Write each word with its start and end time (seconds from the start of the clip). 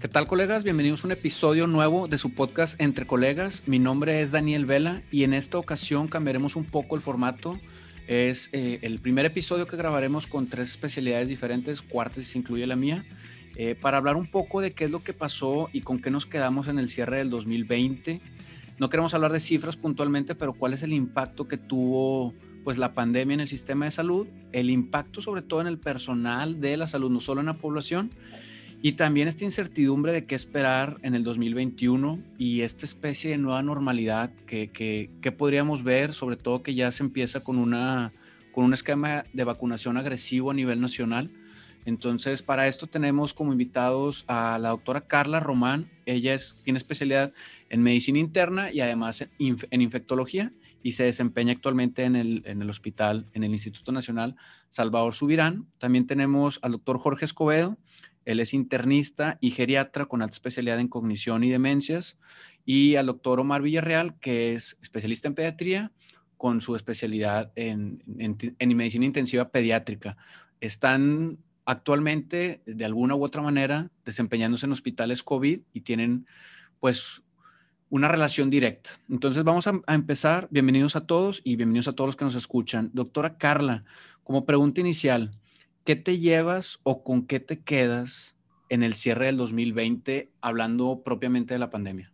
¿Qué 0.00 0.08
tal 0.08 0.26
colegas? 0.26 0.64
Bienvenidos 0.64 1.04
a 1.04 1.08
un 1.08 1.12
episodio 1.12 1.66
nuevo 1.66 2.08
de 2.08 2.16
su 2.16 2.32
podcast 2.32 2.80
Entre 2.80 3.06
Colegas. 3.06 3.64
Mi 3.66 3.78
nombre 3.78 4.22
es 4.22 4.30
Daniel 4.30 4.64
Vela 4.64 5.02
y 5.10 5.24
en 5.24 5.34
esta 5.34 5.58
ocasión 5.58 6.08
cambiaremos 6.08 6.56
un 6.56 6.64
poco 6.64 6.96
el 6.96 7.02
formato. 7.02 7.60
Es 8.06 8.48
eh, 8.54 8.78
el 8.80 8.98
primer 9.00 9.26
episodio 9.26 9.66
que 9.66 9.76
grabaremos 9.76 10.26
con 10.26 10.46
tres 10.46 10.70
especialidades 10.70 11.28
diferentes, 11.28 11.82
cuartas 11.82 12.24
se 12.24 12.38
incluye 12.38 12.66
la 12.66 12.76
mía, 12.76 13.04
eh, 13.56 13.74
para 13.74 13.98
hablar 13.98 14.16
un 14.16 14.30
poco 14.30 14.62
de 14.62 14.72
qué 14.72 14.86
es 14.86 14.90
lo 14.90 15.04
que 15.04 15.12
pasó 15.12 15.68
y 15.70 15.82
con 15.82 16.00
qué 16.00 16.10
nos 16.10 16.24
quedamos 16.24 16.68
en 16.68 16.78
el 16.78 16.88
cierre 16.88 17.18
del 17.18 17.28
2020. 17.28 18.22
No 18.78 18.88
queremos 18.88 19.12
hablar 19.12 19.32
de 19.32 19.40
cifras 19.40 19.76
puntualmente, 19.76 20.34
pero 20.34 20.54
cuál 20.54 20.72
es 20.72 20.82
el 20.82 20.94
impacto 20.94 21.46
que 21.46 21.58
tuvo 21.58 22.32
pues 22.64 22.78
la 22.78 22.94
pandemia 22.94 23.34
en 23.34 23.40
el 23.40 23.48
sistema 23.48 23.84
de 23.84 23.90
salud, 23.90 24.26
el 24.52 24.70
impacto 24.70 25.20
sobre 25.20 25.42
todo 25.42 25.60
en 25.60 25.66
el 25.66 25.76
personal 25.76 26.58
de 26.58 26.78
la 26.78 26.86
salud, 26.86 27.10
no 27.10 27.20
solo 27.20 27.40
en 27.40 27.46
la 27.48 27.58
población, 27.58 28.12
y 28.82 28.92
también 28.92 29.28
esta 29.28 29.44
incertidumbre 29.44 30.12
de 30.12 30.24
qué 30.24 30.34
esperar 30.34 30.98
en 31.02 31.14
el 31.14 31.22
2021 31.22 32.22
y 32.38 32.62
esta 32.62 32.86
especie 32.86 33.32
de 33.32 33.38
nueva 33.38 33.62
normalidad 33.62 34.32
que, 34.46 34.70
que, 34.70 35.32
podríamos 35.32 35.82
ver, 35.82 36.14
sobre 36.14 36.36
todo 36.36 36.62
que 36.62 36.74
ya 36.74 36.90
se 36.90 37.02
empieza 37.02 37.40
con, 37.40 37.58
una, 37.58 38.12
con 38.52 38.64
un 38.64 38.72
esquema 38.72 39.24
de 39.34 39.44
vacunación 39.44 39.98
agresivo 39.98 40.50
a 40.50 40.54
nivel 40.54 40.80
nacional. 40.80 41.30
Entonces, 41.84 42.42
para 42.42 42.68
esto 42.68 42.86
tenemos 42.86 43.34
como 43.34 43.52
invitados 43.52 44.24
a 44.28 44.58
la 44.58 44.70
doctora 44.70 45.02
Carla 45.02 45.40
Román. 45.40 45.90
Ella 46.06 46.32
es, 46.32 46.56
tiene 46.62 46.78
especialidad 46.78 47.32
en 47.68 47.82
medicina 47.82 48.18
interna 48.18 48.72
y 48.72 48.80
además 48.80 49.26
en, 49.38 49.80
infectología 49.82 50.52
y 50.82 50.92
se 50.92 51.04
desempeña 51.04 51.52
actualmente 51.52 52.04
en 52.04 52.16
el, 52.16 52.42
en 52.46 52.62
el 52.62 52.70
hospital, 52.70 53.26
en 53.34 53.44
el 53.44 53.52
Instituto 53.52 53.92
Nacional 53.92 54.36
Salvador 54.70 55.14
Subirán. 55.14 55.66
También 55.78 56.06
tenemos 56.06 56.58
al 56.62 56.72
doctor 56.72 56.98
Jorge 56.98 57.26
Escobedo. 57.26 57.76
Él 58.24 58.40
es 58.40 58.54
internista 58.54 59.38
y 59.40 59.50
geriatra 59.50 60.06
con 60.06 60.22
alta 60.22 60.34
especialidad 60.34 60.80
en 60.80 60.88
cognición 60.88 61.44
y 61.44 61.50
demencias. 61.50 62.18
Y 62.64 62.96
al 62.96 63.06
doctor 63.06 63.40
Omar 63.40 63.62
Villarreal, 63.62 64.18
que 64.20 64.54
es 64.54 64.78
especialista 64.82 65.28
en 65.28 65.34
pediatría 65.34 65.92
con 66.36 66.60
su 66.60 66.74
especialidad 66.74 67.52
en, 67.54 68.02
en, 68.18 68.76
medicina 68.76 69.04
intensiva 69.04 69.50
pediátrica. 69.50 70.16
Están 70.60 71.38
actualmente, 71.66 72.62
de 72.64 72.84
alguna 72.84 73.14
u 73.14 73.24
otra 73.24 73.42
manera, 73.42 73.90
desempeñándose 74.06 74.64
en 74.64 74.72
hospitales 74.72 75.22
COVID 75.22 75.60
y 75.72 75.80
tienen, 75.82 76.26
pues, 76.78 77.22
una 77.90 78.08
relación 78.08 78.48
directa. 78.48 78.90
Entonces 79.10 79.44
vamos 79.44 79.66
a, 79.66 79.82
empezar. 79.88 80.48
Bienvenidos 80.50 80.96
a 80.96 81.06
todos 81.06 81.42
y 81.44 81.56
bienvenidos 81.56 81.88
a 81.88 81.92
todos 81.92 82.08
los 82.08 82.16
que 82.16 82.24
nos 82.24 82.36
escuchan. 82.36 82.90
Doctora 82.94 83.36
Carla, 83.36 83.84
como 84.22 84.46
pregunta 84.46 84.80
inicial, 84.80 85.32
¿qué 85.84 85.96
te 85.96 86.18
llevas 86.18 86.78
o 86.82 87.02
con 87.02 87.26
qué 87.26 87.40
te 87.40 87.62
quedas 87.62 88.36
en 88.68 88.82
el 88.82 88.94
cierre 88.94 89.26
del 89.26 89.36
2020 89.36 90.30
hablando 90.40 91.02
propiamente 91.02 91.54
de 91.54 91.58
la 91.58 91.70
pandemia? 91.70 92.12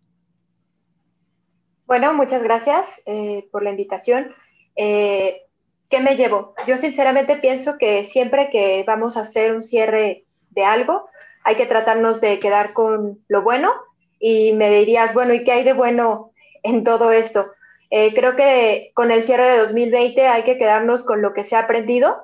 Bueno, 1.87 2.15
muchas 2.15 2.43
gracias 2.43 3.01
eh, 3.07 3.47
por 3.53 3.63
la 3.63 3.71
invitación. 3.71 4.35
Eh, 4.75 5.43
¿Qué 5.89 6.01
me 6.01 6.17
llevo? 6.17 6.55
Yo 6.67 6.77
sinceramente 6.77 7.37
pienso 7.37 7.79
que 7.79 8.03
siempre 8.03 8.51
que 8.51 8.83
vamos 8.85 9.17
a 9.17 9.21
hacer 9.21 9.55
un 9.55 9.63
cierre 9.63 10.25
de 10.51 10.65
algo, 10.65 11.09
hay 11.45 11.55
que 11.55 11.67
tratarnos 11.67 12.21
de 12.21 12.41
quedar 12.41 12.73
con 12.73 13.21
lo 13.29 13.43
bueno 13.43 13.71
y 14.19 14.53
me 14.55 14.69
dirías, 14.71 15.15
bueno, 15.15 15.33
¿y 15.33 15.45
qué 15.45 15.53
hay 15.53 15.65
de 15.65 15.75
bueno 15.75 16.33
en 16.65 16.83
todo 16.83 17.13
esto? 17.13 17.53
Eh, 17.91 18.13
creo 18.15 18.35
que 18.35 18.91
con 18.95 19.13
el 19.13 19.23
cierre 19.23 19.53
de 19.53 19.59
2020 19.59 20.27
hay 20.27 20.43
que 20.43 20.59
quedarnos 20.59 21.05
con 21.05 21.23
lo 21.23 21.35
que 21.35 21.45
se 21.45 21.55
ha 21.55 21.61
aprendido, 21.61 22.17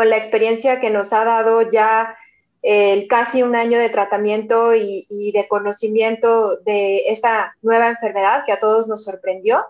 con 0.00 0.08
la 0.08 0.16
experiencia 0.16 0.80
que 0.80 0.88
nos 0.88 1.12
ha 1.12 1.26
dado 1.26 1.70
ya 1.70 2.16
el 2.62 3.06
casi 3.06 3.42
un 3.42 3.54
año 3.54 3.78
de 3.78 3.90
tratamiento 3.90 4.74
y, 4.74 5.04
y, 5.10 5.30
de 5.32 5.46
conocimiento 5.46 6.56
de 6.60 7.02
esta 7.08 7.54
nueva 7.60 7.88
enfermedad 7.88 8.44
que 8.46 8.52
a 8.52 8.60
todos 8.60 8.88
nos 8.88 9.04
sorprendió. 9.04 9.62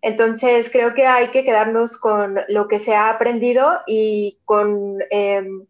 Entonces, 0.00 0.70
creo 0.70 0.94
que 0.94 1.08
hay 1.08 1.32
que 1.32 1.42
quedarnos 1.44 1.98
con 1.98 2.38
lo 2.46 2.68
que 2.68 2.78
se 2.78 2.94
ha 2.94 3.10
aprendido 3.10 3.80
y 3.84 4.38
con 4.44 4.98
em, 5.10 5.66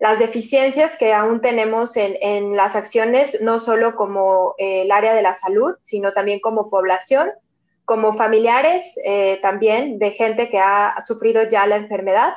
las 0.00 0.18
deficiencias 0.18 0.98
que 0.98 1.12
aún 1.12 1.40
tenemos 1.40 1.96
en, 1.96 2.56
las 2.56 2.74
acciones, 2.74 3.40
no 3.40 3.60
solo 3.60 3.94
como 3.94 4.56
eh, 4.58 4.82
el 4.82 4.90
área 4.90 5.14
de 5.14 5.22
la 5.22 5.32
salud, 5.32 5.76
sino 5.82 6.12
también 6.12 6.40
como 6.40 6.70
población, 6.70 7.30
como 7.84 8.14
familiares 8.14 8.98
eh, 9.04 9.38
también 9.42 10.00
de 10.00 10.10
gente 10.10 10.50
que 10.50 10.58
ha 10.58 10.96
sufrido 11.06 11.44
ya 11.48 11.68
la 11.68 11.76
enfermedad. 11.76 12.32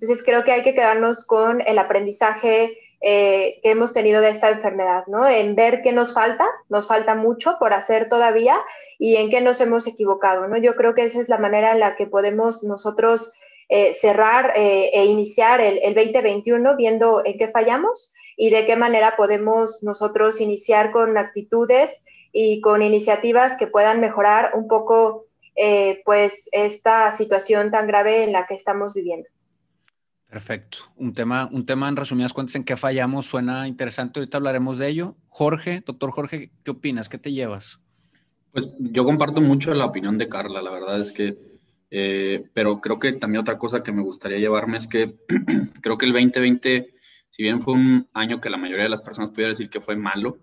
Entonces 0.00 0.22
creo 0.24 0.44
que 0.44 0.52
hay 0.52 0.62
que 0.62 0.74
quedarnos 0.74 1.26
con 1.26 1.60
el 1.60 1.76
aprendizaje 1.76 2.78
eh, 3.00 3.58
que 3.64 3.72
hemos 3.72 3.92
tenido 3.92 4.20
de 4.20 4.30
esta 4.30 4.48
enfermedad, 4.48 5.02
¿no? 5.08 5.26
En 5.26 5.56
ver 5.56 5.82
qué 5.82 5.90
nos 5.90 6.14
falta, 6.14 6.46
nos 6.68 6.86
falta 6.86 7.16
mucho 7.16 7.56
por 7.58 7.72
hacer 7.72 8.08
todavía 8.08 8.60
y 8.96 9.16
en 9.16 9.28
qué 9.28 9.40
nos 9.40 9.60
hemos 9.60 9.88
equivocado, 9.88 10.46
¿no? 10.46 10.56
Yo 10.56 10.76
creo 10.76 10.94
que 10.94 11.02
esa 11.02 11.20
es 11.20 11.28
la 11.28 11.38
manera 11.38 11.72
en 11.72 11.80
la 11.80 11.96
que 11.96 12.06
podemos 12.06 12.62
nosotros 12.62 13.32
eh, 13.68 13.92
cerrar 13.92 14.52
eh, 14.54 14.90
e 14.92 15.06
iniciar 15.06 15.60
el, 15.60 15.80
2021 15.92 16.76
viendo 16.76 17.24
en 17.24 17.36
qué 17.36 17.48
fallamos 17.48 18.14
y 18.36 18.50
de 18.50 18.66
qué 18.66 18.76
manera 18.76 19.16
podemos 19.16 19.82
nosotros 19.82 20.40
iniciar 20.40 20.92
con 20.92 21.18
actitudes 21.18 22.04
y 22.30 22.60
con 22.60 22.82
iniciativas 22.82 23.56
que 23.58 23.66
puedan 23.66 23.98
mejorar 23.98 24.52
un 24.54 24.68
poco 24.68 25.24
pues 26.04 26.48
esta 26.52 27.10
situación 27.10 27.72
tan 27.72 27.88
grave 27.88 28.22
en 28.22 28.30
la 28.30 28.46
que 28.46 28.54
estamos 28.54 28.94
viviendo. 28.94 29.28
Perfecto. 30.28 30.78
Un 30.96 31.14
tema, 31.14 31.48
un 31.50 31.64
tema 31.64 31.88
en 31.88 31.96
resumidas 31.96 32.32
cuentas 32.32 32.56
en 32.56 32.64
qué 32.64 32.76
fallamos 32.76 33.26
suena 33.26 33.66
interesante. 33.66 34.20
Ahorita 34.20 34.36
hablaremos 34.36 34.78
de 34.78 34.88
ello. 34.88 35.16
Jorge, 35.28 35.82
doctor 35.84 36.10
Jorge, 36.10 36.50
¿qué 36.64 36.70
opinas? 36.70 37.08
¿Qué 37.08 37.18
te 37.18 37.32
llevas? 37.32 37.80
Pues 38.52 38.68
yo 38.78 39.04
comparto 39.04 39.40
mucho 39.40 39.72
la 39.72 39.86
opinión 39.86 40.18
de 40.18 40.28
Carla. 40.28 40.60
La 40.60 40.70
verdad 40.70 41.00
es 41.00 41.12
que 41.12 41.38
eh, 41.90 42.44
pero 42.52 42.80
creo 42.80 42.98
que 42.98 43.12
también 43.14 43.40
otra 43.40 43.58
cosa 43.58 43.82
que 43.82 43.92
me 43.92 44.02
gustaría 44.02 44.38
llevarme 44.38 44.76
es 44.78 44.86
que 44.86 45.16
creo 45.82 45.96
que 45.96 46.06
el 46.06 46.12
2020, 46.12 46.94
si 47.30 47.42
bien 47.42 47.60
fue 47.60 47.74
un 47.74 48.08
año 48.12 48.40
que 48.40 48.50
la 48.50 48.58
mayoría 48.58 48.84
de 48.84 48.90
las 48.90 49.02
personas 49.02 49.30
pudiera 49.30 49.50
decir 49.50 49.70
que 49.70 49.80
fue 49.80 49.96
malo 49.96 50.38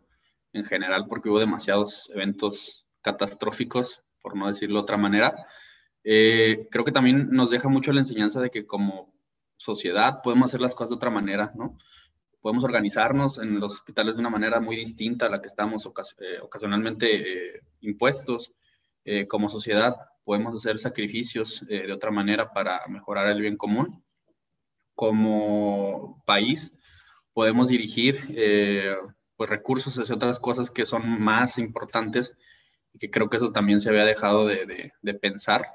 en 0.53 0.66
general 0.66 1.06
porque 1.07 1.29
hubo 1.29 1.40
demasiados 1.40 2.09
eventos 2.13 2.88
catastróficos, 3.01 4.01
por 4.22 4.35
no 4.35 4.47
decirlo 4.47 4.79
de 4.79 4.84
otra 4.84 4.97
manera, 4.97 5.35
eh, 6.03 6.68
creo 6.72 6.85
que 6.85 6.91
también 6.91 7.29
nos 7.29 7.51
deja 7.51 7.69
mucho 7.69 7.91
la 7.91 8.01
enseñanza 8.01 8.41
de 8.41 8.50
que 8.50 8.66
como 8.66 9.13
sociedad 9.57 10.21
podemos 10.21 10.47
hacer 10.47 10.61
las 10.61 10.75
cosas 10.75 10.89
de 10.91 10.95
otra 10.95 11.09
manera, 11.09 11.51
¿no? 11.55 11.77
Podemos 12.41 12.63
organizarnos 12.63 13.39
en 13.39 13.59
los 13.59 13.73
hospitales 13.73 14.16
de 14.16 14.19
una 14.19 14.29
manera 14.29 14.59
muy 14.59 14.75
distinta 14.75 15.25
a 15.25 15.29
la 15.29 15.41
que 15.41 15.47
estamos 15.47 15.85
eh, 16.19 16.39
ocasionalmente 16.41 17.61
impuestos 17.81 18.53
como 19.29 19.49
sociedad 19.49 19.95
podemos 20.25 20.55
hacer 20.55 20.79
sacrificios 20.79 21.63
eh, 21.69 21.88
de 21.88 21.94
otra 21.94 22.11
manera 22.11 22.51
para 22.51 22.81
mejorar 22.89 23.27
el 23.27 23.39
bien 23.39 23.55
común. 23.55 24.03
Como 24.95 26.23
país, 26.25 26.73
podemos 27.33 27.67
dirigir 27.69 28.27
eh, 28.29 28.95
pues, 29.38 29.49
recursos 29.49 29.97
hacia 29.97 30.15
otras 30.15 30.39
cosas 30.39 30.71
que 30.71 30.85
son 30.85 31.21
más 31.21 31.57
importantes 31.57 32.35
y 32.91 32.97
que 32.97 33.09
creo 33.09 33.29
que 33.29 33.38
eso 33.38 33.51
también 33.51 33.79
se 33.79 33.89
había 33.89 34.05
dejado 34.05 34.47
de, 34.47 34.91
de, 35.01 35.13
pensar, 35.13 35.67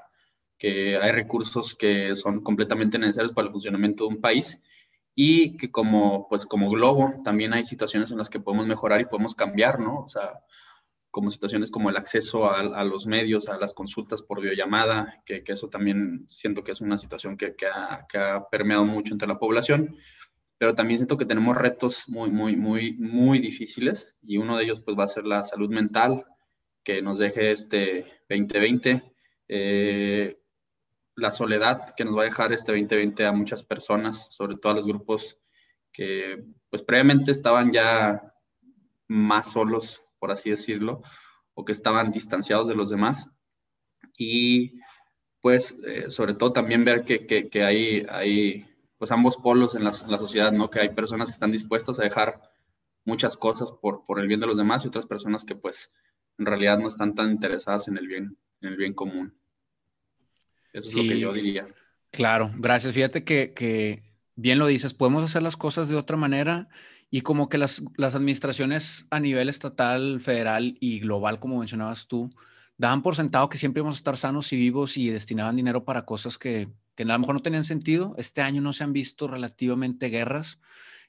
que 0.61 0.95
hay 0.95 1.11
recursos 1.11 1.73
que 1.73 2.15
son 2.15 2.43
completamente 2.43 2.99
necesarios 2.99 3.33
para 3.33 3.47
el 3.47 3.51
funcionamiento 3.51 4.03
de 4.03 4.13
un 4.13 4.21
país 4.21 4.61
y 5.15 5.57
que 5.57 5.71
como, 5.71 6.27
pues, 6.29 6.45
como 6.45 6.69
globo 6.69 7.15
también 7.23 7.53
hay 7.53 7.63
situaciones 7.65 8.11
en 8.11 8.19
las 8.19 8.29
que 8.29 8.39
podemos 8.39 8.67
mejorar 8.67 9.01
y 9.01 9.05
podemos 9.05 9.33
cambiar, 9.33 9.79
¿no? 9.79 10.01
O 10.01 10.07
sea, 10.07 10.39
como 11.09 11.31
situaciones 11.31 11.71
como 11.71 11.89
el 11.89 11.97
acceso 11.97 12.47
a, 12.47 12.83
los 12.83 13.07
medios, 13.07 13.49
a 13.49 13.57
las 13.57 13.73
consultas 13.73 14.21
por 14.21 14.39
videollamada, 14.39 15.23
que, 15.25 15.43
eso 15.47 15.67
también 15.67 16.25
siento 16.27 16.63
que 16.63 16.73
es 16.73 16.81
una 16.81 16.99
situación 16.99 17.37
que, 17.37 17.55
ha, 17.73 18.47
permeado 18.51 18.85
mucho 18.85 19.13
entre 19.13 19.27
la 19.27 19.39
población, 19.39 19.97
pero 20.59 20.75
también 20.75 20.99
siento 20.99 21.17
que 21.17 21.25
tenemos 21.25 21.57
retos 21.57 22.07
muy, 22.07 22.29
muy, 22.29 22.55
muy, 22.55 22.93
muy 22.99 23.39
difíciles 23.39 24.13
y 24.21 24.37
uno 24.37 24.57
de 24.57 24.65
ellos 24.65 24.79
pues 24.79 24.95
va 24.95 25.05
a 25.05 25.07
ser 25.07 25.25
la 25.25 25.41
salud 25.41 25.71
mental 25.71 26.23
que 26.83 27.01
nos 27.01 27.17
deje 27.17 27.49
este 27.49 28.05
2020, 28.29 29.11
eh, 29.47 30.37
la 31.15 31.31
soledad 31.31 31.93
que 31.95 32.05
nos 32.05 32.17
va 32.17 32.21
a 32.21 32.25
dejar 32.25 32.53
este 32.53 32.71
2020 32.71 33.25
a 33.25 33.31
muchas 33.31 33.63
personas, 33.63 34.27
sobre 34.31 34.57
todo 34.57 34.73
a 34.73 34.75
los 34.75 34.87
grupos 34.87 35.37
que 35.91 36.43
pues 36.69 36.83
previamente 36.83 37.31
estaban 37.31 37.71
ya 37.71 38.33
más 39.07 39.51
solos 39.51 40.03
por 40.21 40.31
así 40.31 40.51
decirlo, 40.51 41.01
o 41.55 41.65
que 41.65 41.71
estaban 41.71 42.11
distanciados 42.11 42.67
de 42.67 42.75
los 42.75 42.89
demás. 42.89 43.27
Y 44.15 44.79
pues 45.41 45.77
eh, 45.83 46.11
sobre 46.11 46.35
todo 46.35 46.53
también 46.53 46.85
ver 46.85 47.03
que, 47.03 47.25
que, 47.25 47.63
hay, 47.63 48.05
hay 48.07 48.67
pues 48.99 49.11
ambos 49.11 49.37
polos 49.37 49.73
en 49.73 49.83
la, 49.83 49.93
sociedad, 49.93 50.51
¿no? 50.51 50.69
Que 50.69 50.79
hay 50.79 50.89
personas 50.89 51.29
que 51.29 51.33
están 51.33 51.51
dispuestas 51.51 51.99
a 51.99 52.03
dejar 52.03 52.39
muchas 53.03 53.35
cosas 53.35 53.71
por, 53.71 54.05
por 54.05 54.19
el 54.19 54.27
bien 54.27 54.39
de 54.39 54.45
los 54.45 54.57
demás 54.57 54.85
y 54.85 54.89
otras 54.89 55.07
personas 55.07 55.43
que 55.43 55.55
pues 55.55 55.91
en 56.37 56.45
realidad 56.45 56.77
no 56.77 56.87
están 56.87 57.15
tan 57.15 57.31
interesadas 57.31 57.87
en 57.87 57.97
el 57.97 58.07
bien, 58.07 58.37
en 58.61 58.69
el 58.69 58.77
bien 58.77 58.93
común. 58.93 59.35
Eso 60.73 60.89
es 60.89 60.95
lo 60.95 61.01
que 61.01 61.19
yo 61.19 61.33
diría. 61.33 61.67
Claro, 62.11 62.51
gracias. 62.57 62.93
Fíjate 62.93 63.23
que, 63.23 63.53
que 63.53 64.03
bien 64.35 64.59
lo 64.59 64.67
dices, 64.67 64.93
podemos 64.93 65.23
hacer 65.23 65.43
las 65.43 65.57
cosas 65.57 65.87
de 65.87 65.95
otra 65.95 66.17
manera 66.17 66.69
Y 67.09 67.21
como 67.21 67.49
que 67.49 67.57
las, 67.57 67.83
las 67.97 68.15
administraciones 68.15 69.05
a 69.09 69.19
nivel 69.19 69.49
estatal, 69.49 70.21
federal 70.21 70.77
y 70.79 70.99
global, 70.99 71.39
como 71.39 71.59
mencionabas 71.59 72.07
tú, 72.07 72.33
daban 72.77 73.01
por 73.01 73.15
sentado 73.15 73.49
que 73.49 73.57
siempre 73.57 73.81
íbamos 73.81 73.97
a 73.97 73.99
estar 73.99 74.17
sanos 74.17 74.51
y 74.53 74.55
vivos 74.55 74.97
y 74.97 75.09
destinaban 75.09 75.57
dinero 75.57 75.83
para 75.83 76.05
cosas 76.05 76.37
que, 76.37 76.69
que 76.95 77.03
a 77.03 77.05
lo 77.05 77.19
mejor 77.19 77.35
no 77.35 77.41
tenían 77.41 77.65
sentido. 77.65 78.13
Este 78.17 78.41
año 78.41 78.61
no 78.61 78.71
se 78.71 78.85
han 78.85 78.93
visto 78.93 79.27
relativamente 79.27 80.07
guerras 80.07 80.59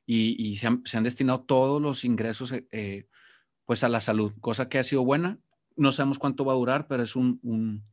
y, 0.05 0.57
se, 0.57 0.67
han, 0.67 1.03
destinado 1.05 1.43
todos 1.43 1.81
los 1.81 2.05
ingresos 2.05 2.53
eh, 2.53 2.67
eh, 2.73 3.07
pues 3.65 3.85
a 3.85 3.89
la 3.89 4.01
salud, 4.01 4.33
cosa 4.41 4.69
que 4.69 4.79
ha 4.79 4.83
sido 4.83 5.05
buena. 5.05 5.39
No 5.77 5.93
sabemos 5.93 6.19
cuánto 6.19 6.45
va 6.45 6.53
a 6.53 6.57
durar, 6.57 6.89
pero 6.89 7.03
es 7.03 7.17
un, 7.17 7.39
un, 7.43 7.85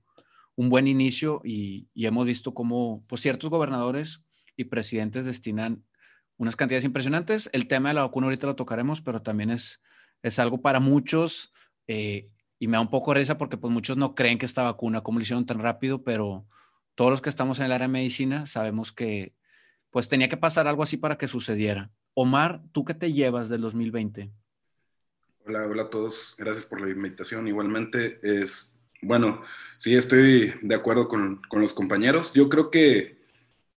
buen 0.67 0.87
inicio 0.87 1.39
y, 1.45 1.87
hemos 1.95 2.25
visto 2.25 2.53
cómo 2.53 3.05
pues, 3.07 3.21
ciertos 3.21 3.49
gobernadores 3.49 4.21
y 4.57 4.65
presidentes 4.65 5.23
destinan 5.23 5.85
unas 6.35 6.57
cantidades 6.57 6.83
impresionantes. 6.83 7.49
El 7.53 7.69
tema 7.69 7.89
de 7.89 7.95
la 7.95 8.01
vacuna 8.01 8.27
ahorita 8.27 8.47
lo 8.47 8.57
tocaremos, 8.57 8.99
pero 8.99 9.21
también 9.21 9.51
es, 9.51 9.81
es 10.21 10.37
algo 10.37 10.61
para 10.61 10.81
muchos 10.81 11.53
eh, 11.87 12.29
y 12.59 12.67
me 12.67 12.75
da 12.75 12.81
un 12.81 12.89
poco 12.89 13.13
de 13.13 13.19
risa 13.21 13.37
porque 13.37 13.55
pues 13.55 13.71
muchos 13.71 13.95
no 13.95 14.15
creen 14.15 14.37
que 14.37 14.45
esta 14.45 14.63
vacuna, 14.63 15.01
como 15.01 15.19
lo 15.19 15.23
hicieron 15.23 15.45
tan 15.45 15.59
rápido, 15.59 16.03
pero 16.03 16.45
todos 16.95 17.11
los 17.11 17.21
que 17.21 17.29
estamos 17.29 17.59
en 17.59 17.65
el 17.65 17.71
área 17.71 17.87
de 17.87 17.93
medicina 17.93 18.45
sabemos 18.45 18.91
que 18.91 19.31
pues 19.91 20.09
tenía 20.09 20.27
que 20.27 20.37
pasar 20.37 20.67
algo 20.67 20.83
así 20.83 20.97
para 20.97 21.17
que 21.17 21.27
sucediera. 21.27 21.89
Omar, 22.13 22.61
¿tú 22.73 22.83
qué 22.83 22.93
te 22.93 23.13
llevas 23.13 23.47
del 23.47 23.61
2020? 23.61 24.29
Hola, 25.45 25.65
hola 25.65 25.83
a 25.83 25.89
todos. 25.89 26.35
Gracias 26.37 26.65
por 26.65 26.81
la 26.81 26.89
invitación. 26.89 27.47
Igualmente 27.47 28.19
es, 28.21 28.78
bueno, 29.01 29.41
sí 29.79 29.95
estoy 29.95 30.53
de 30.61 30.75
acuerdo 30.75 31.07
con, 31.07 31.41
con 31.49 31.61
los 31.61 31.73
compañeros. 31.73 32.31
Yo 32.33 32.49
creo 32.49 32.69
que 32.69 33.17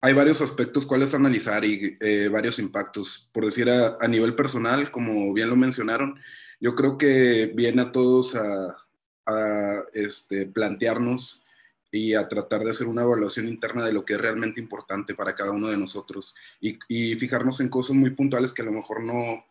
hay 0.02 0.14
varios 0.14 0.42
aspectos 0.42 0.86
cuáles 0.86 1.14
analizar 1.14 1.66
y 1.66 1.98
eh, 2.00 2.30
varios 2.32 2.60
impactos. 2.60 3.30
Por 3.34 3.46
decir 3.46 3.70
a, 3.70 3.98
a, 4.00 4.08
nivel 4.08 4.36
personal, 4.36 4.92
como 4.92 5.34
bien 5.34 5.50
lo 5.50 5.56
mencionaron, 5.56 6.20
yo 6.60 6.76
creo 6.76 6.98
que 6.98 7.52
viene 7.54 7.82
a 7.82 7.92
todos 7.92 8.36
a, 8.36 8.78
a 9.26 9.84
este, 9.94 10.46
plantearnos 10.46 11.44
y 11.92 12.14
a 12.14 12.28
tratar 12.28 12.64
de 12.64 12.72
hacer 12.72 12.88
una 12.88 13.02
evaluación 13.02 13.48
interna 13.48 13.86
de 13.86 13.94
lo 13.94 14.06
que 14.06 14.14
es 14.14 14.22
realmente 14.22 14.62
importante 14.62 15.16
para 15.16 15.36
cada 15.36 15.52
uno 15.52 15.70
de 15.70 15.78
nosotros 15.78 16.36
y, 16.62 16.78
y 16.88 17.16
fijarnos 17.16 17.60
en 17.62 17.70
cosas 17.70 17.96
muy 17.96 18.12
puntuales 18.12 18.54
que 18.54 18.62
a 18.62 18.66
lo 18.66 18.72
mejor 18.72 19.02
no, 19.02 19.44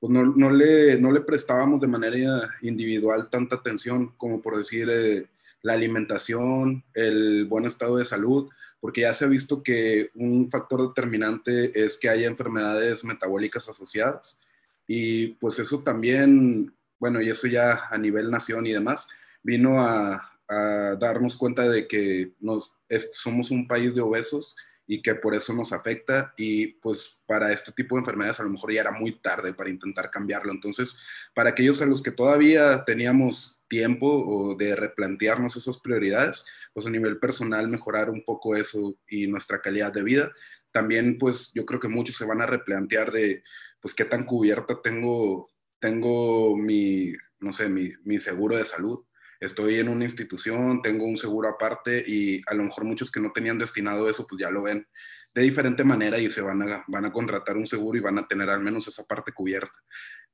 pues 0.00 0.12
no, 0.12 0.24
no, 0.24 0.50
le, 0.50 0.98
no 0.98 1.10
le 1.10 1.20
prestábamos 1.20 1.80
de 1.80 1.88
manera 1.88 2.50
individual 2.62 3.30
tanta 3.30 3.56
atención 3.56 4.14
como 4.16 4.42
por 4.42 4.56
decir 4.56 4.88
eh, 4.90 5.26
la 5.62 5.72
alimentación, 5.72 6.84
el 6.94 7.46
buen 7.46 7.64
estado 7.64 7.96
de 7.96 8.04
salud, 8.04 8.48
porque 8.80 9.02
ya 9.02 9.14
se 9.14 9.24
ha 9.24 9.28
visto 9.28 9.62
que 9.62 10.10
un 10.14 10.50
factor 10.50 10.86
determinante 10.86 11.84
es 11.84 11.96
que 11.96 12.08
haya 12.08 12.26
enfermedades 12.26 13.04
metabólicas 13.04 13.68
asociadas 13.68 14.38
y 14.86 15.28
pues 15.34 15.58
eso 15.58 15.82
también, 15.82 16.74
bueno, 16.98 17.20
y 17.20 17.30
eso 17.30 17.48
ya 17.48 17.86
a 17.90 17.98
nivel 17.98 18.30
nación 18.30 18.66
y 18.66 18.72
demás, 18.72 19.08
vino 19.42 19.80
a, 19.80 20.30
a 20.48 20.96
darnos 21.00 21.36
cuenta 21.36 21.68
de 21.68 21.88
que 21.88 22.32
nos, 22.40 22.72
somos 23.12 23.50
un 23.50 23.66
país 23.66 23.94
de 23.94 24.02
obesos 24.02 24.56
y 24.86 25.02
que 25.02 25.14
por 25.16 25.34
eso 25.34 25.52
nos 25.52 25.72
afecta 25.72 26.32
y 26.36 26.68
pues 26.74 27.20
para 27.26 27.52
este 27.52 27.72
tipo 27.72 27.96
de 27.96 28.00
enfermedades 28.00 28.38
a 28.38 28.44
lo 28.44 28.50
mejor 28.50 28.72
ya 28.72 28.82
era 28.82 28.92
muy 28.92 29.20
tarde 29.20 29.52
para 29.52 29.70
intentar 29.70 30.10
cambiarlo. 30.10 30.52
Entonces, 30.52 30.98
para 31.34 31.50
aquellos 31.50 31.82
a 31.82 31.86
los 31.86 32.02
que 32.02 32.12
todavía 32.12 32.84
teníamos 32.84 33.60
tiempo 33.68 34.06
o 34.06 34.54
de 34.54 34.76
replantearnos 34.76 35.56
esas 35.56 35.78
prioridades, 35.78 36.44
pues 36.72 36.86
a 36.86 36.90
nivel 36.90 37.18
personal 37.18 37.66
mejorar 37.68 38.10
un 38.10 38.22
poco 38.24 38.54
eso 38.54 38.96
y 39.08 39.26
nuestra 39.26 39.60
calidad 39.60 39.92
de 39.92 40.04
vida. 40.04 40.30
También 40.70 41.18
pues 41.18 41.50
yo 41.54 41.66
creo 41.66 41.80
que 41.80 41.88
muchos 41.88 42.16
se 42.16 42.24
van 42.24 42.40
a 42.42 42.46
replantear 42.46 43.10
de 43.10 43.42
pues 43.80 43.94
qué 43.94 44.04
tan 44.04 44.24
cubierta 44.24 44.80
tengo, 44.82 45.50
tengo 45.80 46.56
mi, 46.56 47.12
no 47.40 47.52
sé, 47.52 47.68
mi, 47.68 47.92
mi 48.04 48.18
seguro 48.18 48.56
de 48.56 48.64
salud 48.64 49.05
estoy 49.40 49.80
en 49.80 49.88
una 49.88 50.04
institución, 50.04 50.82
tengo 50.82 51.04
un 51.04 51.18
seguro 51.18 51.48
aparte 51.48 52.04
y 52.06 52.42
a 52.46 52.54
lo 52.54 52.64
mejor 52.64 52.84
muchos 52.84 53.10
que 53.10 53.20
no 53.20 53.32
tenían 53.32 53.58
destinado 53.58 54.08
eso, 54.08 54.26
pues 54.26 54.40
ya 54.40 54.50
lo 54.50 54.62
ven 54.62 54.86
de 55.34 55.42
diferente 55.42 55.84
manera 55.84 56.18
y 56.18 56.30
se 56.30 56.40
van 56.40 56.62
a, 56.62 56.84
van 56.88 57.04
a 57.04 57.12
contratar 57.12 57.56
un 57.56 57.66
seguro 57.66 57.98
y 57.98 58.00
van 58.00 58.18
a 58.18 58.26
tener 58.26 58.48
al 58.48 58.60
menos 58.60 58.88
esa 58.88 59.04
parte 59.04 59.32
cubierta. 59.32 59.78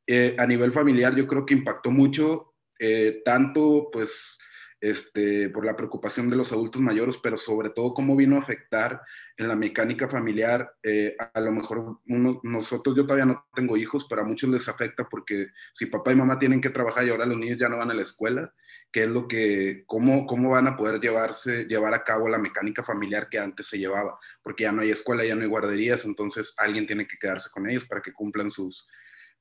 Eh, 0.07 0.37
a 0.39 0.47
nivel 0.47 0.73
familiar 0.73 1.15
yo 1.15 1.27
creo 1.27 1.45
que 1.45 1.55
impactó 1.55 1.91
mucho, 1.91 2.55
eh, 2.79 3.21
tanto 3.25 3.89
pues 3.93 4.39
este, 4.83 5.49
por 5.51 5.65
la 5.65 5.77
preocupación 5.77 6.29
de 6.29 6.37
los 6.37 6.53
adultos 6.53 6.83
mayores, 6.83 7.17
pero 7.23 7.37
sobre 7.37 7.71
todo 7.71 7.95
cómo 7.95 8.17
vino 8.17 8.37
a 8.37 8.41
afectar 8.41 9.01
en 9.37 9.47
la 9.47 9.55
mecánica 9.55 10.09
familiar. 10.09 10.75
Eh, 10.83 11.17
a 11.35 11.41
lo 11.41 11.53
mejor 11.53 11.99
uno, 12.09 12.41
nosotros, 12.43 12.97
yo 12.97 13.05
todavía 13.05 13.27
no 13.27 13.47
tengo 13.55 13.77
hijos, 13.77 14.07
pero 14.09 14.23
a 14.23 14.25
muchos 14.25 14.51
les 14.51 14.69
afecta 14.69 15.09
porque 15.09 15.49
si 15.73 15.87
papá 15.87 16.13
y 16.13 16.17
mamá 16.17 16.39
tienen 16.39 16.61
que 16.61 16.71
trabajar 16.71 17.07
y 17.07 17.11
ahora 17.11 17.27
los 17.27 17.39
niños 17.39 17.59
ya 17.59 17.69
no 17.69 17.79
van 17.79 17.93
a 17.93 17.95
la 17.95 18.03
escuela, 18.03 18.53
qué 18.93 19.05
es 19.05 19.09
lo 19.09 19.27
que, 19.27 19.85
cómo, 19.87 20.27
cómo 20.27 20.51
van 20.51 20.67
a 20.67 20.77
poder 20.77 21.01
llevarse, 21.01 21.65
llevar 21.65 21.95
a 21.95 22.05
cabo 22.05 22.29
la 22.29 22.39
mecánica 22.39 22.85
familiar 22.85 23.29
que 23.31 23.39
antes 23.39 23.67
se 23.67 23.79
llevaba, 23.79 24.19
porque 24.43 24.65
ya 24.65 24.73
no 24.73 24.83
hay 24.83 24.91
escuela, 24.91 25.25
ya 25.25 25.35
no 25.35 25.41
hay 25.41 25.49
guarderías, 25.49 26.05
entonces 26.05 26.55
alguien 26.59 26.87
tiene 26.87 27.07
que 27.07 27.17
quedarse 27.19 27.49
con 27.51 27.69
ellos 27.69 27.87
para 27.87 28.03
que 28.03 28.13
cumplan 28.13 28.51
sus, 28.51 28.87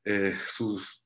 eh, 0.06 0.38
sus, 0.50 1.04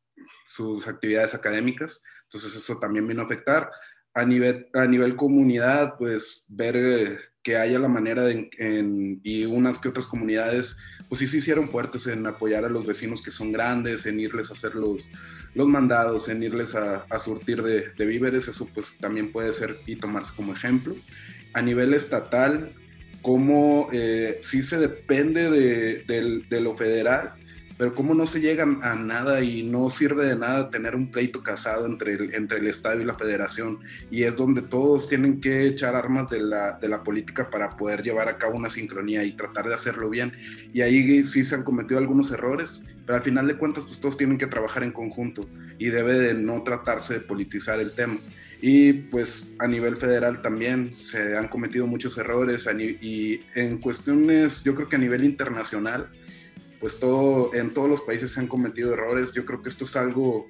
sus 0.47 0.87
actividades 0.87 1.33
académicas. 1.33 2.03
Entonces 2.25 2.55
eso 2.55 2.77
también 2.77 3.07
vino 3.07 3.23
a 3.23 3.25
afectar. 3.25 3.71
A 4.13 4.23
nivel, 4.23 4.69
a 4.73 4.85
nivel 4.85 5.15
comunidad, 5.15 5.97
pues 5.97 6.45
ver 6.47 6.75
eh, 6.77 7.19
que 7.43 7.57
haya 7.57 7.79
la 7.79 7.89
manera 7.89 8.23
de, 8.23 8.49
en, 8.57 9.19
y 9.23 9.45
unas 9.45 9.79
que 9.79 9.89
otras 9.89 10.07
comunidades, 10.07 10.77
pues 11.09 11.19
sí 11.19 11.27
se 11.27 11.37
hicieron 11.37 11.69
fuertes 11.69 12.07
en 12.07 12.25
apoyar 12.25 12.65
a 12.65 12.69
los 12.69 12.85
vecinos 12.85 13.21
que 13.21 13.31
son 13.31 13.51
grandes, 13.51 14.05
en 14.05 14.19
irles 14.19 14.49
a 14.49 14.53
hacer 14.53 14.75
los, 14.75 15.09
los 15.53 15.67
mandados, 15.67 16.29
en 16.29 16.43
irles 16.43 16.75
a, 16.75 17.05
surtir 17.19 17.61
de, 17.61 18.05
víveres, 18.05 18.47
eso 18.47 18.67
pues 18.73 18.97
también 18.99 19.31
puede 19.31 19.53
ser 19.53 19.79
y 19.85 19.95
tomarse 19.95 20.33
como 20.35 20.53
ejemplo. 20.53 20.95
A 21.53 21.61
nivel 21.61 21.93
estatal, 21.93 22.71
como 23.21 23.89
eh, 23.93 24.39
sí 24.43 24.61
se 24.61 24.77
depende 24.77 25.49
de, 25.49 26.43
de 26.49 26.61
lo 26.61 26.75
federal, 26.75 27.33
pero 27.77 27.93
cómo 27.93 28.13
no 28.13 28.25
se 28.25 28.39
llegan 28.39 28.79
a 28.83 28.95
nada 28.95 29.41
y 29.41 29.63
no 29.63 29.89
sirve 29.89 30.25
de 30.25 30.35
nada 30.35 30.69
tener 30.69 30.95
un 30.95 31.11
pleito 31.11 31.43
casado 31.43 31.85
entre 31.85 32.13
el, 32.13 32.33
entre 32.33 32.59
el 32.59 32.67
Estado 32.67 33.01
y 33.01 33.05
la 33.05 33.15
Federación, 33.15 33.79
y 34.09 34.23
es 34.23 34.35
donde 34.35 34.61
todos 34.61 35.09
tienen 35.09 35.41
que 35.41 35.67
echar 35.67 35.95
armas 35.95 36.29
de 36.29 36.41
la, 36.41 36.73
de 36.79 36.87
la 36.87 37.03
política 37.03 37.49
para 37.49 37.75
poder 37.75 38.01
llevar 38.01 38.29
a 38.29 38.37
cabo 38.37 38.55
una 38.55 38.69
sincronía 38.69 39.23
y 39.23 39.33
tratar 39.33 39.67
de 39.67 39.73
hacerlo 39.73 40.09
bien. 40.09 40.31
Y 40.73 40.81
ahí 40.81 41.23
sí 41.25 41.43
se 41.43 41.55
han 41.55 41.63
cometido 41.63 41.99
algunos 41.99 42.31
errores, 42.31 42.83
pero 43.05 43.17
al 43.17 43.23
final 43.23 43.47
de 43.47 43.57
cuentas 43.57 43.83
pues 43.83 43.99
todos 43.99 44.17
tienen 44.17 44.37
que 44.37 44.47
trabajar 44.47 44.83
en 44.83 44.91
conjunto 44.91 45.47
y 45.77 45.87
debe 45.87 46.13
de 46.13 46.33
no 46.33 46.63
tratarse 46.63 47.15
de 47.15 47.19
politizar 47.19 47.79
el 47.79 47.91
tema. 47.91 48.19
Y 48.61 48.93
pues 48.93 49.51
a 49.59 49.67
nivel 49.67 49.97
federal 49.97 50.41
también 50.41 50.95
se 50.95 51.37
han 51.37 51.49
cometido 51.49 51.85
muchos 51.87 52.17
errores 52.17 52.67
y 53.01 53.41
en 53.53 53.77
cuestiones, 53.79 54.63
yo 54.63 54.73
creo 54.75 54.87
que 54.87 54.95
a 54.95 54.99
nivel 54.99 55.25
internacional, 55.25 56.07
pues 56.79 56.99
todo, 56.99 57.53
en 57.53 57.73
todos 57.73 57.89
los 57.89 58.01
países 58.01 58.31
se 58.31 58.39
han 58.39 58.47
cometido 58.47 58.93
errores. 58.93 59.33
Yo 59.33 59.45
creo 59.45 59.61
que 59.61 59.69
esto 59.69 59.83
es 59.83 59.95
algo, 59.95 60.49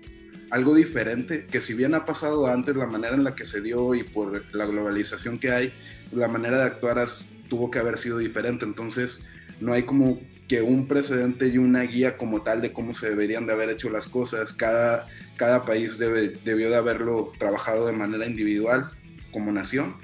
algo 0.49 0.75
diferente, 0.75 1.45
que 1.45 1.61
si 1.61 1.73
bien 1.73 1.93
ha 1.93 2.05
pasado 2.05 2.47
antes 2.47 2.75
la 2.75 2.87
manera 2.87 3.15
en 3.15 3.23
la 3.23 3.35
que 3.35 3.45
se 3.45 3.61
dio 3.61 3.95
y 3.95 4.03
por 4.03 4.43
la 4.53 4.65
globalización 4.65 5.39
que 5.39 5.51
hay, 5.51 5.73
la 6.11 6.27
manera 6.27 6.57
de 6.59 6.65
actuar 6.65 7.07
tuvo 7.49 7.69
que 7.71 7.79
haber 7.79 7.97
sido 7.97 8.17
diferente. 8.17 8.65
Entonces, 8.65 9.23
no 9.59 9.73
hay 9.73 9.83
como 9.83 10.19
que 10.47 10.61
un 10.61 10.87
precedente 10.87 11.47
y 11.47 11.57
una 11.57 11.81
guía 11.83 12.17
como 12.17 12.41
tal 12.41 12.61
de 12.61 12.71
cómo 12.71 12.93
se 12.93 13.09
deberían 13.09 13.45
de 13.45 13.53
haber 13.53 13.69
hecho 13.69 13.89
las 13.89 14.07
cosas. 14.07 14.53
Cada, 14.53 15.07
cada 15.37 15.65
país 15.65 15.97
debe, 15.97 16.33
debió 16.43 16.69
de 16.69 16.75
haberlo 16.75 17.31
trabajado 17.37 17.87
de 17.87 17.93
manera 17.93 18.25
individual 18.25 18.91
como 19.31 19.51
nación 19.51 19.95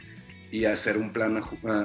y 0.51 0.65
hacer 0.65 0.98
un 0.98 1.13
plan 1.13 1.41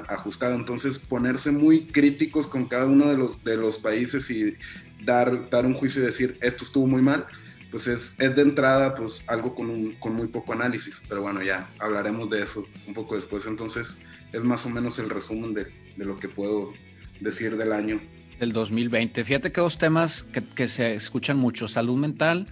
ajustado. 0.09 0.55
Entonces, 0.55 0.99
ponerse 0.99 1.51
muy 1.51 1.87
críticos 1.87 2.47
con 2.47 2.67
cada 2.67 2.85
uno 2.85 3.07
de 3.07 3.17
los, 3.17 3.43
de 3.43 3.55
los 3.55 3.77
países 3.77 4.29
y 4.29 4.55
dar, 5.03 5.49
dar 5.49 5.65
un 5.65 5.73
juicio 5.73 6.03
y 6.03 6.05
decir, 6.05 6.37
esto 6.41 6.65
estuvo 6.65 6.85
muy 6.85 7.01
mal, 7.01 7.25
pues 7.71 7.87
es, 7.87 8.19
es 8.19 8.35
de 8.35 8.41
entrada 8.41 8.95
pues 8.95 9.23
algo 9.27 9.55
con, 9.55 9.69
un, 9.69 9.93
con 9.95 10.13
muy 10.13 10.27
poco 10.27 10.51
análisis. 10.51 10.95
Pero 11.07 11.21
bueno, 11.21 11.41
ya 11.41 11.69
hablaremos 11.79 12.29
de 12.29 12.43
eso 12.43 12.67
un 12.85 12.93
poco 12.93 13.15
después. 13.15 13.45
Entonces, 13.47 13.97
es 14.33 14.43
más 14.43 14.65
o 14.65 14.69
menos 14.69 14.99
el 14.99 15.09
resumen 15.09 15.53
de, 15.53 15.67
de 15.95 16.05
lo 16.05 16.17
que 16.17 16.27
puedo 16.27 16.73
decir 17.21 17.55
del 17.55 17.71
año. 17.71 18.01
Del 18.37 18.51
2020. 18.51 19.23
Fíjate 19.23 19.51
que 19.53 19.61
dos 19.61 19.77
temas 19.77 20.23
que, 20.23 20.43
que 20.43 20.67
se 20.67 20.93
escuchan 20.93 21.37
mucho, 21.37 21.69
salud 21.69 21.95
mental 21.95 22.47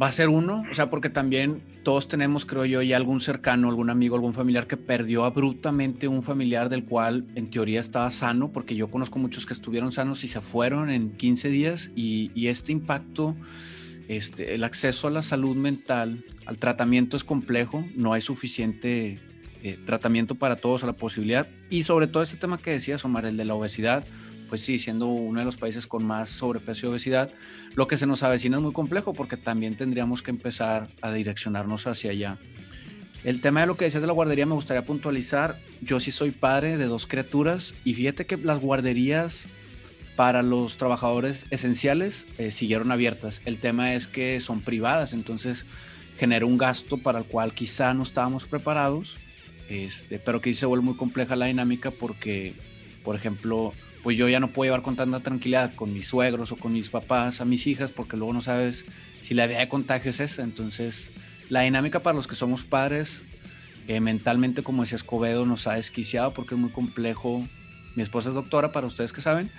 va 0.00 0.06
a 0.06 0.12
ser 0.12 0.28
uno, 0.28 0.64
o 0.70 0.74
sea, 0.74 0.90
porque 0.90 1.10
también 1.10 1.62
todos 1.82 2.08
tenemos, 2.08 2.44
creo 2.44 2.64
yo, 2.64 2.82
ya 2.82 2.96
algún 2.96 3.20
cercano, 3.20 3.68
algún 3.68 3.90
amigo, 3.90 4.14
algún 4.14 4.34
familiar 4.34 4.66
que 4.66 4.76
perdió 4.76 5.24
abruptamente 5.24 6.08
un 6.08 6.22
familiar 6.22 6.68
del 6.68 6.84
cual 6.84 7.26
en 7.34 7.50
teoría 7.50 7.80
estaba 7.80 8.10
sano, 8.10 8.52
porque 8.52 8.76
yo 8.76 8.90
conozco 8.90 9.18
muchos 9.18 9.46
que 9.46 9.54
estuvieron 9.54 9.92
sanos 9.92 10.24
y 10.24 10.28
se 10.28 10.40
fueron 10.40 10.90
en 10.90 11.12
15 11.12 11.48
días 11.48 11.90
y, 11.96 12.46
este 12.46 12.72
impacto, 12.72 13.36
este, 14.08 14.54
el 14.54 14.64
acceso 14.64 15.08
a 15.08 15.10
la 15.10 15.22
salud 15.22 15.56
mental, 15.56 16.24
al 16.46 16.58
tratamiento 16.58 17.16
es 17.16 17.24
complejo, 17.24 17.84
no 17.94 18.12
hay 18.12 18.22
suficiente 18.22 19.20
eh, 19.62 19.78
tratamiento 19.84 20.34
para 20.34 20.56
todos 20.56 20.84
a 20.84 20.86
la 20.86 20.92
posibilidad 20.92 21.48
y 21.68 21.82
sobre 21.82 22.06
todo 22.06 22.22
este 22.22 22.36
tema 22.36 22.58
que 22.58 22.70
decías, 22.70 23.04
Omar, 23.04 23.26
el 23.26 23.36
de 23.36 23.44
la 23.44 23.54
obesidad, 23.54 24.04
pues 24.48 24.62
sí, 24.62 24.78
siendo 24.78 25.06
uno 25.06 25.40
de 25.40 25.44
los 25.44 25.56
países 25.56 25.86
con 25.86 26.04
más 26.04 26.30
sobrepeso 26.30 26.86
y 26.86 26.90
obesidad, 26.90 27.30
lo 27.74 27.86
que 27.86 27.96
se 27.96 28.06
nos 28.06 28.22
avecina 28.22 28.56
es 28.56 28.62
muy 28.62 28.72
complejo 28.72 29.12
porque 29.12 29.36
también 29.36 29.76
tendríamos 29.76 30.22
que 30.22 30.30
empezar 30.30 30.88
a 31.02 31.12
direccionarnos 31.12 31.86
hacia 31.86 32.10
allá. 32.10 32.38
El 33.24 33.40
tema 33.40 33.60
de 33.60 33.66
lo 33.66 33.76
que 33.76 33.84
decías 33.84 34.00
de 34.00 34.06
la 34.06 34.12
guardería 34.12 34.46
me 34.46 34.54
gustaría 34.54 34.84
puntualizar. 34.84 35.58
Yo 35.80 35.98
sí 36.00 36.10
soy 36.10 36.30
padre 36.30 36.76
de 36.76 36.86
dos 36.86 37.06
criaturas 37.06 37.74
y 37.84 37.94
fíjate 37.94 38.26
que 38.26 38.36
las 38.36 38.60
guarderías 38.60 39.48
para 40.16 40.42
los 40.42 40.78
trabajadores 40.78 41.46
esenciales 41.50 42.26
eh, 42.38 42.50
siguieron 42.50 42.90
abiertas. 42.90 43.42
El 43.44 43.58
tema 43.58 43.94
es 43.94 44.08
que 44.08 44.40
son 44.40 44.60
privadas, 44.60 45.12
entonces 45.12 45.66
genera 46.16 46.46
un 46.46 46.58
gasto 46.58 46.98
para 46.98 47.20
el 47.20 47.24
cual 47.24 47.54
quizá 47.54 47.94
no 47.94 48.02
estábamos 48.02 48.46
preparados, 48.46 49.16
este, 49.68 50.18
pero 50.18 50.40
que 50.40 50.52
sí 50.52 50.58
se 50.58 50.66
vuelve 50.66 50.84
muy 50.84 50.96
compleja 50.96 51.36
la 51.36 51.46
dinámica 51.46 51.92
porque, 51.92 52.54
por 53.04 53.14
ejemplo, 53.14 53.72
pues 54.02 54.16
yo 54.16 54.28
ya 54.28 54.40
no 54.40 54.52
puedo 54.52 54.68
llevar 54.68 54.82
con 54.82 54.96
tanta 54.96 55.20
tranquilidad 55.20 55.74
con 55.74 55.92
mis 55.92 56.08
suegros 56.08 56.52
o 56.52 56.56
con 56.56 56.72
mis 56.72 56.90
papás 56.90 57.40
a 57.40 57.44
mis 57.44 57.66
hijas 57.66 57.92
porque 57.92 58.16
luego 58.16 58.32
no 58.32 58.40
sabes 58.40 58.86
si 59.20 59.34
la 59.34 59.46
idea 59.46 59.60
de 59.60 59.68
contagio 59.68 60.10
es 60.10 60.20
esa. 60.20 60.42
Entonces, 60.42 61.10
la 61.48 61.62
dinámica 61.62 62.02
para 62.02 62.14
los 62.14 62.26
que 62.26 62.36
somos 62.36 62.64
padres, 62.64 63.24
eh, 63.88 64.00
mentalmente, 64.00 64.62
como 64.62 64.82
decía 64.82 64.96
Escobedo, 64.96 65.46
nos 65.46 65.66
ha 65.66 65.74
desquiciado 65.74 66.32
porque 66.32 66.54
es 66.54 66.60
muy 66.60 66.70
complejo. 66.70 67.46
Mi 67.96 68.02
esposa 68.02 68.28
es 68.28 68.34
doctora, 68.34 68.70
para 68.70 68.86
ustedes 68.86 69.12
que 69.12 69.20
saben, 69.20 69.50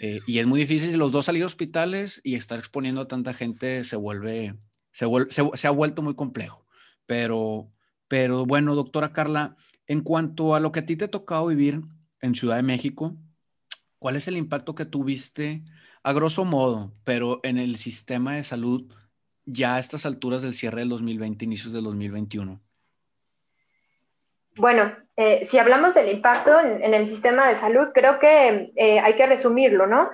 eh, 0.00 0.20
y 0.26 0.38
es 0.38 0.46
muy 0.46 0.60
difícil 0.60 0.96
los 0.98 1.12
dos 1.12 1.26
salir 1.26 1.42
a 1.42 1.46
hospitales 1.46 2.20
y 2.22 2.34
estar 2.34 2.58
exponiendo 2.58 3.00
a 3.00 3.08
tanta 3.08 3.34
gente 3.34 3.82
se 3.84 3.96
vuelve, 3.96 4.54
se, 4.92 5.06
se, 5.28 5.66
ha 5.66 5.70
vuelto 5.70 6.02
muy 6.02 6.14
complejo. 6.14 6.66
Pero, 7.06 7.70
pero 8.06 8.44
bueno, 8.44 8.74
doctora 8.74 9.12
Carla, 9.12 9.56
en 9.86 10.02
cuanto 10.02 10.54
a 10.54 10.60
lo 10.60 10.72
que 10.72 10.80
a 10.80 10.86
ti 10.86 10.96
te 10.96 11.06
ha 11.06 11.10
tocado 11.10 11.46
vivir 11.46 11.82
en 12.20 12.34
Ciudad 12.34 12.56
de 12.56 12.62
México, 12.62 13.16
¿cuál 13.98 14.16
es 14.16 14.28
el 14.28 14.36
impacto 14.36 14.74
que 14.74 14.84
tuviste 14.84 15.62
a 16.02 16.12
grosso 16.12 16.44
modo, 16.44 16.92
pero 17.04 17.40
en 17.42 17.58
el 17.58 17.76
sistema 17.76 18.34
de 18.34 18.42
salud 18.42 18.90
ya 19.44 19.76
a 19.76 19.78
estas 19.78 20.06
alturas 20.06 20.42
del 20.42 20.54
cierre 20.54 20.80
del 20.80 20.90
2020, 20.90 21.44
inicios 21.44 21.72
del 21.72 21.84
2021? 21.84 22.60
Bueno, 24.56 24.92
eh, 25.16 25.44
si 25.44 25.58
hablamos 25.58 25.94
del 25.94 26.08
impacto 26.08 26.58
en, 26.58 26.92
el 26.92 27.08
sistema 27.08 27.48
de 27.48 27.54
salud, 27.54 27.88
creo 27.94 28.18
que 28.18 28.72
eh, 28.76 29.00
hay 29.00 29.14
que 29.14 29.26
resumirlo, 29.26 29.86
¿no? 29.86 30.10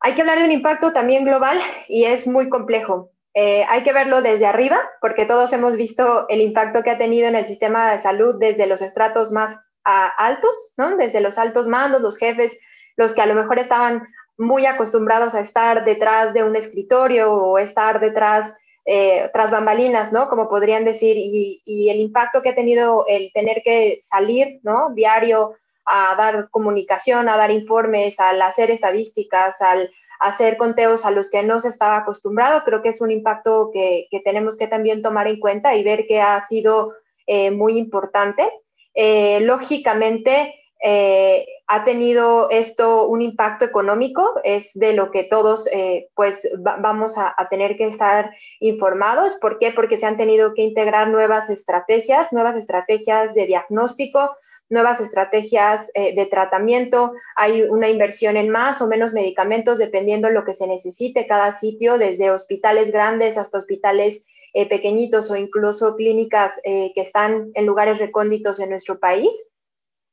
Hay 0.00 0.14
que 0.14 0.22
hablar 0.22 0.38
de 0.38 0.44
un 0.44 0.52
impacto 0.52 0.92
también 0.92 1.24
global 1.24 1.60
y 1.88 2.04
es 2.04 2.26
muy 2.26 2.48
complejo. 2.48 3.10
Eh, 3.34 3.64
hay 3.68 3.82
que 3.82 3.92
verlo 3.92 4.22
desde 4.22 4.46
arriba, 4.46 4.80
porque 5.02 5.26
todos 5.26 5.52
hemos 5.52 5.76
visto 5.76 6.26
el 6.28 6.40
impacto 6.40 6.82
que 6.82 6.90
ha 6.90 6.98
tenido 6.98 7.28
en 7.28 7.36
el 7.36 7.46
sistema 7.46 7.92
de 7.92 7.98
salud 7.98 8.36
desde 8.40 8.66
los 8.66 8.80
estratos 8.80 9.30
más 9.30 9.58
altos, 9.84 10.72
¿no? 10.78 10.96
Desde 10.96 11.20
los 11.20 11.38
altos 11.38 11.68
mandos, 11.68 12.00
los 12.00 12.16
jefes, 12.16 12.58
los 12.96 13.14
que 13.14 13.22
a 13.22 13.26
lo 13.26 13.34
mejor 13.34 13.58
estaban 13.58 14.06
muy 14.38 14.66
acostumbrados 14.66 15.34
a 15.34 15.40
estar 15.40 15.84
detrás 15.84 16.34
de 16.34 16.44
un 16.44 16.56
escritorio 16.56 17.32
o 17.32 17.58
estar 17.58 18.00
detrás, 18.00 18.56
eh, 18.84 19.30
tras 19.32 19.50
bambalinas, 19.50 20.12
¿no? 20.12 20.28
Como 20.28 20.48
podrían 20.48 20.84
decir, 20.84 21.16
y, 21.16 21.88
el 21.88 22.00
impacto 22.00 22.42
que 22.42 22.50
ha 22.50 22.54
tenido 22.54 23.06
el 23.08 23.30
tener 23.32 23.62
que 23.62 24.00
salir, 24.02 24.60
¿no? 24.62 24.90
Diario 24.94 25.54
a 25.86 26.14
dar 26.16 26.50
comunicación, 26.50 27.28
a 27.28 27.36
dar 27.36 27.50
informes, 27.50 28.18
al 28.20 28.42
hacer 28.42 28.70
estadísticas, 28.70 29.62
al 29.62 29.90
hacer 30.18 30.56
conteos 30.56 31.04
a 31.04 31.10
los 31.10 31.30
que 31.30 31.42
no 31.42 31.60
se 31.60 31.68
estaba 31.68 31.98
acostumbrado, 31.98 32.62
creo 32.64 32.82
que 32.82 32.88
es 32.88 33.00
un 33.00 33.10
impacto 33.10 33.70
que, 33.72 34.08
que 34.10 34.20
tenemos 34.20 34.56
que 34.56 34.66
también 34.66 35.02
tomar 35.02 35.28
en 35.28 35.38
cuenta 35.38 35.74
y 35.76 35.84
ver 35.84 36.06
que 36.06 36.20
ha 36.20 36.40
sido 36.40 36.94
eh, 37.26 37.50
muy 37.50 37.76
importante. 37.76 38.48
Eh, 38.94 39.40
lógicamente, 39.40 40.54
eh, 40.88 41.44
ha 41.66 41.82
tenido 41.82 42.48
esto 42.48 43.08
un 43.08 43.20
impacto 43.20 43.64
económico, 43.64 44.34
es 44.44 44.70
de 44.74 44.92
lo 44.92 45.10
que 45.10 45.24
todos 45.24 45.68
eh, 45.72 46.10
pues 46.14 46.48
vamos 46.58 47.18
a, 47.18 47.34
tener 47.50 47.76
que 47.76 47.88
estar 47.88 48.30
informados. 48.60 49.34
¿Por 49.40 49.58
qué? 49.58 49.72
Porque 49.72 49.98
se 49.98 50.06
han 50.06 50.16
tenido 50.16 50.54
que 50.54 50.62
integrar 50.62 51.08
nuevas 51.08 51.50
estrategias, 51.50 52.32
nuevas 52.32 52.54
estrategias 52.54 53.34
de 53.34 53.46
diagnóstico, 53.46 54.36
nuevas 54.70 55.00
estrategias 55.00 55.90
eh, 55.94 56.14
de 56.14 56.26
tratamiento. 56.26 57.14
Hay 57.34 57.62
una 57.62 57.88
inversión 57.88 58.36
en 58.36 58.48
más 58.48 58.80
o 58.80 58.86
menos 58.86 59.12
medicamentos 59.12 59.78
dependiendo 59.78 60.28
de 60.28 60.34
lo 60.34 60.44
que 60.44 60.54
se 60.54 60.68
necesite 60.68 61.26
cada 61.26 61.50
sitio, 61.50 61.98
desde 61.98 62.30
hospitales 62.30 62.92
grandes 62.92 63.38
hasta 63.38 63.58
hospitales 63.58 64.24
pequeñitos 64.70 65.30
o 65.30 65.36
incluso 65.36 65.96
clínicas 65.96 66.52
que 66.64 66.92
están 66.94 67.50
en 67.52 67.66
lugares 67.66 67.98
recónditos 67.98 68.58
en 68.58 68.70
nuestro 68.70 68.98
país 68.98 69.30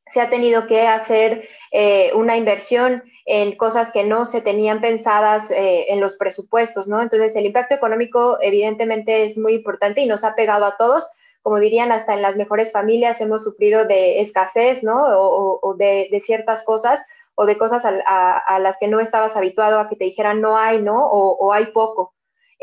se 0.06 0.22
ha 0.22 0.30
tenido 0.30 0.68
que 0.68 0.88
hacer 0.88 1.48
eh, 1.72 2.12
una 2.14 2.38
inversión 2.38 3.04
en 3.26 3.56
cosas 3.56 3.92
que 3.92 4.04
no 4.04 4.26
se 4.26 4.42
tenían 4.42 4.82
pensadas 4.82 5.50
eh, 5.52 5.86
en 5.90 6.00
los 6.00 6.18
presupuestos, 6.18 6.88
¿no? 6.88 7.02
Entonces, 7.02 7.36
el 7.36 7.46
impacto 7.46 7.76
económico 7.76 8.38
evidentemente 8.42 9.26
es 9.26 9.38
muy 9.38 9.54
importante 9.54 10.02
y 10.02 10.06
nos 10.06 10.24
ha 10.24 10.36
pegado 10.36 10.66
a 10.66 10.78
todos. 10.78 11.10
Como 11.42 11.60
dirían, 11.60 11.92
hasta 11.92 12.14
en 12.14 12.22
las 12.22 12.36
mejores 12.36 12.72
familias 12.72 13.22
hemos 13.22 13.44
sufrido 13.44 13.86
de 13.86 14.22
escasez, 14.22 14.84
¿no? 14.84 15.04
O, 15.06 15.76
de, 15.76 16.10
ciertas 16.24 16.64
cosas 16.64 17.02
o 17.36 17.46
de 17.46 17.58
cosas 17.58 17.84
a, 17.86 18.60
las 18.60 18.78
que 18.78 18.88
no 18.88 19.00
estabas 19.00 19.36
habituado 19.36 19.80
a 19.80 19.90
que 19.90 19.96
te 19.96 20.06
dijeran 20.06 20.40
no 20.40 20.58
hay, 20.58 20.82
¿no? 20.82 21.06
o 21.06 21.52
hay 21.52 21.66
poco. 21.68 22.14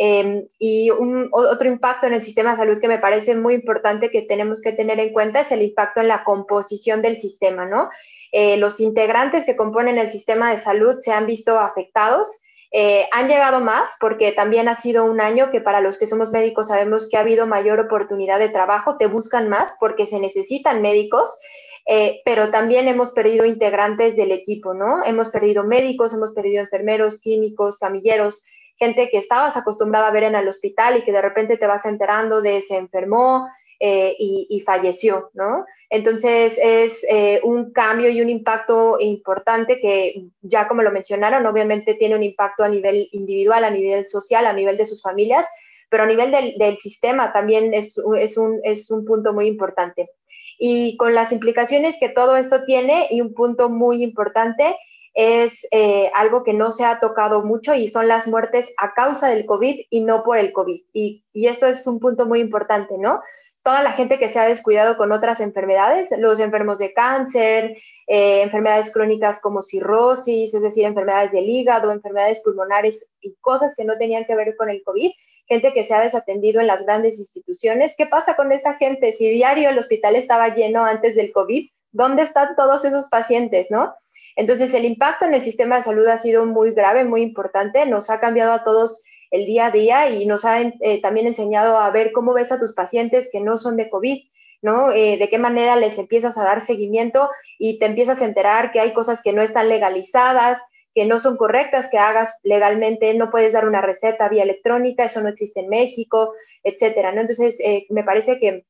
Em, 0.03 0.47
y 0.59 0.89
un, 0.89 1.29
otro 1.31 1.69
impacto 1.69 2.07
en 2.07 2.15
el 2.15 2.23
sistema 2.23 2.53
de 2.53 2.57
salud 2.57 2.81
que 2.81 2.89
me 2.89 2.99
parece 2.99 3.35
muy 3.35 3.53
importante 3.53 4.11
que 4.11 4.23
tenemos 4.23 4.63
que 4.63 4.73
tener 4.73 4.99
en 4.99 5.13
cuenta 5.13 5.41
es 5.41 5.53
el 5.53 5.61
impacto 5.61 6.01
en 6.01 6.09
la 6.09 6.25
composición 6.25 7.03
del 7.03 7.19
sistema, 7.19 7.67
¿no? 7.67 7.91
Eh, 8.33 8.57
los 8.57 8.81
integrantes 8.81 9.45
que 9.45 9.57
componen 9.57 9.99
el 9.99 10.11
sistema 10.11 10.53
de 10.53 10.59
salud 10.59 10.97
se 11.01 11.13
han 11.13 11.27
visto 11.27 11.59
afectados. 11.59 12.41
Eh, 12.73 13.09
han 13.13 13.29
llegado 13.29 13.61
más 13.61 13.91
porque 14.01 14.33
también 14.33 14.69
ha 14.71 14.75
sido 14.75 15.05
un 15.05 15.21
año 15.21 15.51
que 15.51 15.61
para 15.61 15.83
los 15.83 15.99
que 15.99 16.07
somos 16.07 16.33
médicos 16.33 16.69
sabemos 16.69 17.11
que 17.11 17.19
ha 17.19 17.21
habido 17.21 17.47
mayor 17.47 17.79
oportunidad 17.79 18.39
de 18.39 18.49
trabajo, 18.49 18.97
te 18.97 19.07
buscan 19.07 19.51
más 19.51 19.75
porque 19.79 20.07
se 20.07 20.19
necesitan 20.19 20.81
médicos. 20.81 21.39
Eh, 21.87 22.23
pero 22.25 22.51
también 22.51 22.89
hemos 22.89 23.13
perdido 23.13 23.45
integrantes 23.45 24.17
del 24.17 24.33
equipo, 24.33 24.73
¿no? 24.73 25.05
Hemos 25.05 25.29
perdido 25.29 25.63
médicos, 25.65 26.15
hemos 26.15 26.33
perdido 26.33 26.63
enfermeros, 26.63 27.21
químicos, 27.21 27.77
camilleros, 27.79 28.47
gente 28.81 29.11
que 29.11 29.19
estabas 29.19 29.57
acostumbrada 29.59 30.09
a 30.09 30.11
ver 30.11 30.25
en 30.25 30.35
el 30.35 30.49
hospital 30.49 30.97
y 30.97 31.03
que 31.03 31.13
de 31.13 31.21
repente 31.21 31.59
te 31.59 31.67
vas 31.67 31.85
enterando 31.85 32.41
de 32.41 32.63
se 32.63 32.77
enfermó 32.77 33.47
eh, 33.79 34.15
y, 34.19 34.61
falleció, 34.61 35.31
¿no? 35.33 35.65
Entonces 35.89 36.59
es 36.63 37.05
eh, 37.09 37.41
un 37.45 37.73
cambio 37.73 38.11
y 38.11 38.21
un 38.21 38.29
impacto 38.29 38.99
importante 39.01 39.81
que 39.81 40.27
ya 40.43 40.69
como 40.69 40.83
lo 40.83 40.91
mencionaron, 40.91 41.47
obviamente 41.47 41.95
tiene 41.95 42.15
un 42.15 42.23
impacto 42.23 42.63
a 42.63 42.69
nivel 42.69 43.09
individual, 43.13 43.65
a 43.65 43.71
nivel 43.71 44.07
social, 44.07 44.47
a 44.47 44.53
nivel 44.53 44.77
de 44.77 44.85
sus 44.85 45.03
familias, 45.03 45.47
pero 45.89 46.03
a 46.03 46.07
nivel 46.07 46.31
del, 46.31 46.79
sistema 46.79 47.33
también 47.33 47.73
es, 47.73 47.97
un 47.97 49.05
punto 49.07 49.33
muy 49.33 49.47
importante. 49.47 50.11
Y 50.59 50.99
con 50.99 51.15
las 51.15 51.33
implicaciones 51.33 51.97
que 51.99 52.11
todo 52.11 52.37
esto 52.37 52.65
tiene 52.65 53.09
y 53.11 53.23
un 53.23 53.33
punto 53.33 53.71
muy 53.71 54.03
importante 54.03 54.77
es 55.21 55.67
eh, 55.71 56.11
algo 56.15 56.45
que 56.45 56.55
no 56.55 56.71
se 56.71 56.87
ha 56.87 56.99
tocado 56.99 57.43
mucho 57.43 57.75
y 57.75 57.89
son 57.89 58.09
las 58.09 58.27
muertes 58.27 58.73
a 58.79 58.95
causa 58.95 59.29
del 59.29 59.45
COVID 59.45 59.81
y 59.91 60.01
no 60.01 60.23
por 60.23 60.39
el 60.39 60.51
COVID. 60.51 60.83
Y, 60.95 61.23
esto 61.35 61.67
es 61.67 61.87
un 61.87 62.01
punto 62.01 62.25
muy 62.25 62.41
importante, 62.41 62.97
¿no? 62.97 63.21
Toda 63.63 63.83
la 63.83 63.93
gente 63.93 64.19
que 64.19 64.31
se 64.31 64.39
ha 64.39 64.49
descuidado 64.49 64.97
con 64.97 65.13
otras 65.13 65.41
enfermedades, 65.41 66.09
los 66.17 66.41
enfermos 66.41 66.79
de 66.79 66.95
cáncer, 66.95 67.77
eh, 68.07 68.41
enfermedades 68.41 68.91
crónicas 68.95 69.43
como 69.43 69.61
cirrosis, 69.61 70.55
es 70.55 70.63
decir, 70.63 70.87
enfermedades 70.87 71.33
del 71.33 71.45
hígado, 71.45 71.93
enfermedades 71.93 72.41
pulmonares 72.41 73.07
y 73.21 73.35
cosas 73.43 73.75
que 73.77 73.85
no 73.85 73.99
tenían 73.99 74.25
que 74.25 74.35
ver 74.35 74.57
con 74.57 74.71
el 74.71 74.83
COVID, 74.83 75.11
gente 75.47 75.75
que 75.75 75.85
se 75.85 75.93
ha 75.93 76.01
desatendido 76.01 76.63
en 76.63 76.67
las 76.67 76.83
grandes 76.87 77.19
instituciones. 77.19 77.95
¿Qué 77.95 78.07
pasa 78.07 78.37
con 78.37 78.53
esta 78.53 78.77
gente? 78.77 79.13
Si 79.13 79.29
diario 79.29 79.69
el 79.69 79.79
hospital 79.79 80.17
estaba 80.17 80.55
lleno 80.55 80.87
antes 80.87 81.15
del 81.15 81.31
COVID, 81.31 81.69
¿dónde 81.93 82.23
están 82.23 82.57
todos 82.57 82.87
esos 82.87 83.09
pacientes, 83.09 83.67
no? 83.71 83.93
Entonces, 84.37 84.73
el 84.75 84.85
impacto 84.85 85.25
en 85.25 85.35
el 85.35 85.43
sistema 85.43 85.77
de 85.77 85.83
salud 85.83 86.07
ha 86.07 86.19
sido 86.19 86.47
muy 86.47 86.73
grave, 86.73 87.05
muy 87.05 87.23
importante, 87.23 87.87
nos 87.87 88.11
ha 88.11 88.21
cambiado 88.21 88.53
a 88.53 88.65
todos 88.65 89.03
el 89.31 89.47
día 89.47 89.67
a 89.67 89.71
día 89.71 90.11
y 90.11 90.27
nos 90.27 90.45
ha 90.45 90.61
eh, 90.61 91.01
también 91.01 91.27
enseñado 91.27 91.79
a 91.79 91.91
ver 91.91 92.13
cómo 92.13 92.33
ves 92.33 92.51
a 92.53 92.59
tus 92.59 92.75
pacientes 92.75 93.29
que 93.31 93.41
no 93.41 93.57
son 93.57 93.77
de 93.77 93.89
COVID, 93.89 94.23
¿no? 94.63 94.93
Eh, 94.93 95.17
de 95.19 95.29
qué 95.29 95.39
manera 95.39 95.77
les 95.77 95.99
empiezas 95.99 96.37
a 96.37 96.45
dar 96.45 96.61
seguimiento 96.61 97.31
y 97.59 97.79
te 97.79 97.87
empiezas 97.87 98.21
a 98.21 98.25
enterar 98.25 98.73
que 98.73 98.81
hay 98.81 98.93
cosas 98.93 99.23
que 99.23 99.33
no 99.33 99.43
están 99.43 99.69
legalizadas, 99.69 100.59
que 100.95 101.07
no 101.07 101.19
son 101.19 101.37
correctas 101.37 101.89
que 101.91 101.99
hagas 101.99 102.35
legalmente, 102.43 103.15
no 103.15 103.31
puedes 103.31 103.53
dar 103.53 103.67
una 103.67 103.81
receta 103.81 104.29
vía 104.29 104.43
electrónica, 104.43 105.05
eso 105.05 105.21
no 105.21 105.29
existe 105.29 105.61
en 105.61 105.69
México, 105.69 106.35
etcétera, 106.65 107.13
¿no? 107.13 107.21
Entonces, 107.21 107.61
eh, 107.61 107.87
me 107.91 108.03
parece 108.03 108.39
que 108.39 108.65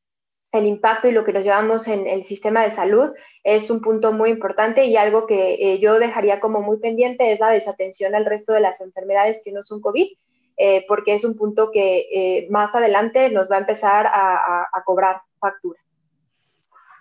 el 0.52 0.66
impacto 0.66 1.09
y 1.09 1.12
lo 1.12 1.25
que 1.25 1.33
nos 1.33 1.45
llevamos 1.45 1.87
en 1.88 2.07
el 2.07 2.25
sistema 2.25 2.62
de 2.62 2.71
salud 2.71 3.11
es 3.45 3.71
un 3.71 3.80
punto 3.80 4.12
muy 4.12 4.30
importante 4.30 4.85
y 4.85 4.97
algo 4.97 5.26
que 5.26 5.54
eh, 5.54 5.78
yo 5.78 5.99
dejaría 5.99 6.40
como 6.40 6.61
muy 6.61 6.78
pendiente 6.78 7.33
es 7.33 7.40
la 7.40 7.50
desatención 7.50 8.14
al 8.14 8.26
resto 8.26 8.52
de 8.52 8.61
las 8.61 8.80
enfermedades 8.80 9.42
que 9.45 9.52
no 9.52 9.62
son 9.62 9.80
COVID, 9.80 10.07
eh, 10.57 10.85
porque 10.88 11.14
es 11.14 11.25
un 11.25 11.37
punto 11.37 11.71
que 11.73 12.07
eh, 12.12 12.49
más 12.50 12.75
adelante 12.75 13.30
nos 13.30 13.50
va 13.50 13.57
a 13.57 13.61
empezar 13.61 14.07
a, 14.07 14.66
cobrar 14.85 15.23
factura. 15.38 15.78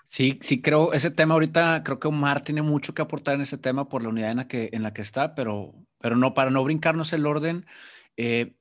Sí, 0.07 0.39
sí 0.41 0.61
creo, 0.61 0.93
ese 0.93 1.11
tema 1.11 1.33
ahorita, 1.33 1.83
creo 1.83 1.99
que 1.99 2.07
Omar 2.07 2.43
tiene 2.43 2.61
mucho 2.61 2.93
que 2.93 3.01
aportar 3.01 3.35
en 3.35 3.41
ese 3.41 3.57
tema 3.57 3.89
por 3.89 4.01
la 4.01 4.09
unidad 4.09 4.31
en 4.31 4.37
la 4.37 4.47
que, 4.47 4.69
en 4.71 4.83
la 4.83 4.93
que 4.93 5.01
está, 5.01 5.35
pero, 5.35 5.73
pero 5.99 6.15
no, 6.15 6.33
para 6.33 6.51
no 6.51 6.63
brincarnos 6.63 7.13
el 7.13 7.25
orden, 7.25 7.65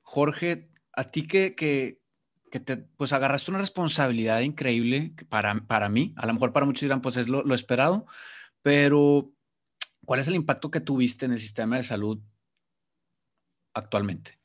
Jorge, 0.03 0.69
a 0.93 1.11
ti 1.11 1.27
que, 1.27 1.55
que, 1.55 1.98
que, 2.49 2.59
te, 2.59 2.77
pues 2.77 3.13
agarraste 3.13 3.51
una 3.51 3.59
responsabilidad 3.59 4.41
increíble 4.41 5.13
para, 5.29 5.55
para 5.67 5.89
mí, 5.89 6.13
a 6.17 6.25
lo 6.25 6.33
mejor 6.33 6.53
para 6.53 6.65
muchos 6.65 6.81
dirán, 6.81 7.01
pues 7.01 7.17
es 7.17 7.27
lo, 7.27 7.53
esperado, 7.53 8.05
pero 8.61 9.31
¿cuál 10.05 10.19
es 10.19 10.27
el 10.27 10.35
impacto 10.35 10.71
que 10.71 10.81
tuviste 10.81 11.25
en 11.25 11.33
el 11.33 11.39
sistema 11.39 11.77
de 11.77 11.83
salud 11.83 12.19
actualmente? 13.73 14.37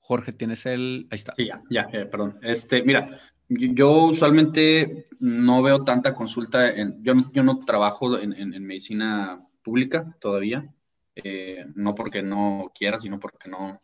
Jorge, 0.00 0.32
tienes 0.32 0.66
el. 0.66 1.08
Ahí 1.10 1.16
está. 1.16 1.34
Sí, 1.36 1.46
ya, 1.46 1.62
ya, 1.68 1.88
eh, 1.92 2.06
perdón. 2.06 2.38
Este, 2.40 2.82
mira, 2.84 3.20
yo 3.48 4.04
usualmente 4.04 5.08
no 5.18 5.62
veo 5.62 5.82
tanta 5.82 6.14
consulta. 6.14 6.70
En, 6.70 7.02
yo, 7.02 7.14
yo 7.32 7.42
no 7.42 7.58
trabajo 7.58 8.16
en, 8.18 8.32
en, 8.32 8.64
medicina 8.64 9.44
pública 9.62 10.16
todavía. 10.20 10.72
Eh, 11.16 11.66
no 11.74 11.94
porque 11.94 12.22
no 12.22 12.70
quiera, 12.72 12.98
sino 13.00 13.18
porque 13.18 13.48
no, 13.48 13.82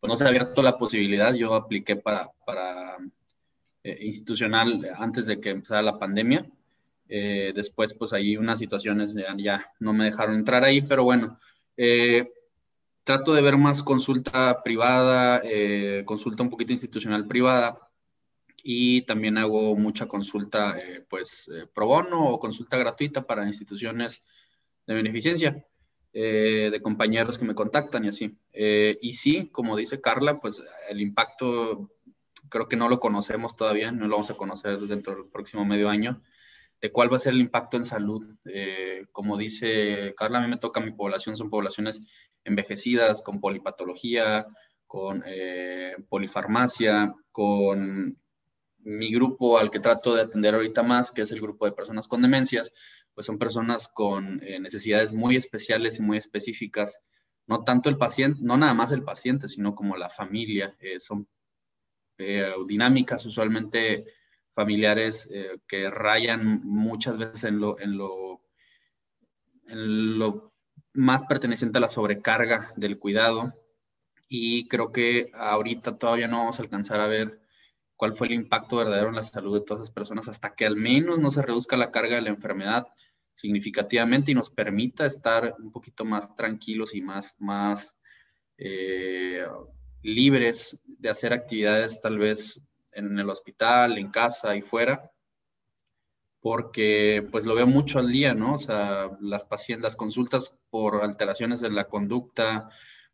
pues 0.00 0.08
no 0.08 0.16
se 0.16 0.24
ha 0.24 0.28
abierto 0.28 0.62
la 0.62 0.78
posibilidad. 0.78 1.34
Yo 1.34 1.54
apliqué 1.54 1.96
para, 1.96 2.30
para 2.44 2.96
eh, 3.82 3.98
institucional 4.02 4.88
antes 4.96 5.26
de 5.26 5.40
que 5.40 5.50
empezara 5.50 5.82
la 5.82 5.98
pandemia. 5.98 6.46
después, 7.08 7.94
pues 7.94 8.12
ahí 8.12 8.36
unas 8.36 8.58
situaciones 8.58 9.14
ya, 9.14 9.34
ya, 9.38 9.72
no 9.80 9.92
me 9.92 10.06
dejaron 10.06 10.34
entrar 10.34 10.64
ahí, 10.64 10.82
pero 10.82 11.04
bueno, 11.04 11.38
trato 13.06 13.34
de 13.34 13.40
ver 13.40 13.56
más 13.56 13.84
consulta 13.84 14.64
privada, 14.64 15.40
eh, 15.44 16.02
consulta 16.04 16.42
un 16.42 16.50
poquito 16.50 16.72
institucional 16.72 17.24
privada 17.28 17.78
y 18.64 19.02
también 19.02 19.38
hago 19.38 19.76
mucha 19.76 20.08
consulta 20.08 20.76
eh, 20.76 21.06
pues 21.08 21.48
eh, 21.54 21.68
pro 21.72 21.86
bono 21.86 22.30
o 22.30 22.40
consulta 22.40 22.76
gratuita 22.76 23.24
para 23.24 23.46
instituciones 23.46 24.24
de 24.88 24.94
beneficencia, 24.94 25.64
de 26.20 26.80
compañeros 26.82 27.38
que 27.38 27.44
me 27.44 27.54
contactan 27.54 28.04
y 28.04 28.08
así. 28.08 28.38
y 28.52 29.12
sí, 29.12 29.50
como 29.52 29.76
dice 29.76 30.00
Carla, 30.00 30.40
pues 30.40 30.62
el 30.88 31.00
impacto 31.00 31.90
creo 32.48 32.68
que 32.68 32.76
no 32.76 32.88
lo 32.88 33.00
conocemos 33.00 33.56
todavía, 33.56 33.92
no 33.92 34.06
lo 34.06 34.16
vamos 34.16 34.30
a 34.30 34.36
conocer 34.36 34.78
dentro 34.80 35.14
del 35.14 35.26
próximo 35.26 35.64
medio 35.64 35.88
año 35.88 36.22
de 36.80 36.92
cuál 36.92 37.10
va 37.10 37.16
a 37.16 37.20
ser 37.20 37.34
el 37.34 37.40
impacto 37.40 37.76
en 37.76 37.84
salud. 37.84 38.24
Eh, 38.44 39.06
como 39.12 39.36
dice 39.36 40.14
Carla, 40.16 40.38
a 40.38 40.42
mí 40.42 40.48
me 40.48 40.58
toca 40.58 40.80
mi 40.80 40.92
población, 40.92 41.36
son 41.36 41.50
poblaciones 41.50 42.00
envejecidas, 42.44 43.22
con 43.22 43.40
polipatología, 43.40 44.46
con 44.86 45.22
eh, 45.26 45.96
polifarmacia, 46.08 47.14
con 47.32 48.18
mi 48.78 49.12
grupo 49.12 49.58
al 49.58 49.70
que 49.70 49.80
trato 49.80 50.14
de 50.14 50.22
atender 50.22 50.54
ahorita 50.54 50.82
más, 50.82 51.10
que 51.10 51.22
es 51.22 51.32
el 51.32 51.40
grupo 51.40 51.64
de 51.64 51.72
personas 51.72 52.06
con 52.06 52.22
demencias, 52.22 52.72
pues 53.16 53.26
son 53.26 53.38
personas 53.38 53.88
con 53.88 54.42
eh, 54.44 54.60
necesidades 54.60 55.14
muy 55.14 55.36
especiales 55.36 55.98
y 55.98 56.02
muy 56.02 56.18
específicas. 56.18 57.00
No 57.46 57.64
tanto 57.64 57.88
el 57.88 57.96
paciente, 57.96 58.40
no 58.42 58.58
nada 58.58 58.74
más 58.74 58.92
el 58.92 59.02
paciente, 59.02 59.48
sino 59.48 59.74
como 59.74 59.96
la 59.96 60.10
familia. 60.10 60.76
son 60.98 61.26
dinámicas 62.66 63.24
usualmente 63.24 64.04
familiares 64.54 65.28
eh, 65.32 65.58
que 65.66 65.90
rayan 65.90 66.60
muchas 66.64 67.18
veces 67.18 67.44
en 67.44 67.58
lo, 67.58 67.78
en, 67.78 67.96
lo, 67.96 68.42
en 69.68 70.18
lo 70.18 70.52
más 70.92 71.24
perteneciente 71.24 71.78
a 71.78 71.82
la 71.82 71.88
sobrecarga 71.88 72.72
del 72.76 72.98
cuidado. 72.98 73.54
Y 74.28 74.68
creo 74.68 74.92
que 74.92 75.30
ahorita 75.34 75.96
todavía 75.96 76.28
no 76.28 76.38
vamos 76.38 76.58
a 76.58 76.62
alcanzar 76.62 77.00
a 77.00 77.06
ver 77.06 77.40
cuál 77.96 78.12
fue 78.12 78.26
el 78.26 78.34
impacto 78.34 78.76
verdadero 78.76 79.08
en 79.08 79.14
la 79.14 79.22
salud 79.22 79.58
de 79.58 79.64
todas 79.64 79.82
esas 79.84 79.94
personas 79.94 80.28
hasta 80.28 80.54
que 80.54 80.66
al 80.66 80.76
menos 80.76 81.18
no 81.18 81.30
se 81.30 81.42
reduzca 81.42 81.76
la 81.76 81.90
carga 81.90 82.16
de 82.16 82.22
la 82.22 82.30
enfermedad 82.30 82.86
significativamente 83.36 84.30
y 84.32 84.34
nos 84.34 84.48
permita 84.48 85.04
estar 85.04 85.54
un 85.58 85.70
poquito 85.70 86.06
más 86.06 86.34
tranquilos 86.34 86.94
y 86.94 87.02
más, 87.02 87.36
más 87.38 87.94
eh, 88.56 89.46
libres 90.02 90.80
de 90.86 91.10
hacer 91.10 91.34
actividades 91.34 92.00
tal 92.00 92.16
vez 92.16 92.62
en 92.92 93.18
el 93.18 93.28
hospital, 93.28 93.98
en 93.98 94.10
casa 94.10 94.56
y 94.56 94.62
fuera, 94.62 95.12
porque 96.40 97.28
pues 97.30 97.44
lo 97.44 97.54
veo 97.54 97.66
mucho 97.66 97.98
al 97.98 98.10
día, 98.10 98.32
¿no? 98.32 98.54
O 98.54 98.58
sea, 98.58 99.10
las 99.20 99.44
pacientes, 99.44 99.82
las 99.82 99.96
consultas 99.96 100.56
por 100.70 101.04
alteraciones 101.04 101.60
de 101.60 101.68
la 101.68 101.88
conducta, 101.88 102.70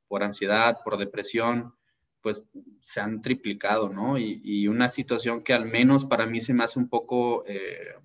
por 0.07 0.23
ansiedad, 0.23 0.79
por 0.85 0.99
depresión, 0.99 1.75
pues 2.21 2.45
se 2.81 3.01
han 3.01 3.23
triplicado, 3.23 3.89
¿no? 3.89 4.19
Y, 4.19 4.69
una 4.69 4.89
situación 4.89 5.43
que 5.43 5.53
al 5.53 5.65
menos 5.67 6.07
para 6.07 6.27
mí 6.27 6.41
se 6.41 6.55
me 6.55 6.63
hace 6.63 6.79
un 6.79 6.89
poco 6.89 7.45
eh, 7.49 7.97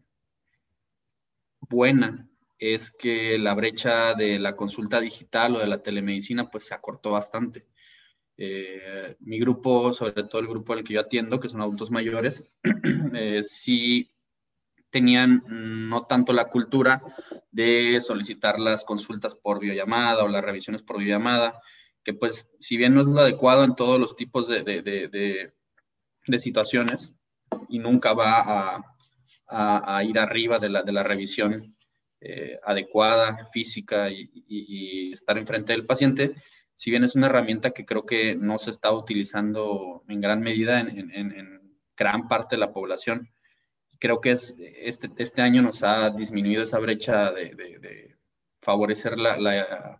buena 1.70 2.28
es 2.60 2.92
que 2.92 3.38
la 3.38 3.54
brecha 3.54 4.14
de 4.14 4.40
la 4.40 4.56
consulta 4.56 5.00
digital 5.00 5.56
o 5.56 5.60
de 5.60 5.68
la 5.68 5.82
telemedicina 5.84 6.50
pues 6.50 6.66
se 6.66 6.74
acortó 6.74 7.12
bastante. 7.12 7.66
Eh, 8.38 9.16
mi 9.20 9.40
grupo, 9.40 9.94
sobre 9.94 10.24
todo 10.24 10.42
el 10.42 10.48
grupo 10.48 10.74
al 10.74 10.84
que 10.84 10.94
yo 10.94 11.02
atiendo, 11.02 11.40
que 11.40 11.50
son 11.50 11.62
adultos 11.62 11.92
mayores, 11.92 12.44
eh, 13.14 13.42
sí 13.44 14.12
tenían 14.90 15.44
no 15.90 16.06
tanto 16.06 16.34
la 16.34 16.50
cultura 16.50 17.02
de 17.52 18.00
solicitar 18.02 18.60
las 18.60 18.86
consultas 18.86 19.36
por 19.36 19.60
videollamada 19.60 20.24
o 20.24 20.28
las 20.28 20.44
revisiones 20.44 20.82
por 20.82 21.00
videollamada, 21.00 21.62
que 22.04 22.14
pues 22.14 22.50
si 22.60 22.78
bien 22.78 22.96
no 22.96 23.02
es 23.02 23.08
lo 23.08 23.20
adecuado 23.20 23.64
en 23.64 23.76
todos 23.76 24.00
los 24.00 24.16
tipos 24.16 24.48
de, 24.48 24.64
de, 24.64 24.82
de, 24.82 26.40
situaciones 26.40 27.14
y 27.70 27.80
nunca 27.80 28.14
va 28.14 28.40
a, 28.40 28.97
a, 29.48 30.04
ir 30.04 30.20
arriba 30.20 30.60
de 30.60 30.70
la, 30.70 30.84
la 30.84 31.04
revisión 31.04 31.76
eh, 32.20 32.60
adecuada, 32.64 33.46
física 33.48 34.10
y, 34.10 34.30
y, 34.34 35.10
y, 35.10 35.12
estar 35.14 35.38
enfrente 35.38 35.74
del 35.74 35.86
paciente, 35.86 36.36
si 36.78 36.92
bien 36.92 37.04
es 37.04 37.16
una 37.16 37.26
herramienta 37.26 37.72
que 37.72 37.86
creo 37.86 38.06
que 38.06 38.36
no 38.36 38.60
se 38.60 38.70
está 38.70 38.92
utilizando 38.92 40.04
en 40.08 40.22
gran 40.22 40.42
medida 40.42 40.80
en, 40.80 41.76
gran 41.96 42.28
parte 42.28 42.56
de 42.56 42.60
la 42.60 42.72
población, 42.72 43.32
creo 44.00 44.22
que 44.22 44.30
es, 44.32 44.56
este, 44.60 45.10
este 45.18 45.42
año 45.42 45.64
nos 45.64 45.82
ha 45.82 46.12
disminuido 46.12 46.62
esa 46.62 46.78
brecha 46.78 47.32
de, 47.32 48.16
favorecer 48.62 49.18
la, 49.18 50.00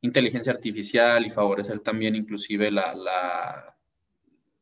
inteligencia 0.00 0.52
artificial 0.52 1.24
y 1.24 1.30
favorecer 1.30 1.78
también 1.78 2.16
inclusive 2.16 2.72
la, 2.72 3.76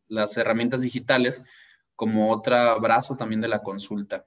las 0.09 0.37
herramientas 0.37 0.83
digitales 0.83 1.43
como 2.01 2.31
otro 2.33 2.81
brazo 2.81 3.15
también 3.15 3.43
de 3.43 3.49
la 3.49 3.63
consulta. 3.63 4.25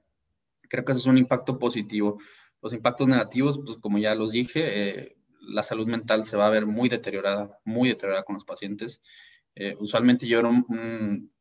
Creo 0.68 0.84
que 0.84 0.92
eso 0.92 1.00
es 1.00 1.06
un 1.06 1.18
impacto 1.18 1.58
positivo. 1.58 2.20
Los 2.62 2.72
impactos 2.72 3.08
negativos, 3.08 3.58
pues 3.58 3.78
como 3.78 3.98
ya 3.98 4.14
los 4.14 4.30
dije, 4.30 4.60
eh, 4.62 5.16
la 5.40 5.64
salud 5.64 5.88
mental 5.88 6.22
se 6.22 6.36
va 6.36 6.46
a 6.46 6.50
ver 6.50 6.66
muy 6.66 6.88
deteriorada, 6.88 7.58
muy 7.64 7.88
deteriorada 7.88 8.22
con 8.22 8.34
los 8.34 8.44
pacientes. 8.44 9.02
Eh, 9.56 9.74
usualmente 9.80 10.28
yo 10.28 10.38
era 10.38 10.50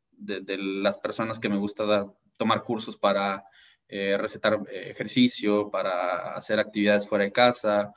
de, 0.09 0.57
las 0.57 0.97
personas 0.97 1.39
que 1.39 1.49
me 1.49 1.57
gusta 1.57 2.11
tomar 2.35 2.63
cursos 2.63 2.97
para 2.97 3.45
eh, 3.87 4.17
recetar 4.17 4.55
eh, 4.71 4.89
ejercicio, 4.89 5.69
para 5.69 6.33
hacer 6.33 6.59
actividades 6.59 7.07
fuera 7.07 7.25
de 7.25 7.31
casa, 7.31 7.93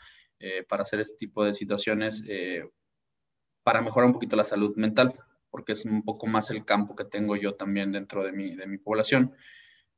para 0.69 0.83
hacer 0.83 1.01
este 1.01 1.17
tipo 1.17 1.43
de 1.43 1.55
situaciones, 1.55 2.23
para 3.63 3.81
mejorar 3.81 4.09
un 4.09 4.13
poquito 4.13 4.37
la 4.37 4.45
salud 4.45 4.77
mental, 4.77 5.15
porque 5.57 5.73
es 5.73 5.87
un 5.87 6.03
poco 6.03 6.27
más 6.27 6.51
el 6.51 6.67
campo 6.67 6.95
que 6.95 7.07
tengo 7.07 7.35
yo 7.35 7.55
también 7.55 7.93
dentro 7.93 8.23
de 8.23 8.31
mi, 8.31 8.55
de 8.55 8.67
mi 8.67 8.77
población. 8.77 9.35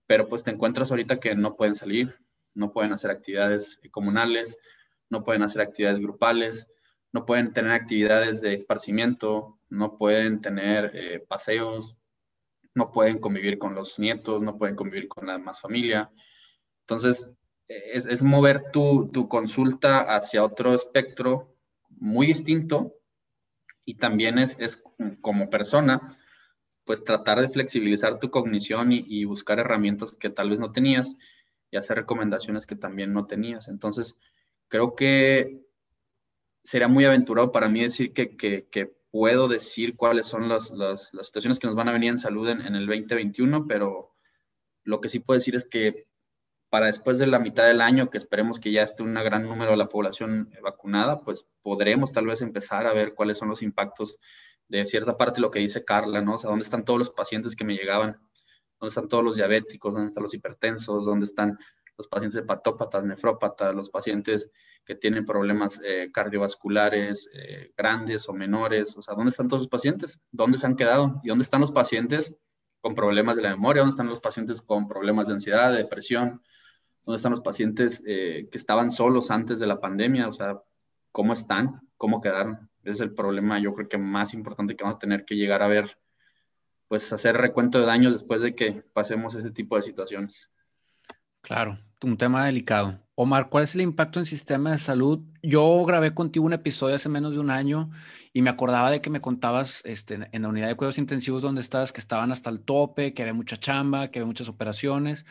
Pero 0.07 0.29
pues 0.29 0.45
te 0.45 0.53
encuentras 0.53 0.93
ahorita 0.93 1.19
que 1.19 1.35
no 1.35 1.57
pueden 1.57 1.75
salir, 1.75 2.15
no 2.55 2.73
pueden 2.73 2.93
hacer 2.93 3.11
actividades 3.11 3.81
comunales, 3.91 4.57
no 5.11 5.25
pueden 5.25 5.43
hacer 5.43 5.63
actividades 5.63 5.99
grupales, 5.99 6.69
no 7.11 7.27
pueden 7.27 7.53
tener 7.53 7.73
actividades 7.73 8.41
de 8.41 8.55
esparcimiento, 8.55 9.59
no 9.69 9.99
pueden 9.99 10.41
tener 10.41 10.93
eh, 10.95 11.19
paseos, 11.19 11.97
no 12.73 12.93
pueden 12.93 13.19
convivir 13.19 13.59
con 13.59 13.75
los 13.75 13.99
nietos, 13.99 14.41
no 14.41 14.59
pueden 14.59 14.77
convivir 14.77 15.09
con 15.09 15.27
la 15.27 15.33
demás 15.33 15.61
familia. 15.61 16.13
Entonces, 16.83 17.29
es, 17.67 18.23
mover 18.23 18.71
tu, 18.71 19.11
consulta 19.29 20.15
hacia 20.15 20.45
otro 20.45 20.73
espectro 20.73 21.57
muy 21.89 22.29
distinto 22.29 22.95
y 23.89 23.95
también 23.95 24.39
es, 24.39 24.85
como 25.23 25.49
persona, 25.49 26.19
pues 26.85 27.05
tratar 27.05 27.41
de 27.41 27.49
flexibilizar 27.49 28.19
tu 28.19 28.31
cognición 28.31 28.93
y, 28.93 29.25
buscar 29.25 29.61
herramientas 29.61 30.15
que 30.15 30.29
tal 30.29 30.51
vez 30.51 30.61
no 30.61 30.73
tenías 30.73 31.17
y 31.71 31.79
hacer 31.79 31.97
recomendaciones 31.97 32.67
que 32.67 32.77
también 32.77 33.15
no 33.15 33.25
tenías. 33.25 33.67
Entonces, 33.67 34.19
creo 34.69 34.95
que 34.95 35.63
sería 36.63 36.87
muy 36.87 37.07
aventurado 37.07 37.51
para 37.51 37.71
mí 37.71 37.81
decir 37.81 38.13
que, 38.13 38.37
que, 38.37 38.93
puedo 39.11 39.49
decir 39.49 39.97
cuáles 39.97 40.27
son 40.27 40.51
las, 40.51 40.71
las, 40.71 41.15
las, 41.15 41.25
situaciones 41.25 41.59
que 41.59 41.67
nos 41.67 41.75
van 41.75 41.89
a 41.89 41.93
venir 41.93 42.11
en 42.11 42.19
salud 42.19 42.47
en, 42.47 42.61
en, 42.61 42.75
el 42.75 42.87
2021, 42.87 43.67
pero 43.67 44.15
lo 44.85 45.01
que 45.01 45.09
sí 45.09 45.19
puedo 45.21 45.39
decir 45.39 45.57
es 45.57 45.65
que 45.65 46.08
para 46.69 46.87
después 46.87 47.19
de 47.19 47.27
la 47.27 47.39
mitad 47.39 47.67
del 47.67 47.81
año, 47.81 48.11
que 48.11 48.19
esperemos 48.19 48.61
que 48.61 48.73
ya 48.73 48.83
esté 48.83 49.03
un 49.03 49.15
gran 49.15 49.45
número 49.45 49.71
de 49.73 49.77
la 49.77 49.89
población 49.89 50.51
vacunada, 50.63 51.21
pues 51.21 51.49
podremos 51.63 52.13
tal 52.13 52.27
vez 52.27 52.43
empezar 52.43 52.87
a 52.87 52.93
ver 52.93 53.15
cuáles 53.15 53.39
son 53.39 53.49
los 53.49 53.63
impactos 53.63 54.19
de 54.69 54.85
cierta 54.85 55.17
parte 55.17 55.41
lo 55.41 55.51
que 55.51 55.61
dice 55.61 55.85
Carla, 55.85 56.21
¿no? 56.21 56.35
O 56.35 56.39
sea, 56.39 56.51
dónde 56.51 56.65
están 56.65 56.85
todos 56.85 56.99
los 56.99 57.11
pacientes 57.11 57.57
que 57.57 57.65
me 57.65 57.75
llegaban 57.75 58.19
¿Dónde 58.81 58.91
están 58.91 59.09
todos 59.09 59.25
los 59.25 59.37
diabéticos? 59.37 59.93
¿Dónde 59.93 60.09
están 60.09 60.23
los 60.23 60.35
hipertensos? 60.35 61.05
¿Dónde 61.05 61.25
están 61.25 61.59
los 61.97 62.07
pacientes 62.07 62.41
hepatópatas, 62.41 63.05
nefrópatas, 63.05 63.75
los 63.75 63.91
pacientes 63.91 64.51
que 64.85 64.95
tienen 64.95 65.25
problemas 65.25 65.81
eh, 65.85 66.11
cardiovasculares 66.13 67.29
eh, 67.35 67.73
grandes 67.77 68.29
o 68.29 68.33
menores? 68.33 68.97
O 68.97 69.03
sea, 69.03 69.15
¿dónde 69.15 69.31
están 69.31 69.49
todos 69.49 69.63
los 69.63 69.69
pacientes? 69.69 70.21
¿Dónde 70.31 70.59
se 70.59 70.67
han 70.67 70.77
quedado? 70.77 71.21
¿Y 71.25 71.29
dónde 71.29 71.43
están 71.43 71.61
los 71.61 71.73
pacientes 71.73 72.37
con 72.81 72.95
problemas 72.95 73.37
de 73.37 73.43
la 73.43 73.51
memoria? 73.51 73.81
¿Dónde 73.81 73.93
están 73.93 74.09
los 74.09 74.21
pacientes 74.21 74.63
con 74.63 74.87
problemas 74.87 75.27
de 75.27 75.35
ansiedad, 75.35 75.73
de 75.73 75.79
depresión? 75.79 76.41
¿Dónde 77.09 77.17
están 77.17 77.33
los 77.33 77.41
pacientes 77.41 78.03
eh, 78.07 78.51
que 78.53 78.59
estaban 78.59 78.91
solos 78.91 79.31
antes 79.31 79.59
de 79.59 79.67
la 79.67 79.81
pandemia? 79.81 80.29
O 80.29 80.33
sea, 80.35 80.61
¿cómo 81.11 81.33
están? 81.33 81.81
¿Cómo 81.97 82.21
quedaron? 82.21 82.69
Ese 82.83 82.93
es 82.93 83.01
el 83.01 83.15
problema, 83.15 83.59
yo 83.59 83.73
creo 83.73 83.89
que 83.89 83.97
más 83.97 84.35
importante 84.35 84.77
que 84.77 84.85
vamos 84.85 84.97
a 84.97 84.99
tener 84.99 85.25
que 85.25 85.35
llegar 85.35 85.63
a 85.63 85.69
ver, 85.69 85.99
pues 86.87 87.11
hacer 87.11 87.39
recuento 87.39 87.81
de 87.81 87.87
daños 87.87 88.13
después 88.13 88.43
de 88.43 88.55
que 88.55 88.85
pasemos 88.93 89.35
ese 89.35 89.51
tipo 89.51 89.77
de 89.77 89.81
situaciones. 89.81 90.51
Claro, 91.41 91.79
un 92.03 92.19
tema 92.19 92.45
delicado. 92.45 93.01
Omar, 93.15 93.49
¿cuál 93.49 93.65
es 93.65 93.75
el 93.75 93.81
impacto 93.81 94.19
en 94.19 94.27
sistema 94.27 94.73
de 94.73 94.79
salud? 94.79 95.21
Yo 95.43 95.83
grabé 95.87 96.13
contigo 96.13 96.45
un 96.45 96.53
episodio 96.53 96.97
hace 96.97 97.09
menos 97.09 97.33
de 97.33 97.39
un 97.39 97.49
año 97.49 97.89
y 98.35 98.43
me 98.43 98.51
acordaba 98.51 98.91
de 98.91 99.01
que 99.01 99.09
me 99.09 99.23
contabas 99.23 99.83
este, 99.87 100.29
en 100.31 100.43
la 100.43 100.49
unidad 100.49 100.69
de 100.69 100.77
cuidados 100.77 100.99
intensivos 100.99 101.41
donde 101.41 101.63
estabas 101.63 101.91
que 101.91 102.03
estaban 102.03 102.33
hasta 102.33 102.51
el 102.51 102.61
tope, 102.61 103.15
que 103.15 103.23
había 103.23 103.33
mucha 103.33 103.57
chamba, 103.57 104.11
que 104.11 104.19
había 104.19 104.27
muchas 104.27 104.51
operaciones 104.51 105.25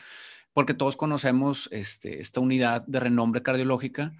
porque 0.58 0.74
todos 0.74 0.96
conocemos 0.96 1.68
este, 1.70 2.20
esta 2.20 2.40
unidad 2.40 2.84
de 2.88 2.98
renombre 2.98 3.44
cardiológica, 3.44 4.12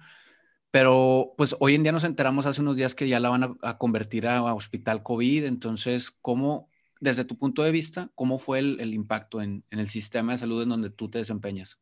pero 0.71 1.33
pues 1.35 1.53
hoy 1.59 1.75
en 1.75 1.83
día 1.83 1.91
nos 1.91 2.05
enteramos 2.05 2.45
hace 2.45 2.61
unos 2.61 2.77
días 2.77 2.95
que 2.95 3.09
ya 3.09 3.19
la 3.19 3.27
van 3.27 3.57
a, 3.61 3.77
convertir 3.77 4.25
a, 4.25 4.41
hospital 4.53 5.03
COVID, 5.03 5.43
entonces, 5.43 6.11
¿cómo, 6.21 6.69
desde 7.01 7.25
tu 7.25 7.37
punto 7.37 7.61
de 7.61 7.73
vista, 7.73 8.09
cómo 8.15 8.37
fue 8.37 8.59
el, 8.59 8.93
impacto 8.93 9.41
en, 9.41 9.65
el 9.69 9.89
sistema 9.89 10.31
de 10.31 10.37
salud 10.37 10.63
en 10.63 10.69
donde 10.69 10.89
tú 10.89 11.09
te 11.09 11.17
desempeñas? 11.17 11.77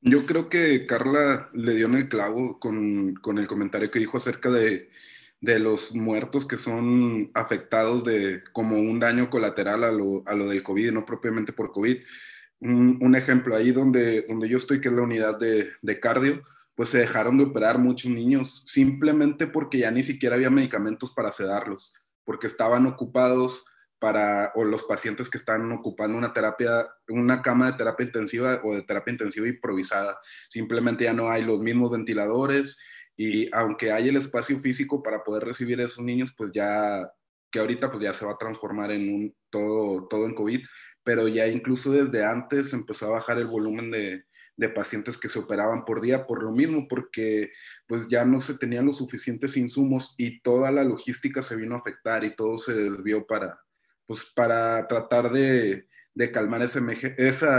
Yo 0.00 0.26
creo 0.26 0.48
que 0.48 0.84
Carla 0.84 1.50
le 1.52 1.76
dio 1.76 1.86
en 1.86 1.94
el 1.94 2.08
clavo 2.08 2.58
con, 2.58 3.14
con 3.14 3.38
el 3.38 3.46
comentario 3.46 3.92
que 3.92 4.00
dijo 4.00 4.18
acerca 4.18 4.50
de, 4.50 4.90
de, 5.40 5.60
los 5.60 5.94
muertos 5.94 6.44
que 6.44 6.56
son 6.56 7.30
afectados 7.34 8.02
de 8.02 8.42
como 8.52 8.80
un 8.80 8.98
daño 8.98 9.30
colateral 9.30 9.84
a 9.84 9.92
lo, 9.92 10.24
a 10.26 10.34
lo 10.34 10.48
del 10.48 10.64
COVID, 10.64 10.90
no 10.90 11.06
propiamente 11.06 11.52
por 11.52 11.70
COVID 11.70 11.98
un, 12.64 13.14
ejemplo 13.14 13.54
ahí 13.54 13.70
donde, 13.70 14.22
donde 14.22 14.48
yo 14.48 14.56
estoy, 14.56 14.80
que 14.80 14.88
es 14.88 14.94
la 14.94 15.02
unidad 15.02 15.38
de, 15.38 15.70
de 15.82 16.00
cardio, 16.00 16.42
pues 16.74 16.88
se 16.88 16.98
dejaron 16.98 17.38
de 17.38 17.44
operar 17.44 17.78
muchos 17.78 18.10
niños 18.10 18.64
simplemente 18.66 19.46
porque 19.46 19.78
ya 19.78 19.90
ni 19.90 20.02
siquiera 20.02 20.36
había 20.36 20.50
medicamentos 20.50 21.12
para 21.12 21.32
sedarlos, 21.32 21.94
porque 22.24 22.46
estaban 22.46 22.86
ocupados 22.86 23.64
para, 23.98 24.52
o 24.54 24.64
los 24.64 24.82
pacientes 24.84 25.30
que 25.30 25.38
están 25.38 25.70
ocupando 25.72 26.18
una 26.18 26.32
terapia, 26.32 26.88
una 27.08 27.40
cama 27.42 27.70
de 27.70 27.78
terapia 27.78 28.06
intensiva 28.06 28.60
o 28.62 28.74
de 28.74 28.82
terapia 28.82 29.12
intensiva 29.12 29.46
improvisada. 29.46 30.18
Simplemente 30.48 31.04
ya 31.04 31.12
no 31.12 31.30
hay 31.30 31.42
los 31.42 31.60
mismos 31.60 31.90
ventiladores 31.90 32.78
y 33.16 33.48
aunque 33.54 33.92
hay 33.92 34.08
el 34.08 34.16
espacio 34.16 34.58
físico 34.58 35.02
para 35.02 35.22
poder 35.22 35.44
recibir 35.44 35.80
a 35.80 35.84
esos 35.84 36.04
niños, 36.04 36.34
pues 36.36 36.50
ya, 36.52 37.10
que 37.50 37.60
ahorita 37.60 37.90
pues 37.90 38.02
ya 38.02 38.12
se 38.12 38.26
va 38.26 38.32
a 38.32 38.38
transformar 38.38 38.90
en 38.90 39.14
un 39.14 39.36
todo, 39.48 40.06
todo 40.08 40.26
en 40.26 40.34
COVID, 40.34 40.60
pero 41.04 41.28
ya 41.28 41.46
incluso 41.46 41.92
desde 41.92 42.24
antes 42.24 42.72
empezó 42.72 43.06
a 43.06 43.18
bajar 43.18 43.38
el 43.38 43.46
volumen 43.46 43.90
de, 43.90 44.24
pacientes 44.74 45.18
que 45.18 45.28
se 45.28 45.38
operaban 45.38 45.84
por 45.84 46.00
día 46.00 46.26
por 46.26 46.42
lo 46.42 46.50
mismo, 46.50 46.88
porque 46.88 47.52
pues 47.86 48.08
ya 48.08 48.24
no 48.24 48.40
se 48.40 48.56
tenían 48.56 48.86
los 48.86 48.98
suficientes 48.98 49.56
insumos 49.56 50.14
y 50.16 50.40
toda 50.40 50.70
la 50.70 50.84
logística 50.84 51.42
se 51.42 51.56
vino 51.56 51.74
a 51.74 51.78
afectar 51.78 52.24
y 52.24 52.34
todo 52.34 52.56
se 52.56 52.72
desvió 52.72 53.26
para, 53.26 53.60
pues 54.06 54.32
para 54.34 54.86
tratar 54.88 55.30
de, 55.32 55.86
de 56.14 56.30
calmar 56.30 56.62
esa, 56.62 56.80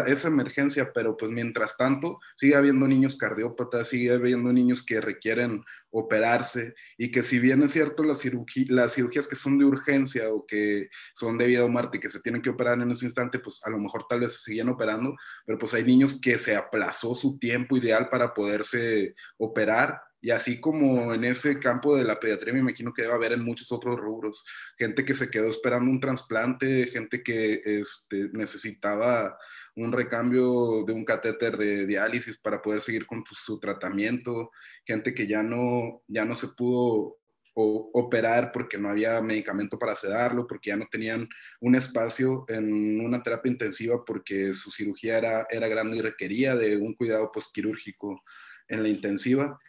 esa, 0.07 0.27
emergencia, 0.27 0.91
pero 0.93 1.17
pues 1.17 1.29
mientras 1.31 1.75
tanto 1.75 2.19
sigue 2.37 2.55
habiendo 2.55 2.87
niños 2.87 3.17
cardiópatas, 3.17 3.89
sigue 3.89 4.13
habiendo 4.13 4.51
niños 4.53 4.83
que 4.85 5.01
requieren 5.01 5.63
operarse 5.89 6.73
y 6.97 7.11
que 7.11 7.23
si 7.23 7.39
bien 7.39 7.63
es 7.63 7.71
cierto 7.71 8.03
las, 8.03 8.23
las 8.69 8.93
cirugías 8.93 9.27
que 9.27 9.35
son 9.35 9.57
de 9.57 9.65
urgencia 9.65 10.29
o 10.29 10.45
que 10.45 10.89
son 11.15 11.37
de 11.37 11.47
vida 11.47 11.65
o 11.65 11.69
muerte 11.69 11.97
y 11.97 11.99
que 11.99 12.09
se 12.09 12.21
tienen 12.21 12.41
que 12.41 12.49
operar 12.49 12.79
en 12.79 12.91
ese 12.91 13.05
instante, 13.05 13.39
pues 13.39 13.61
a 13.63 13.69
lo 13.69 13.77
mejor 13.77 14.05
tal 14.07 14.21
vez 14.21 14.33
se 14.33 14.51
siguen 14.51 14.69
operando, 14.69 15.15
pero 15.45 15.59
pues 15.59 15.73
hay 15.73 15.83
niños 15.83 16.19
que 16.21 16.37
se 16.37 16.55
aplazó 16.55 17.13
su 17.13 17.37
tiempo 17.37 17.77
ideal 17.77 18.09
para 18.09 18.33
poderse 18.33 19.15
operar 19.37 20.01
y 20.25 20.31
así 20.31 20.59
como 20.59 21.13
en 21.13 21.23
ese 21.23 21.59
campo 21.59 21.95
de 21.95 22.03
la 22.03 22.19
pediatría, 22.19 22.51
me 22.51 22.61
imagino 22.61 22.91
que 22.91 23.03
debe 23.03 23.13
haber 23.13 23.33
en 23.33 23.45
muchos 23.45 23.71
otros 23.71 23.95
rubros. 23.95 24.43
Gente 24.75 25.05
que 25.05 25.13
se 25.13 25.29
quedó 25.29 25.49
esperando 25.49 25.91
un 25.91 25.99
trasplante, 25.99 26.87
gente 26.87 27.21
que 27.21 27.61
este, 27.63 28.29
necesitaba 28.33 29.37
un 29.75 29.91
recambio 29.91 30.83
de 30.83 30.93
un 30.93 31.05
catéter 31.05 31.57
de 31.57 31.85
diálisis 31.85 32.39
para 32.39 32.59
poder 32.59 32.81
seguir 32.81 33.05
con 33.05 33.23
su 33.29 33.59
tratamiento, 33.59 34.49
gente 34.83 35.13
que 35.13 35.27
ya 35.27 35.43
no, 35.43 36.01
ya 36.07 36.25
no 36.25 36.33
se 36.33 36.47
pudo 36.47 37.19
operar 37.53 38.51
porque 38.51 38.79
no 38.79 38.89
había 38.89 39.21
medicamento 39.21 39.77
para 39.77 39.95
sedarlo, 39.95 40.47
porque 40.47 40.71
ya 40.71 40.75
no 40.75 40.87
tenían 40.89 41.29
un 41.61 41.75
espacio 41.75 42.45
en 42.47 42.99
una 42.99 43.21
terapia 43.21 43.51
intensiva 43.51 44.03
porque 44.03 44.55
su 44.55 44.71
cirugía 44.71 45.19
era, 45.19 45.47
era 45.51 45.67
grande 45.67 45.97
y 45.97 46.01
requería 46.01 46.55
de 46.55 46.77
un 46.77 46.95
cuidado 46.95 47.31
postquirúrgico 47.31 48.23
en 48.67 48.81
la 48.81 48.89
intensiva. 48.89 49.59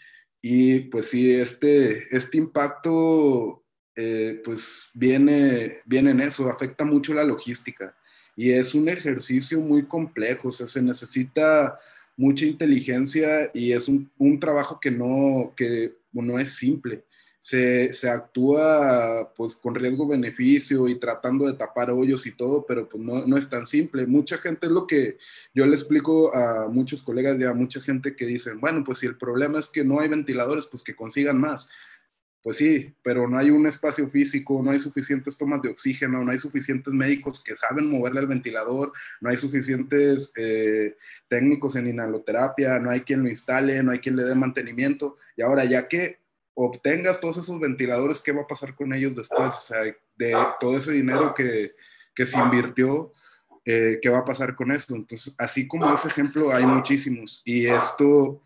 Y 0.48 0.78
pues 0.78 1.10
sí, 1.10 1.32
este, 1.32 2.06
este 2.16 2.38
impacto 2.38 3.64
eh, 3.96 4.40
pues 4.44 4.84
viene, 4.94 5.80
viene 5.84 6.12
en 6.12 6.20
eso, 6.20 6.48
afecta 6.48 6.84
mucho 6.84 7.12
la 7.12 7.24
logística. 7.24 7.96
Y 8.36 8.52
es 8.52 8.72
un 8.72 8.88
ejercicio 8.88 9.58
muy 9.60 9.86
complejo, 9.86 10.52
se 10.52 10.80
necesita 10.80 11.80
mucha 12.16 12.44
inteligencia 12.44 13.50
y 13.52 13.72
es 13.72 13.88
un, 13.88 14.08
un 14.18 14.38
trabajo 14.38 14.78
que 14.78 14.92
no, 14.92 15.52
que 15.56 15.96
no 16.12 16.38
es 16.38 16.54
simple 16.54 17.02
se, 17.40 18.08
actúa 18.08 19.32
pues 19.36 19.56
con 19.56 19.74
riesgo-beneficio 19.74 20.88
y 20.88 20.98
tratando 20.98 21.46
de 21.46 21.54
tapar 21.54 21.90
hoyos 21.90 22.26
y 22.26 22.32
todo, 22.32 22.66
pero 22.66 22.88
pues 22.88 23.02
no, 23.02 23.24
no, 23.26 23.36
es 23.36 23.48
tan 23.48 23.66
simple. 23.66 24.06
Mucha 24.06 24.38
gente 24.38 24.66
es 24.66 24.72
lo 24.72 24.86
que 24.86 25.18
yo 25.54 25.66
le 25.66 25.74
explico 25.74 26.34
a 26.34 26.68
muchos 26.68 27.02
colegas 27.02 27.38
y 27.38 27.44
a 27.44 27.54
mucha 27.54 27.80
gente 27.80 28.16
que 28.16 28.26
dicen, 28.26 28.60
bueno, 28.60 28.82
pues 28.84 28.98
si 28.98 29.06
el 29.06 29.16
problema 29.16 29.60
es 29.60 29.68
que 29.68 29.84
no 29.84 30.00
hay 30.00 30.08
ventiladores, 30.08 30.66
pues 30.66 30.82
que 30.82 30.96
consigan 30.96 31.40
más. 31.40 31.68
Pues 32.42 32.58
sí, 32.58 32.94
pero 33.02 33.26
no 33.26 33.38
hay 33.38 33.50
un 33.50 33.66
espacio 33.66 34.08
físico, 34.08 34.62
no 34.62 34.70
hay 34.70 34.78
suficientes 34.78 35.36
tomas 35.36 35.60
de 35.62 35.68
oxígeno, 35.68 36.22
no 36.22 36.30
hay 36.30 36.38
suficientes 36.38 36.94
médicos 36.94 37.42
que 37.42 37.56
saben 37.56 37.90
moverle 37.90 38.20
al 38.20 38.28
ventilador, 38.28 38.92
no 39.20 39.30
hay 39.30 39.36
suficientes 39.36 40.32
eh, 40.36 40.96
técnicos 41.28 41.74
en 41.74 41.88
inhaloterapia, 41.88 42.78
no 42.78 42.90
hay 42.90 43.00
quien 43.00 43.24
lo 43.24 43.28
instale, 43.28 43.82
no 43.82 43.90
hay 43.90 43.98
quien 43.98 44.14
le 44.14 44.22
dé 44.22 44.36
mantenimiento. 44.36 45.16
Y 45.36 45.42
ahora, 45.42 45.64
ya 45.64 45.88
que 45.88 46.20
obtengas 46.56 47.20
todos 47.20 47.36
esos 47.36 47.60
ventiladores, 47.60 48.22
¿qué 48.22 48.32
va 48.32 48.42
a 48.42 48.46
pasar 48.46 48.74
con 48.74 48.92
ellos 48.94 49.14
después? 49.14 49.54
O 49.54 49.60
sea, 49.60 49.82
de 49.82 50.36
todo 50.58 50.76
ese 50.78 50.92
dinero 50.92 51.34
que, 51.34 51.76
que 52.14 52.24
se 52.24 52.38
invirtió, 52.38 53.12
eh, 53.64 53.98
¿qué 54.00 54.08
va 54.08 54.18
a 54.18 54.24
pasar 54.24 54.56
con 54.56 54.72
eso? 54.72 54.94
Entonces, 54.94 55.34
así 55.38 55.68
como 55.68 55.92
ese 55.92 56.08
ejemplo, 56.08 56.52
hay 56.52 56.64
muchísimos. 56.64 57.42
Y 57.44 57.66
esto, 57.66 58.40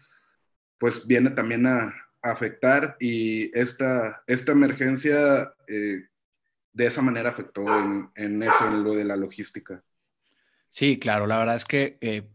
pues, 0.76 1.06
viene 1.06 1.30
también 1.30 1.66
a, 1.66 1.94
afectar 2.22 2.98
y 3.00 3.50
esta, 3.58 4.22
esta 4.26 4.52
emergencia 4.52 5.54
eh, 5.66 6.02
de 6.70 6.86
esa 6.86 7.00
manera 7.00 7.30
afectó 7.30 7.64
en, 8.14 8.42
eso, 8.42 8.68
en 8.68 8.84
lo 8.84 8.94
de 8.94 9.04
la 9.04 9.16
logística. 9.16 9.82
Sí, 10.68 10.98
claro, 10.98 11.26
la 11.26 11.38
verdad 11.38 11.56
es 11.56 11.64
que 11.64 11.96
eh, 12.02 12.28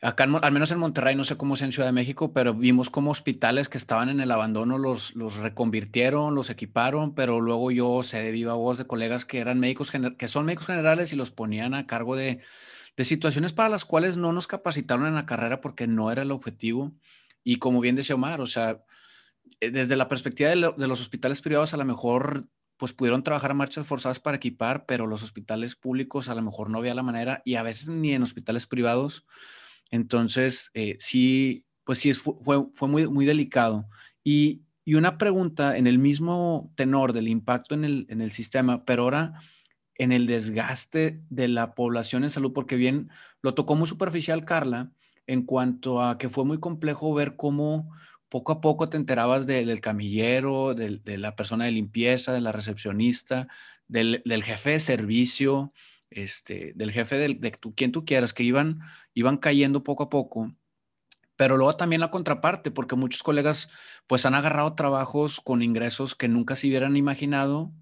Acá, 0.00 0.24
al 0.24 0.52
menos 0.52 0.70
en 0.70 0.78
Monterrey, 0.78 1.16
no 1.16 1.24
sé 1.24 1.36
cómo 1.36 1.54
es 1.54 1.62
en 1.62 1.72
Ciudad 1.72 1.88
de 1.88 1.92
México, 1.92 2.32
pero 2.32 2.54
vimos 2.54 2.88
como 2.88 3.10
hospitales 3.10 3.68
que 3.68 3.78
estaban 3.78 4.08
en 4.08 4.20
el 4.20 4.30
abandono 4.30 4.78
los, 4.78 5.16
los 5.16 5.38
reconvirtieron, 5.38 6.36
los 6.36 6.50
equiparon, 6.50 7.16
pero 7.16 7.40
luego 7.40 7.72
yo 7.72 8.04
sé 8.04 8.22
de 8.22 8.30
viva 8.30 8.54
voz 8.54 8.78
de 8.78 8.86
colegas 8.86 9.24
que 9.24 9.40
eran 9.40 9.58
médicos, 9.58 9.90
que 10.16 10.28
son 10.28 10.46
médicos 10.46 10.66
generales 10.66 11.12
y 11.12 11.16
los 11.16 11.32
ponían 11.32 11.74
a 11.74 11.88
cargo 11.88 12.14
de, 12.14 12.40
de 12.96 13.04
situaciones 13.04 13.52
para 13.52 13.68
las 13.68 13.84
cuales 13.84 14.16
no 14.16 14.32
nos 14.32 14.46
capacitaron 14.46 15.06
en 15.06 15.16
la 15.16 15.26
carrera 15.26 15.60
porque 15.60 15.88
no 15.88 16.12
era 16.12 16.22
el 16.22 16.30
objetivo. 16.30 16.92
Y 17.42 17.56
como 17.56 17.80
bien 17.80 17.96
decía 17.96 18.14
Omar, 18.14 18.40
o 18.40 18.46
sea, 18.46 18.84
eh, 19.58 19.72
desde 19.72 19.96
la 19.96 20.06
perspectiva 20.06 20.50
de, 20.50 20.74
de 20.76 20.86
los 20.86 21.00
hospitales 21.00 21.40
privados, 21.40 21.74
a 21.74 21.76
lo 21.76 21.84
mejor 21.84 22.46
pues 22.76 22.92
pudieron 22.92 23.24
trabajar 23.24 23.50
a 23.50 23.54
marchas 23.54 23.84
forzadas 23.84 24.20
para 24.20 24.36
equipar, 24.36 24.86
pero 24.86 25.08
los 25.08 25.24
hospitales 25.24 25.74
públicos 25.74 26.28
a 26.28 26.36
lo 26.36 26.42
mejor 26.42 26.70
no 26.70 26.78
había 26.78 26.94
la 26.94 27.02
manera 27.02 27.42
y 27.44 27.56
a 27.56 27.64
veces 27.64 27.88
ni 27.88 28.12
en 28.12 28.22
hospitales 28.22 28.68
privados 28.68 29.26
entonces, 29.90 30.70
eh, 30.74 30.96
sí, 31.00 31.64
pues 31.84 31.98
sí, 31.98 32.12
fue, 32.12 32.66
fue 32.72 32.88
muy, 32.88 33.08
muy 33.08 33.26
delicado. 33.26 33.88
Y, 34.22 34.62
y, 34.84 34.94
una 34.94 35.18
pregunta 35.18 35.76
en 35.76 35.86
el 35.86 35.98
mismo 35.98 36.72
tenor 36.76 37.12
del 37.12 37.28
impacto 37.28 37.74
en 37.74 37.84
el, 37.84 38.06
en 38.10 38.20
el 38.20 38.30
sistema, 38.30 38.84
pero 38.84 39.04
ahora 39.04 39.40
en 39.94 40.12
el 40.12 40.26
desgaste 40.26 41.20
de 41.28 41.48
la 41.48 41.74
población 41.74 42.24
en 42.24 42.30
salud, 42.30 42.52
porque 42.52 42.76
bien 42.76 43.10
lo 43.42 43.54
tocó 43.54 43.74
muy 43.74 43.86
superficial 43.86 44.44
Carla, 44.44 44.92
en 45.26 45.42
cuanto 45.42 46.02
a 46.02 46.18
que 46.18 46.28
fue 46.28 46.44
muy 46.44 46.60
complejo 46.60 47.12
ver 47.14 47.36
cómo 47.36 47.90
poco 48.28 48.52
a 48.52 48.60
poco 48.60 48.88
te 48.88 48.96
enterabas 48.96 49.46
del 49.46 49.80
camillero, 49.80 50.74
de, 50.74 50.98
de, 50.98 51.18
la 51.18 51.34
persona 51.34 51.64
de 51.64 51.72
limpieza, 51.72 52.32
de 52.32 52.40
la 52.40 52.52
recepcionista, 52.52 53.48
del, 53.86 54.22
del 54.24 54.44
jefe 54.44 54.70
de 54.70 54.80
servicio, 54.80 55.72
este, 56.10 56.72
del 56.74 56.90
jefe 56.90 57.16
de, 57.16 57.34
de 57.34 57.50
quien 57.52 57.92
tú 57.92 58.04
quieras, 58.04 58.32
que 58.32 58.42
iban, 58.42 58.80
iban 59.14 59.36
cayendo 59.36 59.82
poco 59.82 60.04
a 60.04 60.10
poco. 60.10 60.54
Pero 61.36 61.56
luego 61.56 61.76
también 61.76 62.00
la 62.00 62.10
contraparte, 62.10 62.70
porque 62.70 62.96
muchos 62.96 63.22
colegas 63.22 63.70
pues 64.06 64.26
han 64.26 64.34
agarrado 64.34 64.74
trabajos 64.74 65.40
con 65.40 65.62
ingresos 65.62 66.14
que 66.14 66.28
nunca 66.28 66.56
se 66.56 66.66
hubieran 66.66 66.96
imaginado 66.96 67.72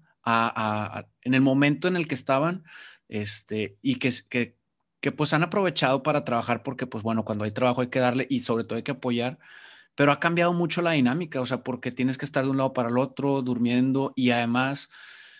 en 1.23 1.33
el 1.33 1.41
momento 1.41 1.87
en 1.87 1.95
el 1.95 2.07
que 2.07 2.15
estaban 2.15 2.65
este, 3.07 3.75
y 3.81 3.95
que, 3.95 4.11
que, 4.29 4.57
que 4.99 5.11
pues 5.11 5.33
han 5.33 5.43
aprovechado 5.43 6.03
para 6.03 6.25
trabajar 6.25 6.63
porque 6.63 6.85
pues 6.85 7.01
bueno, 7.01 7.23
cuando 7.23 7.45
hay 7.45 7.51
trabajo 7.51 7.81
hay 7.81 7.87
que 7.87 7.99
darle 7.99 8.27
y 8.29 8.41
sobre 8.41 8.65
todo 8.65 8.75
hay 8.75 8.83
que 8.83 8.91
apoyar 8.91 9.39
pero 9.97 10.11
ha 10.11 10.19
cambiado 10.19 10.53
mucho 10.53 10.83
la 10.83 10.91
dinámica, 10.91 11.41
o 11.41 11.45
sea, 11.47 11.63
porque 11.63 11.91
tienes 11.91 12.19
que 12.19 12.25
estar 12.25 12.43
de 12.43 12.51
un 12.51 12.57
lado 12.57 12.71
para 12.71 12.89
el 12.89 12.99
otro, 12.99 13.41
durmiendo 13.41 14.13
y 14.15 14.29
además 14.29 14.91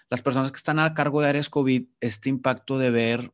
las 0.10 0.22
personas 0.22 0.52
que 0.52 0.58
están 0.58 0.80
a 0.80 0.94
cargo 0.94 1.22
de 1.22 1.30
áreas 1.30 1.50
COVID, 1.50 1.86
este 2.00 2.30
impacto 2.30 2.78
de 2.78 2.92
ver 2.92 3.34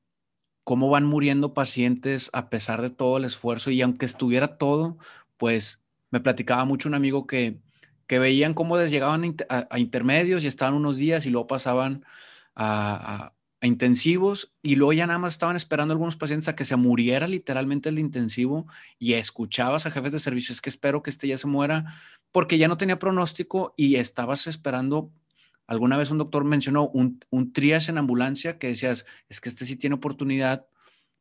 cómo 0.64 0.90
van 0.90 1.06
muriendo 1.06 1.54
pacientes 1.54 2.30
a 2.34 2.50
pesar 2.50 2.82
de 2.82 2.90
todo 2.90 3.18
el 3.18 3.26
esfuerzo 3.26 3.72
y 3.72 3.82
aunque 3.82 4.06
estuviera 4.06 4.58
todo, 4.58 4.98
pues 5.38 5.84
me 6.10 6.20
platicaba 6.20 6.66
mucho 6.66 6.88
un 6.90 6.96
amigo 6.96 7.28
que, 7.28 7.60
que 8.08 8.20
veían 8.20 8.54
cómo 8.54 8.80
llegaban 8.80 9.36
a, 9.50 9.80
intermedios 9.80 10.44
y 10.44 10.48
estaban 10.48 10.74
unos 10.74 10.98
días 10.98 11.26
y 11.26 11.30
luego 11.30 11.48
pasaban 11.48 12.06
a, 12.56 13.34
intensivos 13.62 14.54
y 14.62 14.76
luego 14.76 14.92
ya 14.92 15.08
nada 15.08 15.20
más 15.20 15.34
estaban 15.34 15.56
esperando 15.56 15.94
algunos 15.94 16.18
pacientes 16.18 16.50
a 16.50 16.56
que 16.56 16.66
se 16.66 16.76
muriera 16.76 17.28
literalmente 17.28 17.88
el 17.88 17.98
intensivo 17.98 18.68
y 19.00 19.14
escuchabas 19.14 19.86
a 19.86 19.92
jefes 19.92 20.12
de 20.12 20.20
servicios 20.20 20.62
que 20.62 20.70
espero 20.70 21.02
que 21.02 21.10
este 21.10 21.30
ya 21.30 21.38
se 21.38 21.48
muera 21.48 21.86
porque 22.34 22.58
ya 22.58 22.68
no 22.68 22.78
tenía 22.78 23.00
pronóstico 23.00 23.74
y 23.78 23.96
estabas 23.96 24.48
esperando. 24.48 25.12
Alguna 25.68 25.98
vez 25.98 26.12
un 26.12 26.18
doctor 26.18 26.44
mencionó 26.44 26.90
un, 26.90 27.20
un 27.30 27.54
triage 27.54 27.92
en 27.92 27.98
ambulancia 27.98 28.58
que 28.58 28.68
decías, 28.68 29.06
es 29.30 29.40
que 29.40 29.50
este 29.50 29.66
sí 29.66 29.76
tiene 29.76 29.96
oportunidad 29.96 30.68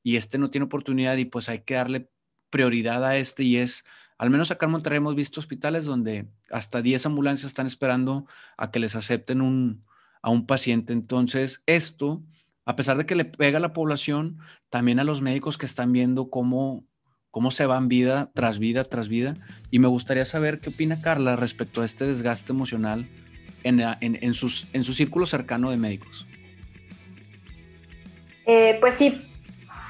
y 0.03 0.17
este 0.17 0.39
no 0.39 0.51
tiene 0.51 0.67
oportunidad 0.67 1.17
y 1.17 1.25
pues 1.25 1.49
hay 1.49 1.61
que 1.61 1.75
darle 1.75 2.11
prioridad 2.51 3.05
a 3.05 3.17
este 3.17 3.45
y 3.45 3.57
es, 3.57 3.85
al 4.19 4.31
menos 4.31 4.51
acá 4.51 4.67
en 4.67 4.73
Monterrey 4.73 4.99
hemos 4.99 5.15
visto 5.15 5.41
hospitales 5.41 5.85
donde 5.85 6.29
hasta 6.51 6.83
10 6.83 7.07
ambulancias 7.07 7.47
están 7.47 7.67
esperando 7.67 8.27
a 8.57 8.71
que 8.71 8.79
les 8.79 8.95
acepten 8.95 9.83
a 10.23 10.31
un 10.31 10.47
paciente. 10.47 10.93
Entonces, 10.93 11.63
esto, 11.67 12.23
a 12.67 12.77
pesar 12.77 12.99
de 12.99 13.07
que 13.07 13.17
le 13.17 13.25
pega 13.25 13.59
a 13.59 13.61
la 13.61 13.73
población, 13.73 14.39
también 14.71 15.01
a 15.01 15.05
los 15.05 15.23
médicos 15.23 15.57
que 15.57 15.67
están 15.67 15.93
viendo 15.93 16.31
cómo, 16.31 16.85
cómo 17.31 17.51
se 17.51 17.67
van 17.67 17.89
vida 17.89 18.31
tras 18.35 18.59
vida 18.59 18.85
tras 18.85 19.09
vida. 19.09 19.39
Y 19.71 19.79
me 19.79 19.89
gustaría 19.89 20.25
saber 20.25 20.61
qué 20.61 20.71
opina 20.71 21.01
Carla 21.01 21.35
respecto 21.37 21.83
a 21.83 21.85
este 21.87 22.07
desgaste 22.07 22.53
emocional 22.53 23.09
en, 23.65 23.81
en, 24.01 24.35
sus, 24.35 24.67
en 24.73 24.85
su 24.85 24.93
círculo 24.93 25.27
cercano 25.27 25.71
de 25.71 25.77
médicos. 25.77 26.27
Eh, 28.47 28.79
pues 28.81 28.95
sí, 28.95 29.21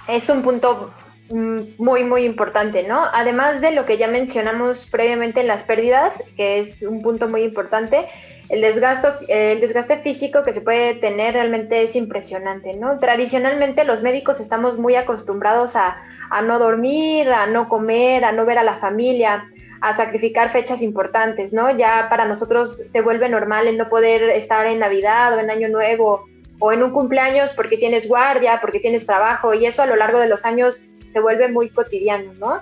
es 0.09 0.29
un 0.29 0.43
punto 0.43 0.93
mm, 1.31 1.61
muy, 1.79 2.05
muy 2.05 2.25
importante, 2.25 2.83
¿no? 2.87 3.05
Además 3.13 3.61
de 3.61 3.73
lo 3.73 3.87
que 3.87 3.99
ya 3.99 4.09
mencionamos 4.09 4.87
previamente 4.91 5.41
en 5.41 5.47
las 5.47 5.65
pérdidas, 5.65 6.23
que 6.37 6.59
es 6.61 6.83
un 6.83 7.03
punto 7.03 7.29
muy 7.29 7.43
importante, 7.43 8.09
el 8.53 8.61
desgaste, 8.61 9.09
el 9.29 9.61
desgaste 9.63 10.01
físico 10.01 10.45
que 10.45 10.53
se 10.53 10.61
puede 10.61 10.95
tener 10.97 11.33
realmente 11.33 11.83
es 11.83 11.97
impresionante, 11.97 12.75
¿no? 12.75 12.99
Tradicionalmente 12.99 13.85
los 13.85 14.03
médicos 14.03 14.41
estamos 14.41 14.79
muy 14.79 14.95
acostumbrados 14.95 15.75
a, 15.75 15.97
no 16.45 16.59
dormir, 16.59 17.31
a 17.31 17.47
no 17.47 17.69
comer, 17.69 18.27
a 18.27 18.33
no 18.33 18.45
ver 18.45 18.59
a 18.59 18.63
la 18.63 18.75
familia, 18.75 19.45
a 19.83 19.95
sacrificar 19.97 20.53
fechas 20.53 20.81
importantes, 20.81 21.53
¿no? 21.53 21.77
Ya 21.77 22.07
para 22.09 22.25
nosotros 22.25 22.85
se 22.89 23.01
vuelve 23.01 23.29
normal 23.29 23.67
el 23.67 23.77
no 23.77 23.89
poder 23.89 24.31
estar 24.31 24.65
en 24.67 24.79
Navidad 24.79 25.35
o 25.35 25.41
en 25.41 25.51
Año 25.51 25.69
Nuevo 25.69 26.25
o 26.61 26.71
en 26.71 26.85
un 26.85 26.93
cumpleaños 26.93 27.51
porque 27.55 27.77
tienes 27.77 28.07
guardia, 28.07 28.61
porque 28.61 28.79
tienes 28.79 29.07
trabajo 29.07 29.53
y 29.53 29.67
eso 29.67 29.83
a 29.83 29.87
lo 29.87 29.97
largo 29.97 30.21
de 30.21 30.29
los 30.29 30.45
años 30.45 30.85
se 31.05 31.21
vuelve 31.21 31.49
muy 31.49 31.69
cotidiano, 31.69 32.33
¿no? 32.35 32.61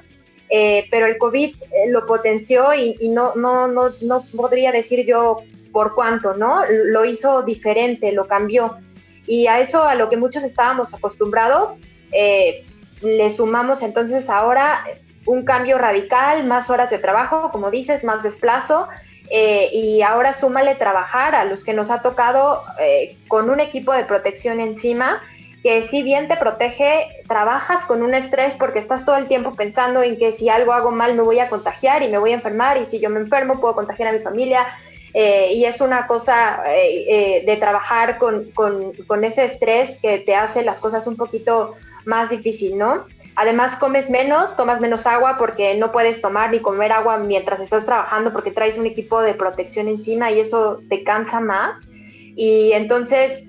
Eh, 0.48 0.86
pero 0.90 1.04
el 1.04 1.18
COVID 1.18 1.54
eh, 1.62 1.90
lo 1.90 2.06
potenció 2.06 2.72
y, 2.72 2.96
no, 3.10 3.34
no, 3.34 3.68
no, 3.68 3.92
no 4.00 4.24
podría 4.34 4.72
decir 4.72 5.04
yo 5.06 5.42
por 5.72 5.94
cuánto, 5.94 6.32
¿no? 6.32 6.62
Lo 6.86 7.04
hizo 7.04 7.42
diferente, 7.42 8.12
lo 8.12 8.26
cambió. 8.26 8.78
Y 9.26 9.46
a 9.46 9.60
eso, 9.60 9.84
a 9.84 9.94
lo 9.94 10.08
que 10.08 10.16
muchos 10.16 10.42
estábamos 10.42 10.94
acostumbrados, 10.94 11.80
eh, 12.12 12.64
le 13.02 13.28
sumamos 13.28 13.82
entonces 13.82 14.30
ahora 14.30 14.84
un 15.30 15.44
cambio 15.44 15.78
radical, 15.78 16.44
más 16.44 16.70
horas 16.70 16.90
de 16.90 16.98
trabajo, 16.98 17.52
como 17.52 17.70
dices, 17.70 18.02
más 18.02 18.24
desplazo, 18.24 18.88
eh, 19.30 19.70
y 19.72 20.02
ahora 20.02 20.32
súmale 20.32 20.74
trabajar 20.74 21.36
a 21.36 21.44
los 21.44 21.64
que 21.64 21.72
nos 21.72 21.90
ha 21.90 22.02
tocado 22.02 22.64
eh, 22.80 23.16
con 23.28 23.48
un 23.48 23.60
equipo 23.60 23.92
de 23.92 24.04
protección 24.04 24.58
encima, 24.58 25.22
que 25.62 25.84
si 25.84 26.02
bien 26.02 26.26
te 26.26 26.36
protege, 26.36 27.06
trabajas 27.28 27.84
con 27.84 28.02
un 28.02 28.12
estrés 28.14 28.56
porque 28.56 28.80
estás 28.80 29.06
todo 29.06 29.18
el 29.18 29.28
tiempo 29.28 29.54
pensando 29.54 30.02
en 30.02 30.18
que 30.18 30.32
si 30.32 30.48
algo 30.48 30.72
hago 30.72 30.90
mal 30.90 31.14
me 31.14 31.22
voy 31.22 31.38
a 31.38 31.48
contagiar 31.48 32.02
y 32.02 32.08
me 32.08 32.18
voy 32.18 32.32
a 32.32 32.34
enfermar 32.34 32.78
y 32.78 32.86
si 32.86 32.98
yo 32.98 33.08
me 33.08 33.20
enfermo 33.20 33.60
puedo 33.60 33.74
contagiar 33.76 34.08
a 34.08 34.12
mi 34.12 34.18
familia 34.18 34.66
eh, 35.14 35.52
y 35.52 35.64
es 35.64 35.80
una 35.80 36.08
cosa 36.08 36.62
de 36.64 37.56
trabajar 37.60 38.18
con, 38.18 38.50
con, 38.52 39.24
ese 39.24 39.44
estrés 39.44 39.98
que 39.98 40.18
te 40.18 40.34
hace 40.34 40.64
las 40.64 40.80
cosas 40.80 41.06
un 41.06 41.16
poquito 41.16 41.76
más 42.04 42.30
difícil, 42.30 42.78
¿no? 42.78 43.04
Además, 43.40 43.76
comes 43.76 44.10
menos, 44.10 44.54
tomas 44.54 44.80
menos 44.80 45.06
agua 45.06 45.36
porque 45.38 45.74
no 45.76 45.90
puedes 45.92 46.20
tomar 46.20 46.50
ni 46.50 46.60
comer 46.60 46.92
agua 46.92 47.16
mientras 47.18 47.60
estás 47.60 47.86
trabajando 47.86 48.32
porque 48.32 48.50
traes 48.50 48.76
un 48.76 48.86
equipo 48.86 49.22
de 49.22 49.32
protección 49.34 49.88
encima 49.88 50.30
y 50.30 50.40
eso 50.40 50.80
te 50.90 51.02
cansa 51.04 51.40
más. 51.40 51.90
Y 52.36 52.72
entonces, 52.72 53.46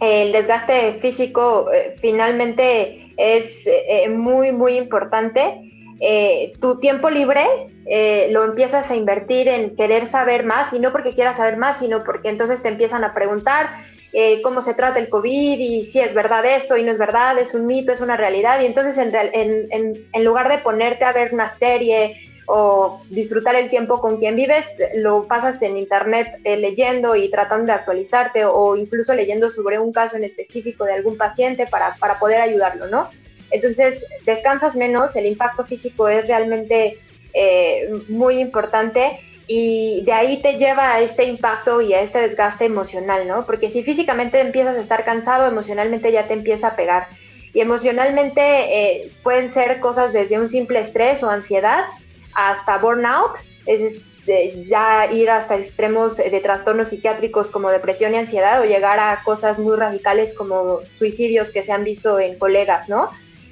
el 0.00 0.32
desgaste 0.32 0.94
físico 0.94 1.68
finalmente 2.00 3.12
es 3.16 3.68
muy, 4.10 4.50
muy 4.50 4.76
importante 4.76 5.68
eh, 6.00 6.52
tu 6.60 6.78
tiempo 6.78 7.10
libre 7.10 7.44
eh, 7.86 8.28
lo 8.30 8.44
empiezas 8.44 8.90
a 8.90 8.96
invertir 8.96 9.48
en 9.48 9.74
querer 9.74 10.06
saber 10.06 10.44
más, 10.44 10.72
y 10.72 10.78
no 10.78 10.92
porque 10.92 11.14
quieras 11.14 11.38
saber 11.38 11.56
más, 11.56 11.80
sino 11.80 12.04
porque 12.04 12.28
entonces 12.28 12.62
te 12.62 12.68
empiezan 12.68 13.02
a 13.02 13.14
preguntar 13.14 13.70
eh, 14.12 14.40
cómo 14.42 14.60
se 14.60 14.74
trata 14.74 14.98
el 14.98 15.08
COVID 15.08 15.58
y 15.58 15.84
si 15.84 16.00
es 16.00 16.14
verdad 16.14 16.44
esto 16.46 16.76
y 16.76 16.82
no 16.82 16.92
es 16.92 16.98
verdad, 16.98 17.38
es 17.38 17.54
un 17.54 17.66
mito, 17.66 17.92
es 17.92 18.00
una 18.00 18.16
realidad. 18.16 18.60
Y 18.60 18.66
entonces 18.66 18.96
en, 18.98 19.14
en, 19.14 20.06
en 20.12 20.24
lugar 20.24 20.48
de 20.48 20.58
ponerte 20.58 21.04
a 21.04 21.12
ver 21.12 21.32
una 21.34 21.48
serie 21.48 22.16
o 22.50 23.02
disfrutar 23.10 23.56
el 23.56 23.68
tiempo 23.68 24.00
con 24.00 24.16
quien 24.16 24.34
vives, 24.34 24.66
lo 24.94 25.24
pasas 25.28 25.60
en 25.60 25.76
internet 25.76 26.28
leyendo 26.44 27.14
y 27.14 27.30
tratando 27.30 27.66
de 27.66 27.72
actualizarte 27.72 28.46
o 28.46 28.74
incluso 28.74 29.12
leyendo 29.12 29.50
sobre 29.50 29.78
un 29.78 29.92
caso 29.92 30.16
en 30.16 30.24
específico 30.24 30.86
de 30.86 30.94
algún 30.94 31.18
paciente 31.18 31.66
para, 31.66 31.96
para 31.96 32.18
poder 32.18 32.40
ayudarlo, 32.40 32.86
¿no? 32.86 33.10
Entonces, 33.50 34.06
descansas 34.24 34.76
menos, 34.76 35.14
el 35.16 35.26
impacto 35.26 35.64
físico 35.64 36.08
es 36.08 36.26
realmente 36.26 36.98
eh, 37.34 37.90
muy 38.08 38.40
importante 38.40 39.20
y 39.48 40.02
de 40.04 40.12
ahí 40.12 40.42
te 40.42 40.58
lleva 40.58 40.92
a 40.92 41.00
este 41.00 41.24
impacto 41.24 41.80
y 41.80 41.94
a 41.94 42.02
este 42.02 42.20
desgaste 42.20 42.66
emocional, 42.66 43.26
¿no? 43.26 43.46
Porque 43.46 43.70
si 43.70 43.82
físicamente 43.82 44.38
empiezas 44.40 44.76
a 44.76 44.80
estar 44.80 45.06
cansado, 45.06 45.48
emocionalmente 45.48 46.12
ya 46.12 46.28
te 46.28 46.34
empieza 46.34 46.68
a 46.68 46.76
pegar. 46.76 47.08
Y 47.54 47.60
emocionalmente 47.60 48.42
eh, 48.42 49.10
pueden 49.22 49.48
ser 49.48 49.80
cosas 49.80 50.12
desde 50.12 50.38
un 50.38 50.50
simple 50.50 50.80
estrés 50.80 51.22
o 51.22 51.30
ansiedad 51.30 51.86
hasta 52.34 52.76
burnout, 52.76 53.38
es 53.64 53.80
este, 53.80 54.66
ya 54.68 55.10
ir 55.10 55.30
hasta 55.30 55.56
extremos 55.56 56.18
de 56.18 56.40
trastornos 56.40 56.88
psiquiátricos 56.88 57.50
como 57.50 57.70
depresión 57.70 58.12
y 58.14 58.18
ansiedad 58.18 58.60
o 58.60 58.66
llegar 58.66 59.00
a 59.00 59.22
cosas 59.24 59.58
muy 59.58 59.76
radicales 59.76 60.36
como 60.36 60.80
suicidios 60.94 61.52
que 61.52 61.62
se 61.62 61.72
han 61.72 61.84
visto 61.84 62.20
en 62.20 62.38
colegas, 62.38 62.90
¿no? 62.90 63.08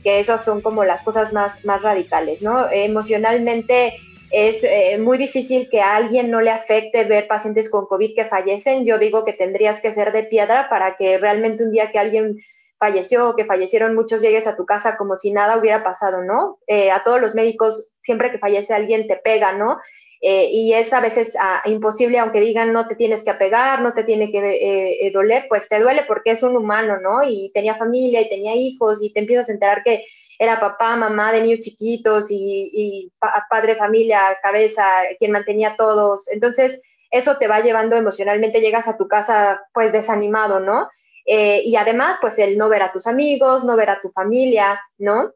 que 0.06 0.20
esas 0.20 0.44
son 0.44 0.60
como 0.60 0.84
las 0.84 1.02
cosas 1.02 1.32
más, 1.32 1.64
más 1.64 1.82
radicales, 1.82 2.40
¿no? 2.40 2.70
Emocionalmente 2.70 3.98
es 4.30 4.64
eh, 4.64 4.98
muy 4.98 5.18
difícil 5.18 5.68
que 5.70 5.80
a 5.80 5.96
alguien 5.96 6.30
no 6.30 6.40
le 6.40 6.50
afecte 6.50 7.04
ver 7.04 7.26
pacientes 7.26 7.70
con 7.70 7.86
COVID 7.86 8.14
que 8.14 8.24
fallecen. 8.24 8.84
Yo 8.84 8.98
digo 8.98 9.24
que 9.24 9.32
tendrías 9.32 9.80
que 9.80 9.92
ser 9.92 10.12
de 10.12 10.24
piedra 10.24 10.68
para 10.68 10.96
que 10.96 11.18
realmente 11.18 11.64
un 11.64 11.72
día 11.72 11.90
que 11.90 11.98
alguien 11.98 12.36
falleció 12.78 13.30
o 13.30 13.36
que 13.36 13.44
fallecieron 13.44 13.94
muchos 13.94 14.20
llegues 14.20 14.46
a 14.46 14.56
tu 14.56 14.66
casa 14.66 14.96
como 14.96 15.16
si 15.16 15.32
nada 15.32 15.58
hubiera 15.58 15.82
pasado, 15.82 16.22
¿no? 16.22 16.58
Eh, 16.66 16.90
a 16.90 17.02
todos 17.04 17.20
los 17.20 17.34
médicos, 17.34 17.92
siempre 18.02 18.30
que 18.30 18.38
fallece 18.38 18.74
alguien 18.74 19.06
te 19.06 19.16
pega, 19.16 19.52
¿no? 19.52 19.78
Eh, 20.20 20.50
y 20.50 20.72
es 20.72 20.92
a 20.92 21.00
veces 21.00 21.36
ah, 21.40 21.62
imposible, 21.66 22.18
aunque 22.18 22.40
digan 22.40 22.72
no 22.72 22.88
te 22.88 22.96
tienes 22.96 23.22
que 23.22 23.30
apegar, 23.30 23.80
no 23.80 23.94
te 23.94 24.02
tiene 24.02 24.32
que 24.32 25.10
doler, 25.12 25.46
pues 25.48 25.68
te 25.68 25.78
duele 25.78 26.04
porque 26.06 26.32
es 26.32 26.42
un 26.42 26.56
humano, 26.56 26.98
¿no? 27.00 27.22
Y 27.22 27.50
tenía 27.54 27.76
familia 27.76 28.20
y 28.20 28.28
tenía 28.28 28.54
hijos 28.54 29.02
y 29.02 29.12
te 29.12 29.20
empiezas 29.20 29.48
a 29.48 29.52
enterar 29.52 29.82
que 29.84 30.04
era 30.38 30.60
papá, 30.60 30.96
mamá 30.96 31.32
de 31.32 31.42
niños 31.42 31.60
chiquitos 31.60 32.26
y, 32.30 33.12
padre, 33.50 33.76
familia, 33.76 34.36
cabeza, 34.42 34.84
quien 35.18 35.32
mantenía 35.32 35.70
a 35.70 35.76
todos. 35.76 36.30
Entonces, 36.30 36.80
eso 37.10 37.38
te 37.38 37.48
va 37.48 37.60
llevando 37.60 37.96
emocionalmente, 37.96 38.60
llegas 38.60 38.88
a 38.88 38.96
tu 38.96 39.08
casa 39.08 39.62
pues 39.72 39.92
desanimado, 39.92 40.60
¿no? 40.60 40.88
y 41.28 41.74
además, 41.74 42.18
pues 42.20 42.38
el 42.38 42.56
no 42.56 42.68
ver 42.68 42.82
a 42.82 42.92
tus 42.92 43.08
amigos, 43.08 43.64
no 43.64 43.74
ver 43.74 43.90
a 43.90 44.00
tu 44.00 44.10
familia, 44.10 44.80
¿no? 44.98 45.32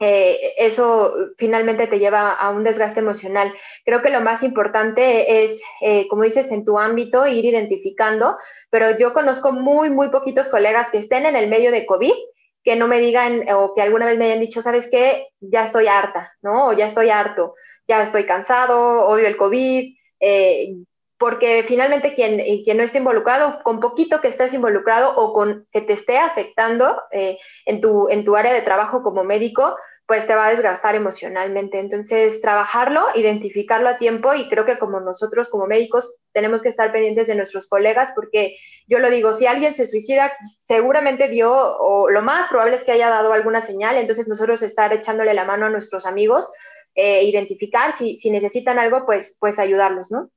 eh, 0.00 0.54
eso 0.56 1.14
finalmente 1.36 1.86
te 1.86 1.98
lleva 1.98 2.32
a 2.32 2.50
un 2.50 2.64
desgaste 2.64 3.00
emocional. 3.00 3.52
Creo 3.84 4.00
que 4.00 4.08
lo 4.08 4.22
más 4.22 4.42
importante 4.42 5.44
es, 5.44 5.60
eh, 5.82 6.08
como 6.08 6.24
dices, 6.24 6.50
en 6.50 6.64
tu 6.64 6.78
ámbito, 6.78 7.26
ir 7.26 7.44
identificando, 7.44 8.38
pero 8.70 8.98
yo 8.98 9.12
conozco 9.12 9.52
muy, 9.52 9.90
muy 9.90 10.08
poquitos 10.08 10.48
colegas 10.48 10.88
que 10.90 10.98
estén 10.98 11.26
en 11.26 11.36
el 11.36 11.48
medio 11.48 11.70
de 11.70 11.84
COVID 11.84 12.14
que 12.62 12.76
no 12.76 12.88
me 12.88 12.98
digan 12.98 13.44
o 13.54 13.74
que 13.74 13.82
alguna 13.82 14.06
vez 14.06 14.18
me 14.18 14.26
hayan 14.26 14.40
dicho, 14.40 14.62
¿sabes 14.62 14.88
qué? 14.90 15.26
Ya 15.40 15.64
estoy 15.64 15.86
harta, 15.86 16.32
¿no? 16.42 16.68
O 16.68 16.72
ya 16.72 16.86
estoy 16.86 17.10
harto, 17.10 17.54
ya 17.88 18.02
estoy 18.02 18.24
cansado, 18.26 19.06
odio 19.06 19.26
el 19.26 19.36
COVID, 19.36 19.94
eh, 20.20 20.74
porque 21.18 21.64
finalmente 21.66 22.14
quien, 22.14 22.42
quien 22.64 22.76
no 22.76 22.82
esté 22.82 22.98
involucrado, 22.98 23.62
con 23.62 23.80
poquito 23.80 24.20
que 24.20 24.28
estés 24.28 24.54
involucrado 24.54 25.14
o 25.16 25.32
con 25.32 25.66
que 25.72 25.82
te 25.82 25.92
esté 25.92 26.18
afectando 26.18 27.02
en, 27.10 27.80
tu, 27.82 28.08
en 28.08 28.24
tu 28.24 28.36
área 28.36 28.54
de 28.54 28.62
trabajo 28.62 29.02
como 29.02 29.22
médico, 29.22 29.76
pues 30.10 30.26
te 30.26 30.34
va 30.34 30.48
a 30.48 30.50
desgastar 30.50 30.96
emocionalmente. 30.96 31.78
Entonces, 31.78 32.40
trabajarlo, 32.40 33.06
identificarlo 33.14 33.88
a 33.88 33.96
tiempo 33.96 34.34
y 34.34 34.48
creo 34.48 34.64
que 34.64 34.76
como 34.76 34.98
nosotros 34.98 35.48
como 35.48 35.68
médicos 35.68 36.16
tenemos 36.32 36.62
que 36.62 36.68
estar 36.68 36.90
pendientes 36.90 37.28
de 37.28 37.36
nuestros 37.36 37.68
colegas 37.68 38.10
porque 38.16 38.56
yo 38.88 38.98
lo 38.98 39.08
digo, 39.08 39.32
si 39.32 39.46
alguien 39.46 39.72
se 39.76 39.86
suicida, 39.86 40.32
seguramente 40.66 41.28
dio 41.28 41.52
o 41.52 42.10
lo 42.10 42.22
más 42.22 42.48
probable 42.48 42.74
es 42.74 42.82
que 42.82 42.90
haya 42.90 43.08
dado 43.08 43.32
alguna 43.32 43.60
señal, 43.60 43.98
entonces 43.98 44.26
nosotros 44.26 44.64
estar 44.64 44.92
echándole 44.92 45.32
la 45.32 45.44
mano 45.44 45.66
a 45.66 45.70
nuestros 45.70 46.04
amigos, 46.06 46.50
eh, 46.96 47.22
identificar 47.22 47.92
si, 47.96 48.18
si, 48.18 48.32
necesitan 48.32 48.80
algo, 48.80 49.06
pues, 49.06 49.36
pues 49.38 49.60
ayudarlos, 49.60 50.10
¿no? 50.10 50.28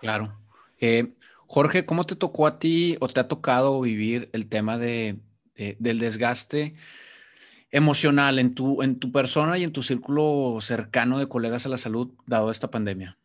Claro. 0.00 0.30
Eh, 0.80 1.08
Jorge, 1.46 1.84
¿cómo 1.84 2.04
te 2.04 2.16
tocó 2.16 2.46
a 2.46 2.58
ti 2.58 2.96
o 3.00 3.08
te 3.08 3.20
ha 3.20 3.28
tocado 3.28 3.78
vivir 3.82 4.30
el 4.32 4.48
tema 4.48 4.78
de, 4.78 5.16
de, 5.54 5.76
del 5.78 5.98
desgaste? 5.98 6.76
Emocional 7.70 8.38
en 8.38 8.54
tu, 8.54 8.82
en 8.82 8.98
tu 8.98 9.12
persona 9.12 9.58
y 9.58 9.64
en 9.64 9.72
tu 9.72 9.82
círculo 9.82 10.58
cercano 10.60 11.18
de 11.18 11.28
colegas 11.28 11.66
a 11.66 11.68
la 11.68 11.78
salud, 11.78 12.10
dado 12.26 12.50
esta 12.50 12.70
pandemia? 12.70 13.18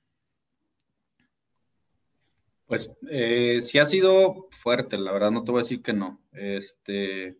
Pues 2.67 2.91
eh, 3.09 3.59
sí 3.61 3.77
ha 3.77 3.85
sido 3.85 4.47
fuerte, 4.51 4.97
la 4.97 5.11
verdad 5.11 5.31
no 5.31 5.43
te 5.43 5.51
voy 5.51 5.59
a 5.59 5.63
decir 5.63 5.81
que 5.81 5.93
no. 5.93 6.19
Este, 6.31 7.37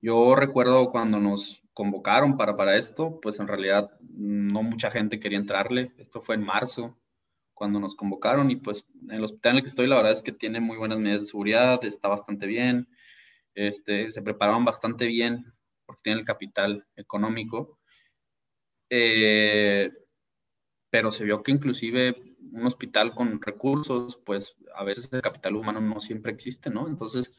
yo 0.00 0.34
recuerdo 0.34 0.90
cuando 0.90 1.20
nos 1.20 1.62
convocaron 1.74 2.36
para, 2.36 2.56
para 2.56 2.76
esto, 2.76 3.20
pues 3.20 3.38
en 3.38 3.48
realidad 3.48 3.90
no 4.00 4.62
mucha 4.62 4.90
gente 4.90 5.20
quería 5.20 5.38
entrarle. 5.38 5.92
Esto 5.98 6.22
fue 6.22 6.36
en 6.36 6.44
marzo, 6.44 6.96
cuando 7.56 7.80
nos 7.80 7.94
convocaron 7.94 8.50
y 8.50 8.56
pues 8.56 8.86
en 9.02 9.12
el 9.12 9.24
hospital 9.24 9.52
en 9.52 9.56
el 9.56 9.62
que 9.62 9.68
estoy 9.70 9.86
la 9.86 9.96
verdad 9.96 10.12
es 10.12 10.20
que 10.20 10.30
tiene 10.30 10.60
muy 10.60 10.76
buenas 10.76 10.98
medidas 10.98 11.22
de 11.22 11.28
seguridad, 11.28 11.82
está 11.84 12.06
bastante 12.06 12.46
bien, 12.46 12.86
este, 13.54 14.10
se 14.10 14.20
preparaban 14.20 14.64
bastante 14.64 15.06
bien 15.06 15.55
porque 15.86 16.02
tiene 16.02 16.20
el 16.20 16.26
capital 16.26 16.86
económico. 16.96 17.78
Eh, 18.90 19.90
pero 20.90 21.10
se 21.12 21.24
vio 21.24 21.42
que 21.42 21.52
inclusive 21.52 22.36
un 22.52 22.66
hospital 22.66 23.14
con 23.14 23.40
recursos, 23.40 24.18
pues 24.24 24.56
a 24.74 24.84
veces 24.84 25.12
el 25.12 25.22
capital 25.22 25.56
humano 25.56 25.80
no 25.80 26.00
siempre 26.00 26.32
existe, 26.32 26.70
¿no? 26.70 26.88
Entonces, 26.88 27.32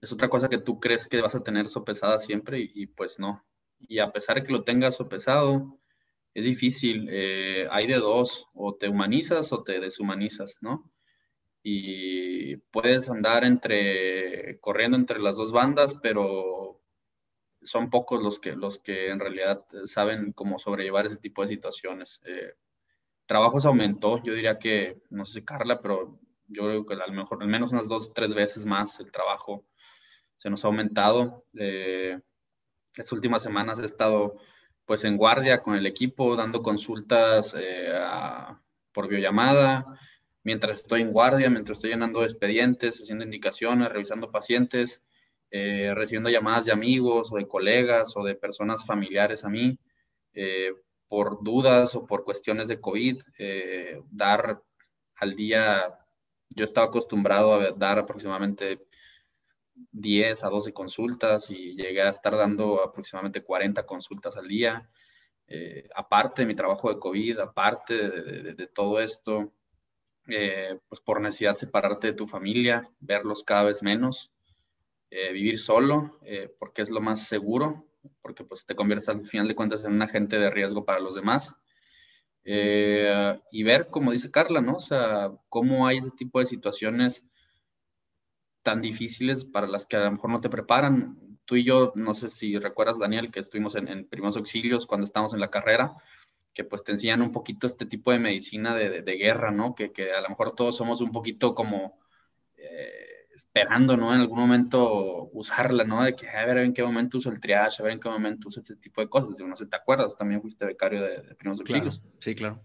es 0.00 0.12
otra 0.12 0.28
cosa 0.28 0.48
que 0.48 0.58
tú 0.58 0.80
crees 0.80 1.06
que 1.06 1.20
vas 1.20 1.34
a 1.34 1.42
tener 1.42 1.68
sopesada 1.68 2.18
siempre 2.18 2.58
y, 2.60 2.86
pues 2.86 3.18
no. 3.18 3.44
Y 3.78 3.98
a 3.98 4.12
pesar 4.12 4.36
de 4.36 4.42
que 4.42 4.52
lo 4.52 4.64
tengas 4.64 4.96
sopesado, 4.96 5.78
es 6.34 6.44
difícil. 6.44 7.08
Eh, 7.10 7.66
hay 7.70 7.86
de 7.86 7.96
dos, 7.96 8.46
o 8.54 8.74
te 8.74 8.88
humanizas 8.88 9.52
o 9.52 9.62
te 9.62 9.80
deshumanizas, 9.80 10.58
¿no? 10.60 10.90
Y 11.62 12.56
puedes 12.56 13.10
andar 13.10 13.44
entre, 13.44 14.60
corriendo 14.60 14.96
entre 14.96 15.18
las 15.18 15.36
dos 15.36 15.52
bandas, 15.52 15.94
pero 15.94 16.75
son 17.66 17.90
pocos 17.90 18.22
los 18.22 18.38
que, 18.38 18.56
los 18.56 18.78
que 18.78 19.10
en 19.10 19.20
realidad 19.20 19.64
saben 19.84 20.32
cómo 20.32 20.58
sobrellevar 20.58 21.06
ese 21.06 21.18
tipo 21.18 21.42
de 21.42 21.48
situaciones. 21.48 22.20
Eh, 22.24 22.54
trabajo 23.26 23.60
se 23.60 23.68
aumentó, 23.68 24.22
yo 24.22 24.32
diría 24.32 24.58
que, 24.58 25.02
no 25.10 25.26
sé 25.26 25.40
si 25.40 25.44
Carla, 25.44 25.80
pero 25.80 26.18
yo 26.48 26.62
creo 26.62 26.86
que 26.86 26.94
a 26.94 27.06
lo 27.06 27.12
mejor 27.12 27.42
al 27.42 27.48
menos 27.48 27.72
unas 27.72 27.88
dos, 27.88 28.14
tres 28.14 28.32
veces 28.34 28.66
más 28.66 29.00
el 29.00 29.10
trabajo 29.10 29.64
se 30.36 30.48
nos 30.48 30.64
ha 30.64 30.68
aumentado. 30.68 31.44
Eh, 31.58 32.18
las 32.94 33.12
últimas 33.12 33.42
semanas 33.42 33.78
he 33.78 33.84
estado 33.84 34.36
pues 34.84 35.04
en 35.04 35.16
guardia 35.16 35.62
con 35.62 35.74
el 35.74 35.86
equipo, 35.86 36.36
dando 36.36 36.62
consultas 36.62 37.54
eh, 37.58 37.92
por 38.92 39.08
biollamada, 39.08 39.84
mientras 40.44 40.78
estoy 40.78 41.02
en 41.02 41.12
guardia, 41.12 41.50
mientras 41.50 41.78
estoy 41.78 41.90
llenando 41.90 42.22
expedientes, 42.22 43.02
haciendo 43.02 43.24
indicaciones, 43.24 43.88
revisando 43.88 44.30
pacientes. 44.30 45.02
Eh, 45.50 45.94
recibiendo 45.94 46.28
llamadas 46.28 46.64
de 46.64 46.72
amigos 46.72 47.30
o 47.30 47.36
de 47.36 47.46
colegas 47.46 48.16
o 48.16 48.24
de 48.24 48.34
personas 48.34 48.84
familiares 48.84 49.44
a 49.44 49.48
mí 49.48 49.78
eh, 50.34 50.72
por 51.08 51.42
dudas 51.44 51.94
o 51.94 52.04
por 52.04 52.24
cuestiones 52.24 52.66
de 52.68 52.80
COVID, 52.80 53.22
eh, 53.38 54.02
dar 54.10 54.60
al 55.16 55.36
día, 55.36 55.98
yo 56.50 56.64
estaba 56.64 56.88
acostumbrado 56.88 57.54
a 57.54 57.70
dar 57.70 57.98
aproximadamente 57.98 58.86
10 59.92 60.44
a 60.44 60.48
12 60.48 60.72
consultas 60.72 61.50
y 61.50 61.76
llegué 61.76 62.02
a 62.02 62.10
estar 62.10 62.36
dando 62.36 62.82
aproximadamente 62.82 63.42
40 63.42 63.86
consultas 63.86 64.36
al 64.36 64.48
día. 64.48 64.88
aparte 65.94 66.42
de 66.42 66.46
mi 66.46 66.54
trabajo 66.56 66.88
de 66.92 66.98
COVID, 66.98 67.38
aparte 67.38 67.94
de, 67.94 68.66
todo 68.66 69.00
esto, 69.00 69.52
pues 70.88 71.00
por 71.04 71.20
necesidad 71.20 71.56
separarte 71.56 72.08
de 72.08 72.12
tu 72.14 72.26
familia, 72.26 72.90
verlos 73.00 73.44
cada 73.44 73.64
vez 73.64 73.82
menos, 73.82 74.32
eh, 75.10 75.32
vivir 75.32 75.58
solo, 75.58 76.18
eh, 76.24 76.52
porque 76.58 76.82
es 76.82 76.90
lo 76.90 77.00
más 77.00 77.28
seguro, 77.28 77.86
porque 78.22 78.44
pues 78.44 78.66
te 78.66 78.74
conviertes 78.74 79.08
al 79.08 79.24
final 79.26 79.46
de 79.46 79.54
cuentas 79.54 79.84
en 79.84 79.92
un 79.92 80.02
agente 80.02 80.38
de 80.38 80.50
riesgo 80.50 80.84
para 80.84 81.00
los 81.00 81.14
demás. 81.14 81.54
Eh, 82.44 83.38
y 83.52 83.62
ver, 83.62 83.88
como 83.88 84.12
dice 84.12 84.30
Carla, 84.30 84.60
¿no? 84.60 84.74
O 84.74 84.80
sea, 84.80 85.32
cómo 85.48 85.86
hay 85.86 85.98
ese 85.98 86.10
tipo 86.10 86.40
de 86.40 86.46
situaciones 86.46 87.24
tan 88.62 88.82
difíciles 88.82 89.44
para 89.44 89.68
las 89.68 89.86
que 89.86 89.96
a 89.96 90.04
lo 90.04 90.10
mejor 90.12 90.30
no 90.30 90.40
te 90.40 90.50
preparan. 90.50 91.38
Tú 91.44 91.54
y 91.54 91.64
yo, 91.64 91.92
no 91.94 92.14
sé 92.14 92.28
si 92.28 92.58
recuerdas, 92.58 92.98
Daniel, 92.98 93.30
que 93.30 93.40
estuvimos 93.40 93.76
en, 93.76 93.86
en 93.88 94.08
primeros 94.08 94.36
auxilios 94.36 94.86
cuando 94.86 95.04
estábamos 95.04 95.34
en 95.34 95.40
la 95.40 95.50
carrera, 95.50 95.94
que 96.52 96.64
pues 96.64 96.82
te 96.82 96.92
enseñan 96.92 97.22
un 97.22 97.30
poquito 97.30 97.68
este 97.68 97.86
tipo 97.86 98.10
de 98.10 98.18
medicina 98.18 98.74
de, 98.74 99.02
de, 99.02 99.12
guerra, 99.16 99.52
¿no? 99.52 99.74
Que, 99.76 99.92
que, 99.92 100.12
a 100.12 100.20
lo 100.20 100.28
mejor 100.28 100.52
todos 100.52 100.76
somos 100.76 101.00
un 101.00 101.12
poquito 101.12 101.54
como 101.54 102.00
esperando, 103.36 103.96
¿no? 103.96 104.14
En 104.14 104.20
algún 104.20 104.38
momento 104.38 105.28
usarla, 105.32 105.84
¿no? 105.84 106.02
De 106.02 106.16
que 106.16 106.28
a 106.28 106.46
ver 106.46 106.58
en 106.58 106.72
qué 106.72 106.82
momento 106.82 107.18
uso 107.18 107.30
el 107.30 107.38
triage, 107.38 107.82
a 107.82 107.84
ver 107.84 107.92
en 107.92 108.00
qué 108.00 108.08
momento 108.08 108.48
uso 108.48 108.60
este 108.60 108.76
tipo 108.76 109.00
de 109.00 109.08
cosas. 109.08 109.36
Yo 109.38 109.46
no 109.46 109.54
sé, 109.54 109.66
¿te 109.66 109.76
acuerdas? 109.76 110.16
También 110.16 110.40
fuiste 110.40 110.64
becario 110.64 111.02
de, 111.02 111.22
de 111.22 111.34
primeros 111.34 111.60
auxilios. 111.60 112.02
Sí, 112.18 112.34
claro. 112.34 112.62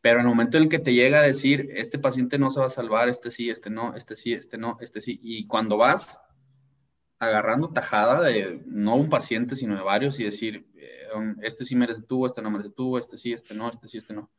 Pero 0.00 0.20
en 0.20 0.26
el 0.26 0.28
momento 0.28 0.56
en 0.56 0.64
el 0.64 0.68
que 0.68 0.78
te 0.78 0.94
llega 0.94 1.18
a 1.18 1.22
decir, 1.22 1.70
este 1.74 1.98
paciente 1.98 2.38
no 2.38 2.50
se 2.50 2.60
va 2.60 2.66
a 2.66 2.68
salvar, 2.68 3.08
este 3.08 3.30
sí, 3.30 3.50
este 3.50 3.70
no, 3.70 3.96
este 3.96 4.14
sí, 4.14 4.34
este 4.34 4.56
no, 4.58 4.76
este 4.80 5.00
sí, 5.00 5.18
y 5.20 5.46
cuando 5.46 5.76
vas 5.78 6.20
agarrando 7.18 7.72
tajada 7.72 8.20
de 8.20 8.62
no 8.66 8.94
un 8.94 9.08
paciente, 9.08 9.56
sino 9.56 9.74
de 9.74 9.82
varios, 9.82 10.20
y 10.20 10.24
decir, 10.24 10.68
eh, 10.76 11.08
este 11.42 11.64
sí 11.64 11.74
merece 11.74 12.02
tú, 12.02 12.26
este 12.26 12.42
no 12.42 12.50
merece 12.50 12.70
tú, 12.70 12.98
este 12.98 13.16
sí, 13.18 13.32
este 13.32 13.54
no, 13.54 13.68
este 13.68 13.88
sí, 13.88 13.98
este 13.98 14.14
no 14.14 14.30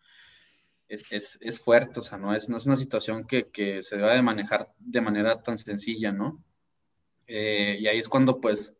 es, 0.87 1.37
es, 1.41 1.59
fuerte, 1.59 1.99
o 1.99 2.01
sea, 2.01 2.17
no 2.17 2.33
es, 2.33 2.49
no 2.49 2.57
es 2.57 2.65
una 2.65 2.77
situación 2.77 3.25
que, 3.25 3.49
que, 3.49 3.83
se 3.83 3.97
deba 3.97 4.13
de 4.13 4.21
manejar 4.21 4.73
de 4.79 5.01
manera 5.01 5.41
tan 5.43 5.57
sencilla, 5.57 6.11
¿no? 6.11 6.43
Eh, 7.27 7.77
y 7.79 7.87
ahí 7.87 7.99
es 7.99 8.07
cuando 8.07 8.39
pues 8.39 8.75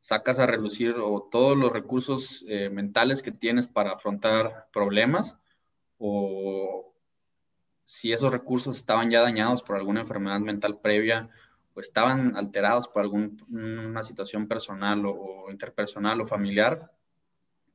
sacas 0.00 0.38
a 0.38 0.46
relucir 0.46 0.96
o 0.98 1.28
todos 1.30 1.56
los 1.56 1.72
recursos 1.72 2.44
eh, 2.48 2.68
mentales 2.68 3.22
que 3.22 3.32
tienes 3.32 3.68
para 3.68 3.92
afrontar 3.92 4.68
problemas 4.72 5.38
o 5.98 6.94
si 7.84 8.12
esos 8.12 8.32
recursos 8.32 8.76
estaban 8.76 9.10
ya 9.10 9.22
dañados 9.22 9.62
por 9.62 9.76
alguna 9.76 10.02
enfermedad 10.02 10.40
mental 10.40 10.78
previa 10.80 11.30
o 11.74 11.80
estaban 11.80 12.36
alterados 12.36 12.88
por 12.88 13.02
alguna 13.02 14.02
situación 14.02 14.46
personal 14.46 15.04
o 15.06 15.50
interpersonal 15.50 16.20
o 16.20 16.26
familiar, 16.26 16.92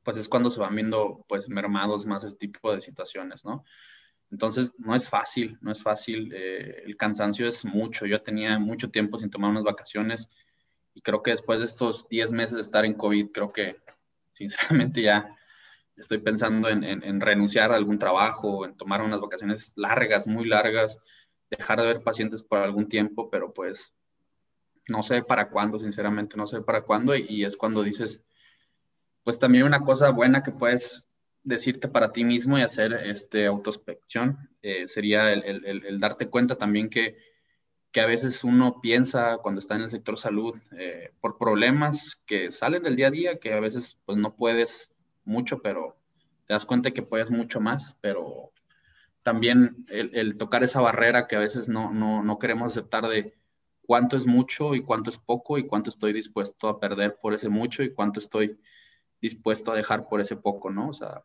pues 0.02 0.16
es 0.16 0.28
cuando 0.28 0.50
se 0.50 0.60
van 0.60 0.74
viendo 0.74 1.24
pues 1.28 1.48
mermados 1.48 2.06
más 2.06 2.24
este 2.24 2.38
tipo 2.38 2.72
de 2.74 2.80
situaciones, 2.80 3.44
¿no? 3.44 3.64
Entonces, 4.30 4.74
no 4.78 4.94
es 4.94 5.08
fácil, 5.10 5.58
no 5.60 5.70
es 5.70 5.82
fácil. 5.82 6.32
Eh, 6.34 6.82
el 6.86 6.96
cansancio 6.96 7.46
es 7.46 7.66
mucho. 7.66 8.06
Yo 8.06 8.22
tenía 8.22 8.58
mucho 8.58 8.90
tiempo 8.90 9.18
sin 9.18 9.28
tomar 9.30 9.50
unas 9.50 9.62
vacaciones 9.62 10.30
y 10.94 11.02
creo 11.02 11.22
que 11.22 11.32
después 11.32 11.58
de 11.58 11.66
estos 11.66 12.08
10 12.08 12.32
meses 12.32 12.54
de 12.54 12.62
estar 12.62 12.84
en 12.84 12.94
COVID, 12.94 13.30
creo 13.30 13.52
que 13.52 13.76
sinceramente 14.32 15.02
ya 15.02 15.36
estoy 15.96 16.18
pensando 16.18 16.68
en, 16.68 16.82
en, 16.84 17.20
renunciar 17.20 17.72
a 17.72 17.76
algún 17.76 17.98
trabajo, 17.98 18.64
en 18.64 18.74
tomar 18.76 19.02
unas 19.02 19.20
vacaciones 19.20 19.74
largas, 19.76 20.26
muy 20.26 20.48
largas, 20.48 20.98
dejar 21.50 21.80
de 21.80 21.86
ver 21.86 22.02
pacientes 22.02 22.42
por 22.42 22.58
algún 22.58 22.88
tiempo, 22.88 23.28
pero 23.30 23.52
pues 23.52 23.94
no 24.88 25.02
sé 25.02 25.22
para 25.22 25.50
cuándo, 25.50 25.78
sinceramente, 25.78 26.36
no 26.38 26.46
sé 26.46 26.62
para 26.62 26.82
cuándo. 26.82 27.14
y 27.14 27.44
es 27.44 27.56
cuando 27.56 27.82
dices, 27.82 28.24
pues 29.24 29.38
también 29.38 29.64
una 29.64 29.84
cosa 29.84 30.10
buena 30.10 30.42
que 30.42 30.52
puedes 30.52 31.06
decirte 31.44 31.88
para 31.88 32.12
ti 32.12 32.24
mismo 32.24 32.58
y 32.58 32.62
hacer 32.62 32.92
este, 32.92 33.46
autospección 33.46 34.50
eh, 34.62 34.86
sería 34.86 35.32
el, 35.32 35.42
el, 35.44 35.84
el, 35.86 35.98
darte 35.98 36.28
cuenta 36.28 36.56
también 36.56 36.88
que 36.88 37.16
que 37.92 38.00
a 38.00 38.06
veces 38.06 38.42
uno 38.42 38.80
piensa 38.80 39.36
cuando 39.42 39.58
está 39.58 39.76
en 39.76 39.82
el 39.82 39.90
sector 39.90 40.18
salud 40.18 40.54
eh, 40.72 41.12
por 41.20 41.36
problemas 41.36 42.22
que 42.26 42.50
salen 42.50 42.82
del 42.82 42.96
día 42.96 43.08
a 43.08 43.10
día, 43.10 43.38
que 43.38 43.52
a 43.52 43.60
veces 43.60 43.98
pues 44.06 44.16
no 44.16 44.34
puedes 44.34 44.94
mucho, 45.24 45.60
pero 45.60 45.96
te 46.46 46.54
das 46.54 46.64
cuenta 46.64 46.90
que 46.90 47.02
puedes 47.02 47.30
mucho 47.30 47.60
más, 47.60 47.94
pero 48.00 48.50
también 49.22 49.84
el, 49.90 50.36
tocar 50.38 50.64
esa 50.64 50.80
barrera 50.80 51.28
que 51.28 51.36
a 51.36 51.40
veces 51.40 51.68
no, 51.68 51.92
no, 51.92 52.24
no, 52.24 52.38
queremos 52.38 52.72
aceptar 52.72 53.06
de 53.06 53.34
cuánto 53.86 54.16
es 54.16 54.26
mucho 54.26 54.74
y 54.74 54.82
cuánto 54.82 55.10
es 55.10 55.18
poco 55.18 55.58
y 55.58 55.66
cuánto 55.66 55.90
estoy 55.90 56.14
dispuesto 56.14 56.68
a 56.68 56.80
perder 56.80 57.18
por 57.20 57.34
ese 57.34 57.50
mucho 57.50 57.82
y 57.82 57.92
cuánto 57.92 58.20
estoy 58.20 58.58
dispuesto 59.22 59.72
a 59.72 59.76
dejar 59.76 60.08
por 60.08 60.20
ese 60.20 60.36
poco, 60.36 60.70
¿no? 60.70 60.88
O 60.88 60.92
sea, 60.92 61.22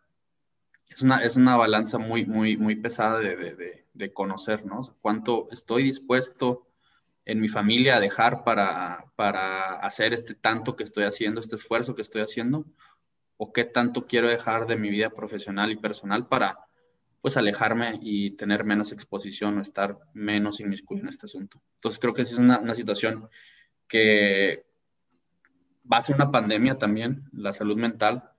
es 0.88 1.02
una, 1.02 1.24
es 1.24 1.36
una 1.36 1.58
balanza 1.58 1.98
muy, 1.98 2.26
muy, 2.26 2.56
muy 2.56 2.76
pesada 2.76 3.20
de, 3.20 3.36
de, 3.36 3.86
de, 3.94 4.14
conocer, 4.14 4.66
¿no? 4.66 4.80
cuánto 5.02 5.48
estoy 5.52 5.84
dispuesto 5.84 6.68
en 7.26 7.42
mi 7.42 7.50
familia 7.50 7.98
a 7.98 8.00
dejar 8.00 8.44
para, 8.46 9.12
para 9.16 9.74
hacer 9.80 10.14
este 10.14 10.34
tanto 10.34 10.78
que 10.78 10.86
estoy 10.86 11.04
haciendo, 11.04 11.42
este 11.42 11.56
esfuerzo 11.56 11.94
que 11.94 12.04
estoy 12.04 12.22
haciendo, 12.22 12.66
o 13.36 13.52
qué 13.52 13.66
tanto 13.66 14.06
quiero 14.08 14.30
dejar 14.30 14.66
de 14.66 14.78
mi 14.78 14.90
vida 14.90 15.10
profesional 15.10 15.72
y 15.72 15.76
personal 15.76 16.28
para, 16.28 16.58
pues, 17.22 17.36
alejarme 17.36 18.00
y 18.02 18.32
tener 18.32 18.64
menos 18.64 18.94
exposición 18.94 19.58
o 19.58 19.62
estar 19.62 19.98
menos 20.14 20.62
inmiscuido 20.62 21.04
en 21.04 21.10
este 21.10 21.26
asunto. 21.26 21.62
Entonces, 21.76 22.00
creo 22.00 22.14
que 22.14 22.22
es 22.22 22.32
una, 22.34 22.60
una 22.60 22.74
situación 22.74 23.30
que 23.88 24.67
va 25.92 25.98
a 25.98 26.02
ser 26.02 26.16
una 26.16 26.32
pandemia 26.32 26.78
también, 26.78 27.30
la 27.32 27.54
salud 27.54 27.78
mental, 27.78 28.32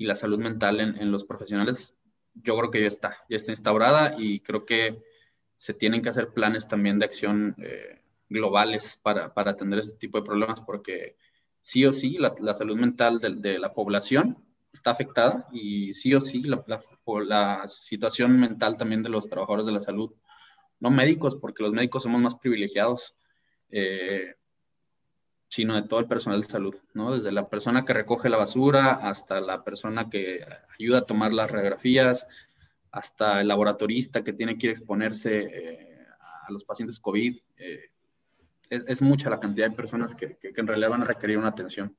y 0.00 0.06
la 0.06 0.16
salud 0.16 0.38
mental 0.38 0.80
en, 0.80 1.12
los 1.12 1.24
profesionales, 1.24 1.94
yo 2.32 2.56
creo 2.56 2.70
que 2.70 2.80
ya 2.80 2.88
está, 2.88 3.18
ya 3.28 3.36
está 3.36 3.52
instaurada 3.52 4.14
y 4.18 4.40
creo 4.40 4.64
que 4.64 5.02
se 5.56 5.74
tienen 5.74 6.00
que 6.00 6.08
hacer 6.08 6.28
planes 6.28 6.66
también 6.66 6.98
de 6.98 7.04
acción 7.04 7.54
eh, 7.58 8.00
globales 8.30 8.98
para, 9.02 9.34
para, 9.34 9.50
atender 9.50 9.78
este 9.78 9.98
tipo 9.98 10.18
de 10.18 10.24
problemas, 10.24 10.62
porque 10.62 11.16
sí 11.60 11.84
o 11.84 11.92
sí 11.92 12.16
la, 12.16 12.54
salud 12.54 12.78
mental 12.78 13.18
de, 13.18 13.58
la 13.58 13.74
población 13.74 14.42
está 14.72 14.92
afectada 14.92 15.46
y 15.52 15.92
sí 15.92 16.14
o 16.14 16.20
sí 16.22 16.44
la, 16.44 16.64
la, 16.66 17.68
situación 17.68 18.40
mental 18.40 18.78
también 18.78 19.02
de 19.02 19.10
los 19.10 19.28
trabajadores 19.28 19.66
de 19.66 19.72
la 19.72 19.82
salud, 19.82 20.14
no 20.78 20.90
médicos, 20.90 21.36
porque 21.36 21.62
los 21.62 21.72
médicos 21.72 22.04
somos 22.04 22.22
más 22.22 22.36
privilegiados, 22.36 23.14
eh, 23.70 24.36
sino 25.50 25.74
de 25.74 25.82
todo 25.82 25.98
el 25.98 26.06
personal 26.06 26.40
de 26.40 26.46
salud, 26.46 26.76
¿no? 26.94 27.12
Desde 27.12 27.32
la 27.32 27.48
persona 27.48 27.84
que 27.84 27.92
recoge 27.92 28.28
la 28.28 28.36
basura 28.36 28.92
hasta 28.92 29.40
la 29.40 29.64
persona 29.64 30.08
que 30.08 30.46
ayuda 30.78 30.98
a 30.98 31.06
tomar 31.06 31.32
las 31.32 31.50
radiografías, 31.50 32.28
hasta 32.92 33.40
el 33.40 33.48
laboratorista 33.48 34.22
que 34.22 34.32
tiene 34.32 34.56
que 34.56 34.68
ir 34.68 34.70
a 34.70 34.74
exponerse 34.74 35.38
eh, 35.40 36.06
a 36.46 36.52
los 36.52 36.64
pacientes 36.64 37.00
COVID. 37.00 37.36
Eh, 37.58 37.90
es, 38.70 39.02
mucha 39.02 39.28
la 39.28 39.40
cantidad 39.40 39.68
de 39.68 39.74
personas 39.74 40.14
que, 40.14 40.36
que, 40.36 40.52
en 40.54 40.68
realidad 40.68 40.90
van 40.90 41.02
a 41.02 41.06
requerir 41.06 41.36
una 41.36 41.48
atención. 41.48 41.96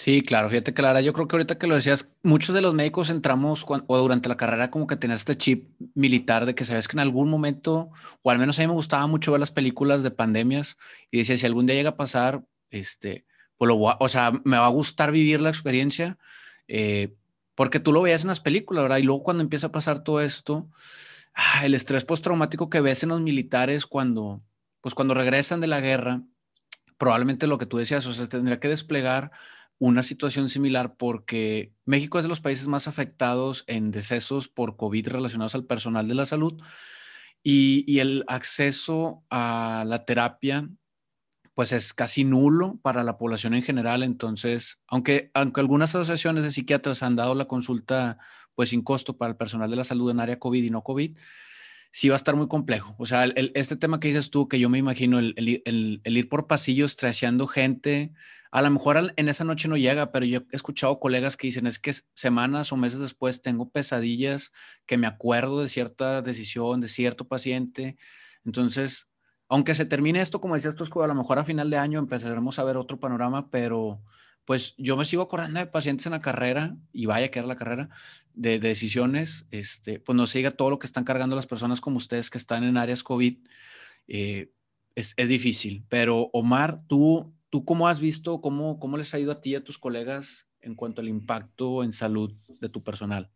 Sí, 0.00 0.22
claro, 0.22 0.48
fíjate 0.48 0.72
Clara, 0.72 1.02
yo 1.02 1.12
creo 1.12 1.28
que 1.28 1.36
ahorita 1.36 1.58
que 1.58 1.66
lo 1.66 1.74
decías, 1.74 2.10
muchos 2.22 2.54
de 2.54 2.62
los 2.62 2.72
médicos 2.72 3.10
entramos 3.10 3.66
o 3.68 3.98
durante 3.98 4.30
la 4.30 4.38
carrera 4.38 4.70
como 4.70 4.86
que 4.86 4.96
tenías 4.96 5.18
este 5.18 5.36
chip 5.36 5.78
militar 5.94 6.46
de 6.46 6.54
que 6.54 6.64
sabes 6.64 6.88
que 6.88 6.96
en 6.96 7.00
algún 7.00 7.28
momento, 7.28 7.90
o 8.22 8.30
al 8.30 8.38
menos 8.38 8.58
a 8.58 8.62
mí 8.62 8.68
me 8.68 8.72
gustaba 8.72 9.06
mucho 9.06 9.30
ver 9.30 9.40
las 9.40 9.50
películas 9.50 10.02
de 10.02 10.10
pandemias 10.10 10.78
y 11.10 11.18
decía, 11.18 11.36
si 11.36 11.44
algún 11.44 11.66
día 11.66 11.76
llega 11.76 11.90
a 11.90 11.96
pasar, 11.98 12.42
este, 12.70 13.26
pues 13.58 13.68
lo 13.68 13.76
o 13.76 14.08
sea, 14.08 14.32
me 14.42 14.56
va 14.56 14.64
a 14.64 14.70
gustar 14.70 15.12
vivir 15.12 15.42
la 15.42 15.50
experiencia, 15.50 16.16
eh, 16.66 17.12
porque 17.54 17.78
tú 17.78 17.92
lo 17.92 18.00
veías 18.00 18.22
en 18.22 18.28
las 18.28 18.40
películas, 18.40 18.84
¿verdad? 18.84 18.96
Y 18.96 19.02
luego 19.02 19.22
cuando 19.22 19.42
empieza 19.42 19.66
a 19.66 19.72
pasar 19.72 20.02
todo 20.02 20.22
esto, 20.22 20.70
ah, 21.34 21.66
el 21.66 21.74
estrés 21.74 22.06
postraumático 22.06 22.70
que 22.70 22.80
ves 22.80 23.02
en 23.02 23.10
los 23.10 23.20
militares 23.20 23.84
cuando, 23.84 24.40
pues 24.80 24.94
cuando 24.94 25.12
regresan 25.12 25.60
de 25.60 25.66
la 25.66 25.82
guerra, 25.82 26.22
probablemente 26.96 27.46
lo 27.46 27.58
que 27.58 27.66
tú 27.66 27.76
decías, 27.76 28.06
o 28.06 28.14
sea, 28.14 28.30
tendría 28.30 28.60
que 28.60 28.68
desplegar 28.68 29.30
una 29.80 30.02
situación 30.02 30.50
similar 30.50 30.96
porque 30.96 31.72
México 31.86 32.18
es 32.18 32.24
de 32.24 32.28
los 32.28 32.42
países 32.42 32.68
más 32.68 32.86
afectados 32.86 33.64
en 33.66 33.90
decesos 33.90 34.46
por 34.46 34.76
COVID 34.76 35.08
relacionados 35.08 35.54
al 35.54 35.64
personal 35.64 36.06
de 36.06 36.14
la 36.14 36.26
salud 36.26 36.62
y, 37.42 37.98
el 37.98 38.22
acceso 38.28 39.24
a 39.30 39.84
la 39.86 40.04
terapia 40.04 40.68
pues 41.54 41.72
es 41.72 41.94
casi 41.94 42.24
nulo 42.24 42.78
para 42.82 43.04
la 43.04 43.18
población 43.18 43.54
en 43.54 43.62
general. 43.62 44.02
Entonces, 44.02 44.78
aunque, 44.86 45.30
aunque 45.34 45.60
algunas 45.60 45.94
asociaciones 45.94 46.44
de 46.44 46.50
psiquiatras 46.50 47.02
han 47.02 47.16
dado 47.16 47.34
la 47.34 47.46
consulta 47.46 48.18
pues 48.54 48.70
sin 48.70 48.82
costo 48.82 49.16
para 49.16 49.30
el 49.30 49.36
personal 49.36 49.70
de 49.70 49.76
la 49.76 49.84
salud 49.84 50.10
en 50.10 50.20
área 50.20 50.38
COVID 50.38 50.62
y 50.62 50.70
no 50.70 50.82
COVID, 50.82 51.16
sí 51.92 52.08
va 52.08 52.14
a 52.14 52.16
estar 52.16 52.36
muy 52.36 52.48
complejo. 52.48 52.94
O 52.98 53.06
sea, 53.06 53.24
este 53.24 53.76
tema 53.76 53.98
que 53.98 54.08
dices 54.08 54.30
tú, 54.30 54.48
que 54.48 54.58
yo 54.58 54.68
me 54.68 54.78
imagino, 54.78 55.18
el, 55.18 56.02
ir 56.04 56.28
por 56.28 56.46
pasillos 56.46 56.96
traseando 56.96 57.46
gente, 57.46 58.12
a 58.50 58.62
lo 58.62 58.70
mejor 58.70 59.12
en 59.16 59.28
esa 59.28 59.44
noche 59.44 59.68
no 59.68 59.76
llega, 59.76 60.10
pero 60.10 60.26
yo 60.26 60.40
he 60.50 60.56
escuchado 60.56 60.98
colegas 60.98 61.36
que 61.36 61.46
dicen, 61.46 61.66
es 61.66 61.78
que 61.78 61.92
semanas 62.14 62.72
o 62.72 62.76
meses 62.76 62.98
después 62.98 63.42
tengo 63.42 63.70
pesadillas 63.70 64.52
que 64.86 64.98
me 64.98 65.06
acuerdo 65.06 65.60
de 65.60 65.68
cierta 65.68 66.20
decisión, 66.20 66.80
de 66.80 66.88
cierto 66.88 67.28
paciente. 67.28 67.96
Entonces, 68.44 69.08
aunque 69.48 69.74
se 69.74 69.86
termine 69.86 70.20
esto, 70.20 70.40
como 70.40 70.56
decías 70.56 70.74
tú, 70.74 71.02
a 71.02 71.06
lo 71.06 71.14
mejor 71.14 71.38
a 71.38 71.44
final 71.44 71.70
de 71.70 71.78
año 71.78 72.00
empezaremos 72.00 72.58
a 72.58 72.64
ver 72.64 72.76
otro 72.76 72.98
panorama, 72.98 73.50
pero 73.50 74.02
pues 74.44 74.74
yo 74.78 74.96
me 74.96 75.04
sigo 75.04 75.22
acordando 75.22 75.60
de 75.60 75.66
pacientes 75.66 76.06
en 76.06 76.12
la 76.12 76.20
carrera, 76.20 76.76
y 76.92 77.06
vaya 77.06 77.30
que 77.30 77.38
era 77.38 77.46
la 77.46 77.56
carrera, 77.56 77.88
de, 78.34 78.58
decisiones, 78.58 79.46
este, 79.52 80.00
pues 80.00 80.16
no 80.16 80.26
se 80.26 80.38
diga 80.38 80.50
todo 80.50 80.70
lo 80.70 80.78
que 80.80 80.88
están 80.88 81.04
cargando 81.04 81.36
las 81.36 81.46
personas 81.46 81.80
como 81.80 81.98
ustedes 81.98 82.30
que 82.30 82.38
están 82.38 82.64
en 82.64 82.76
áreas 82.76 83.04
COVID. 83.04 83.38
Eh, 84.08 84.50
es, 84.96 85.14
es, 85.16 85.28
difícil, 85.28 85.84
pero 85.88 86.30
Omar, 86.32 86.80
tú 86.88 87.32
¿Tú 87.50 87.64
cómo 87.64 87.88
has 87.88 88.00
visto, 88.00 88.40
cómo, 88.40 88.78
cómo 88.78 88.96
les 88.96 89.12
ha 89.12 89.18
ido 89.18 89.32
a 89.32 89.40
ti 89.40 89.50
y 89.50 89.54
a 89.56 89.64
tus 89.64 89.78
colegas 89.78 90.48
en 90.60 90.74
cuanto 90.74 91.00
al 91.00 91.08
impacto 91.08 91.82
en 91.82 91.92
salud 91.92 92.32
de 92.60 92.68
tu 92.68 92.82
personal? 92.82 93.30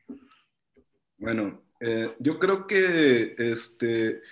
Bueno, 1.19 1.63
eh, 1.81 2.15
yo 2.21 2.39
creo 2.39 2.67
que 2.67 3.35
este, 3.39 4.23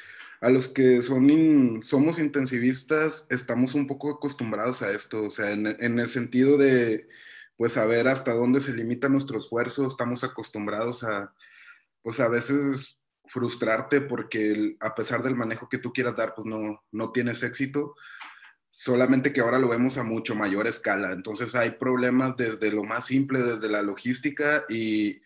a 0.40 0.50
los 0.50 0.68
que 0.68 1.02
son 1.02 1.80
somos 1.82 2.18
intensivistas 2.18 3.26
estamos 3.28 3.74
un 3.74 3.86
poco 3.86 4.10
acostumbrados 4.10 4.82
a 4.82 4.92
esto, 4.92 5.24
o 5.24 5.30
sea, 5.30 5.50
en, 5.50 5.66
en, 5.66 5.98
el 5.98 6.08
sentido 6.08 6.56
de, 6.58 7.08
pues, 7.56 7.72
saber 7.72 8.08
hasta 8.08 8.34
dónde 8.34 8.60
se 8.60 8.74
limita 8.74 9.08
nuestro 9.08 9.38
esfuerzo, 9.38 9.86
estamos 9.86 10.22
acostumbrados 10.22 11.02
a, 11.02 11.34
pues, 12.02 12.20
a 12.20 12.28
veces 12.28 12.98
frustrarte 13.26 14.00
porque 14.00 14.76
a 14.80 14.94
pesar 14.94 15.22
del 15.22 15.34
manejo 15.34 15.68
que 15.68 15.78
tú 15.78 15.92
quieras 15.92 16.16
dar, 16.16 16.34
pues 16.34 16.46
no, 16.46 16.82
no 16.92 17.12
tienes 17.12 17.42
éxito 17.42 17.94
solamente 18.72 19.34
que 19.34 19.42
ahora 19.42 19.58
lo 19.58 19.68
vemos 19.68 19.98
a 19.98 20.02
mucho 20.02 20.34
mayor 20.34 20.66
escala. 20.66 21.12
Entonces 21.12 21.54
hay 21.54 21.72
problemas 21.72 22.36
desde 22.36 22.72
lo 22.72 22.82
más 22.82 23.06
simple, 23.06 23.42
desde 23.42 23.68
la 23.68 23.82
logística 23.82 24.64
y 24.68 25.20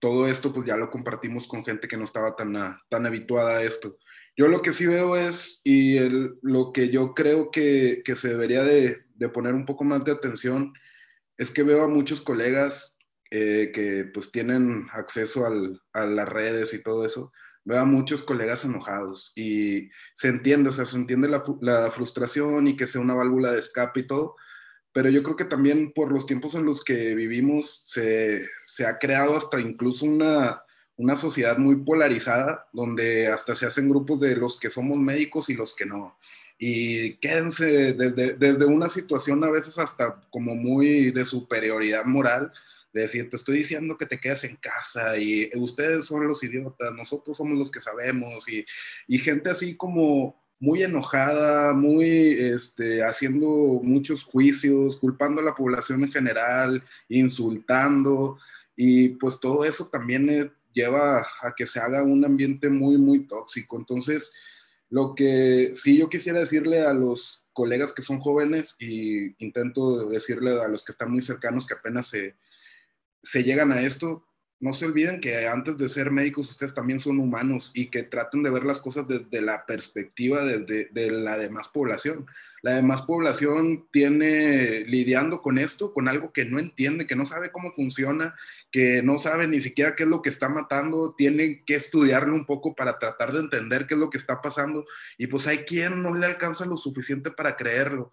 todo 0.00 0.26
esto 0.26 0.52
pues 0.52 0.66
ya 0.66 0.76
lo 0.76 0.90
compartimos 0.90 1.46
con 1.46 1.64
gente 1.64 1.86
que 1.86 1.98
no 1.98 2.04
estaba 2.04 2.34
tan, 2.34 2.54
tan 2.88 3.06
habituada 3.06 3.58
a 3.58 3.62
esto. 3.62 3.98
Yo 4.36 4.48
lo 4.48 4.62
que 4.62 4.72
sí 4.72 4.86
veo 4.86 5.16
es, 5.16 5.60
y 5.64 5.98
lo 6.42 6.72
que 6.72 6.88
yo 6.88 7.12
creo 7.12 7.50
que, 7.50 8.02
que 8.04 8.16
se 8.16 8.28
debería 8.28 8.62
de, 8.62 9.04
de, 9.14 9.28
poner 9.28 9.52
un 9.52 9.66
poco 9.66 9.84
más 9.84 10.04
de 10.04 10.12
atención, 10.12 10.72
es 11.36 11.50
que 11.50 11.64
veo 11.64 11.82
a 11.82 11.88
muchos 11.88 12.20
colegas 12.20 12.96
eh, 13.30 13.70
que 13.74 14.04
pues 14.14 14.32
tienen 14.32 14.86
acceso 14.92 15.44
al, 15.44 15.82
a 15.92 16.06
las 16.06 16.28
redes 16.28 16.72
y 16.72 16.82
todo 16.82 17.04
eso, 17.04 17.32
veo 17.68 17.80
a 17.80 17.84
muchos 17.84 18.22
colegas 18.22 18.64
enojados 18.64 19.32
y 19.36 19.90
se 20.14 20.28
entiende, 20.28 20.70
o 20.70 20.72
sea, 20.72 20.86
se 20.86 20.96
entiende 20.96 21.28
la, 21.28 21.44
la, 21.60 21.90
frustración 21.90 22.66
y 22.66 22.76
que 22.76 22.86
sea 22.86 23.02
una 23.02 23.14
válvula 23.14 23.52
de 23.52 23.60
escape 23.60 24.00
y 24.00 24.06
todo, 24.06 24.36
pero 24.90 25.10
yo 25.10 25.22
creo 25.22 25.36
que 25.36 25.44
también 25.44 25.92
por 25.92 26.10
los 26.10 26.24
tiempos 26.24 26.54
en 26.54 26.64
los 26.64 26.82
que 26.82 27.14
vivimos 27.14 27.82
se, 27.84 28.48
se 28.64 28.86
ha 28.86 28.98
creado 28.98 29.36
hasta 29.36 29.60
incluso 29.60 30.06
una, 30.06 30.62
una 30.96 31.14
sociedad 31.14 31.58
muy 31.58 31.76
polarizada, 31.76 32.66
donde 32.72 33.28
hasta 33.28 33.54
se 33.54 33.66
hacen 33.66 33.90
grupos 33.90 34.18
de 34.18 34.34
los 34.34 34.58
que 34.58 34.70
somos 34.70 34.96
médicos 34.96 35.50
y 35.50 35.54
los 35.54 35.76
que 35.76 35.84
no. 35.84 36.16
Y 36.58 37.16
quédense 37.18 37.92
desde, 37.92 38.36
desde 38.36 38.64
una 38.64 38.88
situación 38.88 39.44
a 39.44 39.50
veces 39.50 39.78
hasta 39.78 40.22
como 40.30 40.54
muy 40.54 41.10
de 41.10 41.26
superioridad 41.26 42.06
moral, 42.06 42.50
de 42.98 43.06
decir, 43.06 43.30
te 43.30 43.36
estoy 43.36 43.58
diciendo 43.58 43.96
que 43.96 44.06
te 44.06 44.18
quedes 44.18 44.44
en 44.44 44.56
casa 44.56 45.16
y 45.16 45.50
ustedes 45.54 46.06
son 46.06 46.26
los 46.26 46.42
idiotas, 46.42 46.92
nosotros 46.94 47.36
somos 47.36 47.56
los 47.56 47.70
que 47.70 47.80
sabemos 47.80 48.48
y, 48.48 48.64
y 49.06 49.18
gente 49.18 49.50
así 49.50 49.76
como 49.76 50.36
muy 50.60 50.82
enojada, 50.82 51.72
muy 51.72 52.30
este, 52.30 53.04
haciendo 53.04 53.46
muchos 53.82 54.24
juicios, 54.24 54.96
culpando 54.96 55.40
a 55.40 55.44
la 55.44 55.54
población 55.54 56.02
en 56.02 56.12
general, 56.12 56.82
insultando 57.08 58.38
y 58.74 59.10
pues 59.10 59.38
todo 59.38 59.64
eso 59.64 59.86
también 59.86 60.28
eh, 60.28 60.50
lleva 60.72 61.26
a 61.42 61.54
que 61.56 61.66
se 61.66 61.80
haga 61.80 62.02
un 62.02 62.24
ambiente 62.24 62.68
muy, 62.68 62.98
muy 62.98 63.20
tóxico. 63.20 63.78
Entonces, 63.78 64.32
lo 64.90 65.14
que 65.14 65.74
sí 65.76 65.98
yo 65.98 66.08
quisiera 66.08 66.40
decirle 66.40 66.80
a 66.80 66.92
los 66.92 67.46
colegas 67.52 67.92
que 67.92 68.02
son 68.02 68.18
jóvenes 68.18 68.76
y 68.78 69.34
intento 69.44 70.08
decirle 70.08 70.60
a 70.60 70.68
los 70.68 70.84
que 70.84 70.92
están 70.92 71.10
muy 71.10 71.22
cercanos 71.22 71.66
que 71.66 71.74
apenas 71.74 72.06
se, 72.06 72.34
se 73.28 73.44
llegan 73.44 73.72
a 73.72 73.82
esto, 73.82 74.24
no 74.58 74.72
se 74.72 74.86
olviden 74.86 75.20
que 75.20 75.46
antes 75.46 75.76
de 75.76 75.90
ser 75.90 76.10
médicos 76.10 76.48
ustedes 76.48 76.74
también 76.74 76.98
son 76.98 77.20
humanos 77.20 77.70
y 77.74 77.90
que 77.90 78.04
traten 78.04 78.42
de 78.42 78.50
ver 78.50 78.64
las 78.64 78.80
cosas 78.80 79.06
desde 79.06 79.42
la 79.42 79.66
perspectiva 79.66 80.44
de, 80.44 81.10
la 81.10 81.36
demás 81.36 81.68
población. 81.68 82.26
La 82.62 82.72
demás 82.72 83.02
población 83.02 83.86
tiene 83.92 84.80
lidiando 84.80 85.42
con 85.42 85.58
esto, 85.58 85.92
con 85.92 86.08
algo 86.08 86.32
que 86.32 86.46
no 86.46 86.58
entiende, 86.58 87.06
que 87.06 87.16
no 87.16 87.26
sabe 87.26 87.52
cómo 87.52 87.70
funciona, 87.72 88.34
que 88.72 89.02
no 89.02 89.18
sabe 89.18 89.46
ni 89.46 89.60
siquiera 89.60 89.94
qué 89.94 90.04
es 90.04 90.08
lo 90.08 90.22
que 90.22 90.30
está 90.30 90.48
matando, 90.48 91.14
tienen 91.16 91.62
que 91.66 91.74
estudiarlo 91.74 92.34
un 92.34 92.46
poco 92.46 92.74
para 92.74 92.98
tratar 92.98 93.32
de 93.32 93.40
entender 93.40 93.86
qué 93.86 93.92
es 93.92 94.00
lo 94.00 94.08
que 94.08 94.18
está 94.18 94.40
pasando 94.40 94.86
y 95.18 95.26
pues 95.26 95.46
hay 95.46 95.58
quien 95.58 96.02
no 96.02 96.14
le 96.14 96.24
alcanza 96.24 96.64
lo 96.64 96.78
suficiente 96.78 97.30
para 97.30 97.56
creerlo. 97.56 98.10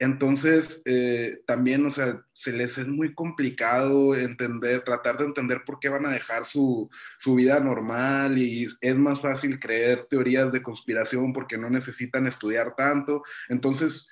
Entonces, 0.00 0.82
eh, 0.86 1.42
también, 1.46 1.86
o 1.86 1.90
sea, 1.90 2.20
se 2.32 2.52
les 2.52 2.78
es 2.78 2.88
muy 2.88 3.14
complicado 3.14 4.16
entender, 4.16 4.82
tratar 4.82 5.18
de 5.18 5.24
entender 5.24 5.62
por 5.64 5.78
qué 5.78 5.88
van 5.88 6.04
a 6.04 6.10
dejar 6.10 6.44
su, 6.44 6.90
su, 7.18 7.36
vida 7.36 7.60
normal 7.60 8.36
y 8.38 8.66
es 8.80 8.96
más 8.96 9.20
fácil 9.20 9.60
creer 9.60 10.06
teorías 10.10 10.50
de 10.50 10.62
conspiración 10.62 11.32
porque 11.32 11.56
no 11.58 11.70
necesitan 11.70 12.26
estudiar 12.26 12.74
tanto. 12.74 13.22
Entonces, 13.48 14.08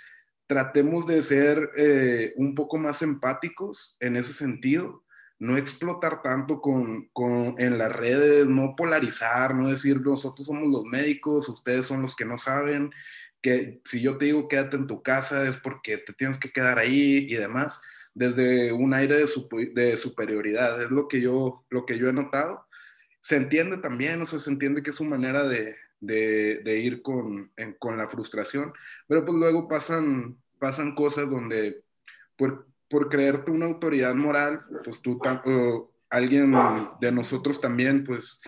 tratemos 0.47 1.07
de 1.07 1.23
ser 1.23 1.71
eh, 1.77 2.33
un 2.37 2.55
poco 2.55 2.79
más 2.79 3.03
empáticos 3.03 3.97
en 3.99 4.17
ese 4.17 4.33
sentido, 4.33 5.03
no 5.41 5.57
explotar 5.57 6.23
tanto 6.23 6.61
con, 6.61 7.09
con, 7.13 7.57
en 7.59 7.77
las 7.77 7.91
redes, 7.91 8.47
no 8.47 8.77
polarizar, 8.77 9.55
no 9.57 9.69
decir 9.69 10.01
nosotros 10.01 10.47
somos 10.47 10.69
los 10.71 10.85
médicos, 10.85 11.49
ustedes 11.49 11.87
son 11.87 12.03
los 12.03 12.15
que 12.15 12.25
no 12.25 12.39
saben 12.39 12.93
que 13.43 13.81
si 13.85 14.01
yo 14.01 14.17
te 14.17 14.27
digo 14.27 14.49
quédate 14.49 14.77
en 14.77 14.87
tu 14.87 15.03
casa 15.03 15.49
es 15.49 15.57
porque 15.57 15.99
te 15.99 16.13
tienes 16.13 16.39
que 16.39 16.53
quedar 16.53 16.79
ahí 16.79 17.27
y 17.29 17.35
demás, 17.35 17.81
desde 18.15 18.73
un 18.73 18.95
aire 18.95 19.19
de, 19.19 19.97
superioridad, 19.97 20.83
es 20.83 20.91
lo 20.91 21.09
que, 21.09 21.21
yo, 21.21 21.65
lo 21.71 21.87
que 21.87 21.99
yo 21.99 22.09
he 22.09 22.13
notado. 22.13 22.67
Se 23.21 23.37
entiende 23.37 23.79
también, 23.79 24.21
o 24.21 24.27
sea, 24.27 24.39
se 24.39 24.51
entiende 24.51 24.83
que 24.83 24.91
es 24.91 24.97
su 24.97 25.05
manera 25.05 25.47
de, 25.47 25.77
de, 26.01 26.79
ir 26.79 27.03
con, 27.03 27.53
con, 27.79 27.97
la 27.97 28.09
frustración, 28.09 28.73
pero 29.07 29.25
pues 29.25 29.37
luego 29.39 29.69
pasan, 29.69 30.37
pasan 30.59 30.95
cosas 30.95 31.31
donde 31.31 31.85
por, 32.37 32.67
por 32.91 33.09
creerte 33.09 33.51
una 33.51 33.67
autoridad 33.67 34.15
moral, 34.15 34.65
pues 34.85 35.01
tú, 35.01 35.21
alguien 36.11 36.55
de 37.01 37.13
nosotros 37.13 37.61
también, 37.61 38.05
pues 38.05 38.41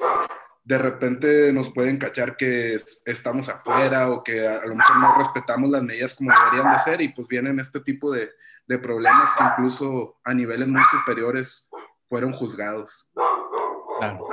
de 0.64 0.78
repente 0.78 1.52
nos 1.52 1.70
pueden 1.70 1.98
cachar 1.98 2.36
que 2.36 2.78
estamos 3.04 3.48
afuera 3.50 4.10
o 4.10 4.24
que 4.24 4.48
a, 4.48 4.64
lo 4.64 4.74
mejor 4.74 4.98
no 4.98 5.18
respetamos 5.18 5.70
las 5.70 5.82
medidas 5.82 6.14
como 6.14 6.30
deberían 6.32 6.72
de 6.72 6.78
ser 6.78 7.00
y 7.02 7.08
pues 7.08 7.28
vienen 7.28 7.60
este 7.60 7.80
tipo 7.80 8.10
de, 8.10 8.30
de 8.66 8.78
problemas 8.78 9.30
que 9.36 9.44
incluso 9.44 10.18
a 10.24 10.32
niveles 10.32 10.66
muy 10.68 10.82
superiores 10.90 11.68
fueron 12.08 12.32
juzgados. 12.32 13.08
Claro. 13.98 14.28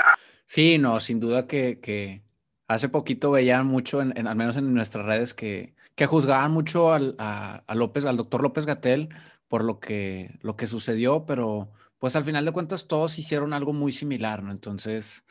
Sí, 0.46 0.78
no, 0.78 1.00
sin 1.00 1.20
duda 1.20 1.48
que, 1.48 1.80
que 1.80 2.24
hace 2.68 2.88
poquito 2.88 3.32
veían 3.32 3.68
mucho, 3.68 4.02
en, 4.02 4.28
al 4.28 4.36
menos 4.36 4.56
en 4.56 4.74
nuestras 4.74 5.06
redes, 5.06 5.34
que, 5.34 5.76
que 5.96 6.06
juzgaban 6.06 6.52
mucho 6.52 6.94
al, 6.94 7.16
a, 7.20 7.62
a, 7.68 7.76
López, 7.76 8.06
al 8.06 8.18
doctor 8.18 8.42
López 8.42 8.66
Gatel 8.66 9.10
por 9.50 9.66
lo 9.66 9.82
que, 9.82 10.40
lo 10.42 10.56
que 10.56 10.68
sucedió, 10.68 11.26
pero 11.26 11.70
pues 12.00 12.16
al 12.16 12.24
final 12.24 12.46
de 12.46 12.54
cuentas 12.54 12.88
todos 12.88 13.20
hicieron 13.20 13.52
algo 13.52 13.74
muy 13.74 13.92
similar, 13.92 14.42
¿no? 14.44 14.52
Entonces, 14.52 15.26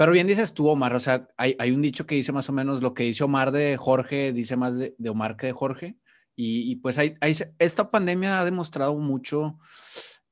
pero 0.00 0.12
bien 0.12 0.26
dices 0.26 0.54
tú, 0.54 0.66
Omar, 0.66 0.94
o 0.94 0.98
sea, 0.98 1.28
hay, 1.36 1.54
hay, 1.58 1.72
un 1.72 1.82
dicho 1.82 2.06
que 2.06 2.14
dice 2.14 2.32
más 2.32 2.48
o 2.48 2.54
menos 2.54 2.80
lo 2.80 2.94
que 2.94 3.02
dice 3.02 3.22
Omar 3.22 3.52
de 3.52 3.76
Jorge, 3.76 4.32
dice 4.32 4.56
más 4.56 4.78
de, 4.78 4.94
de 4.96 5.10
Omar 5.10 5.36
que 5.36 5.48
de 5.48 5.52
Jorge. 5.52 5.98
Y, 6.34 6.72
y 6.72 6.76
pues 6.76 6.96
hay, 6.96 7.16
hay, 7.20 7.36
esta 7.58 7.90
pandemia 7.90 8.40
ha 8.40 8.46
demostrado 8.46 8.96
mucho 8.96 9.58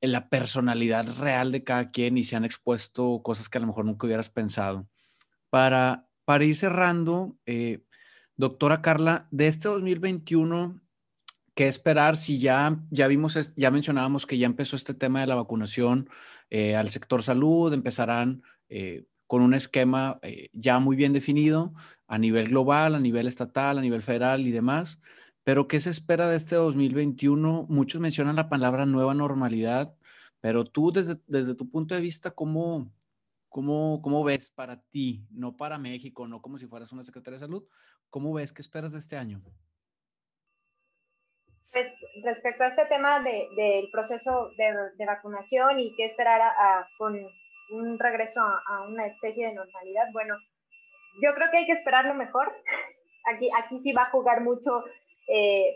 la 0.01 0.27
personalidad 0.27 1.07
real 1.19 1.51
de 1.51 1.63
cada 1.63 1.91
quien 1.91 2.17
y 2.17 2.23
se 2.23 2.35
han 2.35 2.45
expuesto 2.45 3.21
cosas 3.21 3.47
que 3.47 3.59
a 3.59 3.61
lo 3.61 3.67
mejor 3.67 3.85
nunca 3.85 4.07
hubieras 4.07 4.31
pensado. 4.31 4.87
Para, 5.51 6.07
para 6.25 6.45
ir 6.45 6.55
cerrando, 6.55 7.37
eh, 7.45 7.83
doctora 8.37 8.81
Carla, 8.81 9.27
de 9.29 9.49
este 9.49 9.67
2021, 9.67 10.81
¿qué 11.53 11.67
esperar 11.67 12.17
si 12.17 12.39
ya, 12.39 12.79
ya 12.89 13.05
vimos, 13.05 13.53
ya 13.55 13.69
mencionábamos 13.69 14.25
que 14.25 14.39
ya 14.39 14.47
empezó 14.47 14.75
este 14.75 14.95
tema 14.95 15.21
de 15.21 15.27
la 15.27 15.35
vacunación 15.35 16.09
eh, 16.49 16.75
al 16.75 16.89
sector 16.89 17.21
salud, 17.21 17.71
empezarán... 17.71 18.41
Eh, 18.67 19.05
con 19.29 19.43
un 19.43 19.53
esquema 19.53 20.17
eh, 20.23 20.49
ya 20.53 20.79
muy 20.79 20.95
bien 20.95 21.13
definido 21.13 21.71
a 22.07 22.17
nivel 22.17 22.47
global, 22.49 22.95
a 22.95 22.99
nivel 22.99 23.27
estatal, 23.27 23.77
a 23.77 23.81
nivel 23.81 24.01
federal 24.01 24.41
y 24.47 24.49
demás. 24.49 24.99
Pero 25.43 25.67
¿qué 25.67 25.79
se 25.79 25.91
espera 25.91 26.27
de 26.27 26.35
este 26.35 26.55
2021? 26.55 27.67
Muchos 27.69 28.01
mencionan 28.01 28.37
la 28.37 28.49
palabra 28.49 28.87
nueva 28.87 29.13
normalidad, 29.13 29.93
pero 30.41 30.65
tú 30.65 30.91
desde, 30.91 31.17
desde 31.27 31.53
tu 31.53 31.69
punto 31.69 31.93
de 31.93 32.01
vista, 32.01 32.31
¿cómo, 32.31 32.91
cómo, 33.49 34.01
cómo 34.01 34.23
ves 34.23 34.49
para 34.49 34.81
ti, 34.81 35.27
no 35.29 35.55
para 35.55 35.77
México, 35.77 36.27
no 36.27 36.41
como 36.41 36.57
si 36.57 36.65
fueras 36.65 36.91
una 36.91 37.03
secretaria 37.03 37.35
de 37.35 37.45
salud, 37.45 37.67
cómo 38.09 38.33
ves, 38.33 38.51
qué 38.51 38.63
esperas 38.63 38.91
de 38.91 38.97
este 38.97 39.15
año? 39.15 39.43
Pues 41.71 41.85
respecto 42.23 42.63
a 42.63 42.69
este 42.69 42.87
tema 42.87 43.19
del 43.19 43.55
de, 43.55 43.89
proceso 43.91 44.49
de, 44.57 45.05
vacunación 45.05 45.79
y 45.79 45.95
qué 45.95 46.05
esperar 46.05 46.41
a, 46.41 46.87
con 46.97 47.15
un 47.71 47.99
regreso 47.99 48.41
a, 48.41 48.87
una 48.87 49.07
especie 49.07 49.47
de 49.47 49.53
normalidad, 49.53 50.05
bueno, 50.11 50.35
yo 51.21 51.33
creo 51.33 51.51
que 51.51 51.57
hay 51.57 51.65
que 51.65 51.73
esperar 51.73 52.05
lo 52.05 52.13
mejor. 52.13 52.51
Aquí, 53.33 53.49
aquí 53.55 53.79
sí 53.79 53.91
va 53.91 54.03
a 54.03 54.11
jugar 54.11 54.41
mucho 54.41 54.83
eh, 55.27 55.69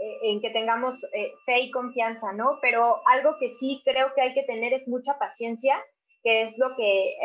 eh, 0.00 0.18
en 0.24 0.40
que 0.40 0.50
tengamos 0.50 1.04
eh, 1.12 1.32
fe 1.44 1.60
y 1.60 1.70
confianza, 1.70 2.32
¿no? 2.32 2.58
Pero 2.62 3.00
algo 3.06 3.36
que 3.38 3.50
sí 3.50 3.82
creo 3.84 4.14
que 4.14 4.22
hay 4.22 4.34
que 4.34 4.44
tener 4.44 4.72
es 4.72 4.88
mucha 4.88 5.18
paciencia, 5.18 5.76
que 6.22 6.42
es 6.42 6.58
lo 6.58 6.76
que 6.76 7.16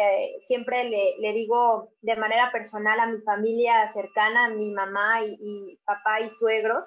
siempre 0.47 0.85
le, 0.85 1.33
digo 1.33 1.89
de 2.01 2.15
manera 2.15 2.49
personal 2.51 2.99
a 2.99 3.07
mi 3.07 3.19
familia 3.21 3.87
cercana, 3.89 4.45
a 4.45 4.49
mi 4.49 4.71
mamá 4.71 5.21
y 5.21 5.77
papá 5.85 6.21
y 6.21 6.29
suegros, 6.29 6.85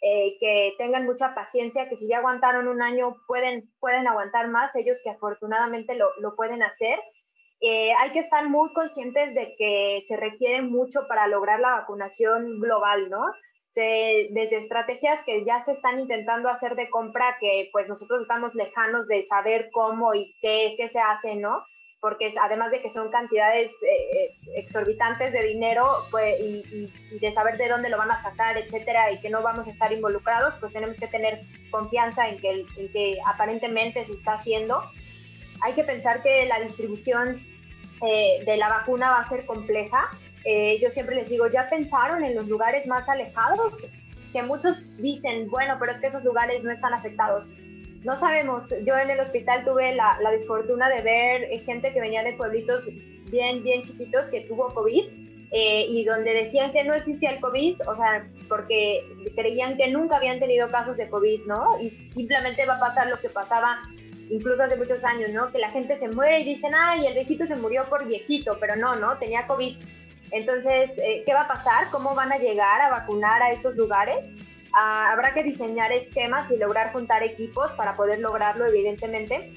eh, 0.00 0.36
que 0.38 0.74
tengan 0.78 1.06
mucha 1.06 1.34
paciencia, 1.34 1.88
que 1.88 1.96
si 1.96 2.08
ya 2.08 2.18
aguantaron 2.18 2.68
un 2.68 2.82
año 2.82 3.16
pueden, 3.26 3.70
pueden 3.80 4.06
aguantar 4.06 4.48
más, 4.48 4.74
ellos 4.76 4.98
que 5.02 5.10
afortunadamente 5.10 5.94
lo, 5.94 6.08
lo 6.20 6.36
pueden 6.36 6.62
hacer. 6.62 7.00
Eh, 7.60 7.92
hay 7.98 8.12
que 8.12 8.20
estar 8.20 8.48
muy 8.48 8.72
conscientes 8.72 9.34
de 9.34 9.56
que 9.58 10.04
se 10.06 10.16
requiere 10.16 10.62
mucho 10.62 11.08
para 11.08 11.26
lograr 11.26 11.58
la 11.58 11.72
vacunación 11.72 12.60
global, 12.60 13.10
¿no? 13.10 13.24
Se, 13.72 14.28
desde 14.30 14.58
estrategias 14.58 15.24
que 15.24 15.44
ya 15.44 15.60
se 15.60 15.72
están 15.72 15.98
intentando 15.98 16.48
hacer 16.48 16.76
de 16.76 16.88
compra, 16.88 17.36
que 17.40 17.68
pues 17.72 17.88
nosotros 17.88 18.22
estamos 18.22 18.54
lejanos 18.54 19.08
de 19.08 19.26
saber 19.26 19.70
cómo 19.72 20.14
y 20.14 20.36
qué, 20.40 20.74
qué 20.76 20.88
se 20.88 21.00
hace, 21.00 21.34
¿no? 21.34 21.64
Porque 22.00 22.32
además 22.40 22.70
de 22.70 22.80
que 22.80 22.92
son 22.92 23.10
cantidades 23.10 23.72
eh, 23.82 23.86
eh, 24.12 24.36
exorbitantes 24.56 25.32
de 25.32 25.48
dinero 25.48 26.06
pues, 26.10 26.40
y, 26.40 26.92
de 27.18 27.32
saber 27.32 27.58
de 27.58 27.68
dónde 27.68 27.88
lo 27.88 27.98
van 27.98 28.10
a 28.10 28.22
sacar, 28.22 28.56
etcétera, 28.56 29.10
y 29.10 29.18
que 29.18 29.30
no 29.30 29.42
vamos 29.42 29.66
a 29.66 29.70
estar 29.70 29.92
involucrados, 29.92 30.54
pues 30.60 30.72
tenemos 30.72 30.96
que 30.96 31.08
tener 31.08 31.42
confianza 31.70 32.28
en 32.28 32.38
que, 32.38 32.66
en 32.76 32.92
que 32.92 33.18
aparentemente 33.26 34.04
se 34.04 34.12
está 34.12 34.34
haciendo. 34.34 34.82
Hay 35.60 35.72
que 35.72 35.82
pensar 35.82 36.22
que 36.22 36.46
la 36.46 36.60
distribución 36.60 37.42
eh, 38.02 38.44
de 38.44 38.56
la 38.56 38.68
vacuna 38.68 39.10
va 39.10 39.20
a 39.20 39.28
ser 39.28 39.44
compleja. 39.44 40.08
yo 40.80 40.90
siempre 40.90 41.16
les 41.16 41.28
digo, 41.28 41.48
¿ya 41.48 41.68
pensaron 41.68 42.22
en 42.22 42.36
los 42.36 42.46
lugares 42.46 42.86
más 42.86 43.08
alejados? 43.08 43.86
Que 44.32 44.42
muchos 44.42 44.84
dicen, 44.98 45.50
bueno, 45.50 45.76
pero 45.80 45.90
es 45.90 46.00
que 46.00 46.06
esos 46.06 46.22
lugares 46.22 46.62
no 46.62 46.70
están 46.70 46.94
afectados 46.94 47.54
no 48.04 48.16
sabemos, 48.16 48.70
yo 48.84 48.96
en 48.96 49.10
el 49.10 49.20
hospital 49.20 49.64
tuve 49.64 49.94
la, 49.94 50.18
la 50.22 50.30
desfortuna 50.30 50.88
de 50.88 51.02
ver 51.02 51.42
eh, 51.44 51.62
gente 51.64 51.92
que 51.92 52.00
venía 52.00 52.22
de 52.22 52.34
pueblitos 52.34 52.88
bien, 53.30 53.62
bien 53.62 53.82
chiquitos 53.82 54.30
que 54.30 54.42
tuvo 54.42 54.72
COVID 54.72 55.04
eh, 55.50 55.86
y 55.88 56.04
donde 56.04 56.32
decían 56.32 56.72
que 56.72 56.84
no 56.84 56.94
existía 56.94 57.30
el 57.30 57.40
COVID, 57.40 57.80
o 57.88 57.96
sea, 57.96 58.28
porque 58.48 59.02
creían 59.34 59.76
que 59.76 59.88
nunca 59.88 60.16
habían 60.16 60.38
tenido 60.38 60.70
casos 60.70 60.96
de 60.96 61.08
COVID, 61.08 61.46
¿no? 61.46 61.80
Y 61.80 61.90
simplemente 61.90 62.66
va 62.66 62.76
a 62.76 62.80
pasar 62.80 63.08
lo 63.08 63.18
que 63.18 63.30
pasaba 63.30 63.80
incluso 64.30 64.62
hace 64.62 64.76
muchos 64.76 65.04
años, 65.06 65.30
¿no? 65.30 65.50
Que 65.50 65.58
la 65.58 65.70
gente 65.70 65.98
se 65.98 66.08
muere 66.08 66.40
y 66.40 66.44
dicen, 66.44 66.74
ay, 66.74 67.06
el 67.06 67.14
viejito 67.14 67.46
se 67.46 67.56
murió 67.56 67.88
por 67.88 68.06
viejito, 68.06 68.58
pero 68.60 68.76
no, 68.76 68.96
¿no? 68.96 69.16
Tenía 69.18 69.46
COVID. 69.46 69.76
Entonces, 70.32 70.98
eh, 70.98 71.22
¿qué 71.24 71.32
va 71.32 71.42
a 71.42 71.48
pasar? 71.48 71.90
¿Cómo 71.90 72.14
van 72.14 72.30
a 72.30 72.38
llegar 72.38 72.82
a 72.82 72.90
vacunar 72.90 73.42
a 73.42 73.50
esos 73.50 73.74
lugares? 73.74 74.26
Ah, 74.74 75.12
habrá 75.12 75.34
que 75.34 75.42
diseñar 75.42 75.92
esquemas 75.92 76.50
y 76.50 76.56
lograr 76.56 76.92
juntar 76.92 77.22
equipos 77.22 77.70
para 77.72 77.96
poder 77.96 78.20
lograrlo, 78.20 78.66
evidentemente. 78.66 79.52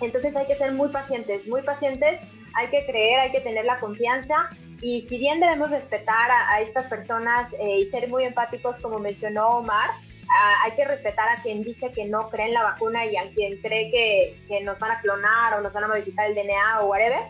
Entonces 0.00 0.34
hay 0.36 0.46
que 0.46 0.56
ser 0.56 0.72
muy 0.72 0.88
pacientes, 0.88 1.46
muy 1.46 1.62
pacientes, 1.62 2.20
hay 2.54 2.68
que 2.68 2.84
creer, 2.86 3.20
hay 3.20 3.32
que 3.32 3.40
tener 3.40 3.64
la 3.64 3.78
confianza 3.80 4.48
y 4.80 5.02
si 5.02 5.18
bien 5.18 5.40
debemos 5.40 5.70
respetar 5.70 6.30
a, 6.30 6.60
estas 6.60 6.86
personas 6.86 7.52
eh, 7.58 7.80
y 7.80 7.86
ser 7.86 8.08
muy 8.08 8.24
empáticos, 8.24 8.80
como 8.80 8.98
mencionó 8.98 9.48
Omar, 9.48 9.90
ah, 10.30 10.54
hay 10.64 10.72
que 10.74 10.86
respetar 10.86 11.28
a 11.28 11.42
quien 11.42 11.62
dice 11.62 11.92
que 11.92 12.06
no 12.06 12.28
cree 12.30 12.46
en 12.46 12.54
la 12.54 12.62
vacuna 12.62 13.04
y 13.04 13.16
a 13.16 13.30
quien 13.34 13.60
cree 13.60 13.90
que, 13.90 14.40
que 14.48 14.64
nos 14.64 14.78
van 14.78 14.92
a 14.92 15.00
clonar 15.00 15.54
o 15.54 15.60
nos 15.60 15.72
van 15.72 15.84
a 15.84 15.88
modificar 15.88 16.30
el 16.30 16.34
DNA 16.34 16.80
o 16.80 16.86
whatever. 16.86 17.20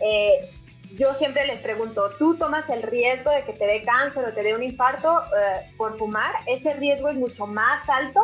Eh, 0.00 0.50
yo 0.96 1.14
siempre 1.14 1.46
les 1.46 1.60
pregunto, 1.60 2.10
¿tú 2.18 2.36
tomas 2.38 2.68
el 2.70 2.82
riesgo 2.82 3.30
de 3.30 3.44
que 3.44 3.52
te 3.52 3.66
dé 3.66 3.82
cáncer 3.82 4.24
o 4.24 4.32
te 4.32 4.42
dé 4.42 4.54
un 4.54 4.62
infarto 4.62 5.22
eh, 5.24 5.70
por 5.76 5.98
fumar? 5.98 6.34
Ese 6.46 6.74
riesgo 6.74 7.08
es 7.08 7.16
mucho 7.16 7.46
más 7.46 7.88
alto 7.88 8.20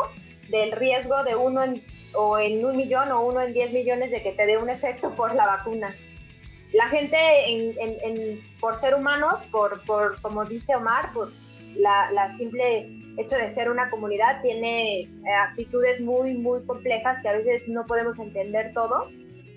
del 0.48 0.72
riesgo 0.72 1.22
de 1.24 1.36
uno 1.36 1.62
en 1.62 1.82
o 2.14 2.38
en 2.38 2.64
un 2.64 2.76
millón 2.76 3.10
o 3.12 3.22
uno 3.22 3.40
en 3.40 3.52
diez 3.52 3.72
millones 3.72 4.10
de 4.10 4.22
que 4.22 4.32
te 4.32 4.46
dé 4.46 4.56
un 4.56 4.70
efecto 4.70 5.14
por 5.14 5.34
la 5.34 5.46
vacuna. 5.46 5.94
La 6.72 6.88
gente, 6.88 7.16
en, 7.48 8.40
por 8.60 8.76
ser 8.76 8.94
humanos, 8.94 9.46
por, 9.50 9.84
por, 9.84 10.20
como 10.22 10.44
dice 10.44 10.74
Omar, 10.74 11.12
por 11.12 11.32
la, 11.76 12.10
la 12.12 12.36
simple 12.36 12.88
hecho 13.16 13.36
de 13.36 13.52
ser 13.52 13.70
una 13.70 13.88
comunidad, 13.90 14.42
tiene 14.42 15.02
eh, 15.02 15.10
actitudes 15.48 16.00
muy, 16.00 16.34
muy 16.34 16.64
complejas 16.66 17.20
que 17.22 17.28
a 17.28 17.32
veces 17.32 17.68
no 17.68 17.86
podemos 17.86 18.18
entender 18.18 18.72
todos. 18.74 19.16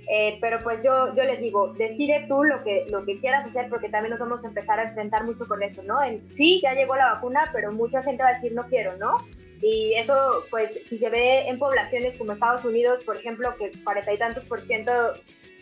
Eh, 0.10 0.38
pero 0.40 0.60
pues 0.60 0.82
yo, 0.84 1.14
yo 1.16 1.24
les 1.26 1.42
digo, 1.42 1.74
decide 1.74 2.26
tú 2.30 2.44
lo 2.44 2.64
que, 2.64 2.86
lo 2.90 3.04
que 3.04 3.20
quieras 3.20 3.46
hacer 3.46 3.68
porque 3.70 3.90
también 3.90 4.12
nos 4.12 4.20
vamos 4.20 4.46
a 4.46 4.48
empezar 4.48 4.80
a 4.80 4.84
enfrentar 4.88 5.26
mucho 5.26 5.46
con 5.48 5.62
eso, 5.62 5.84
¿no? 5.84 5.98
sí, 6.34 6.62
ya 6.64 6.74
llegó 6.74 6.96
la 6.96 7.14
vacuna, 7.14 7.50
pero 7.52 7.74
mucha 7.74 8.02
gente 8.04 8.24
va 8.24 8.30
a 8.30 8.34
decir 8.34 8.54
no 8.54 8.68
quiero, 8.68 8.96
¿no? 8.98 9.18
Y 9.62 9.94
eso, 9.96 10.46
pues, 10.50 10.80
si 10.88 10.98
se 10.98 11.10
ve 11.10 11.50
en 11.50 11.60
poblaciones 11.60 12.16
como 12.16 12.32
Estados 12.32 12.64
Unidos, 12.64 13.02
por 13.04 13.18
ejemplo, 13.18 13.56
que 13.58 13.72
cuarenta 13.84 14.14
y 14.14 14.18
tantos 14.18 14.46
por 14.46 14.66
ciento 14.66 14.92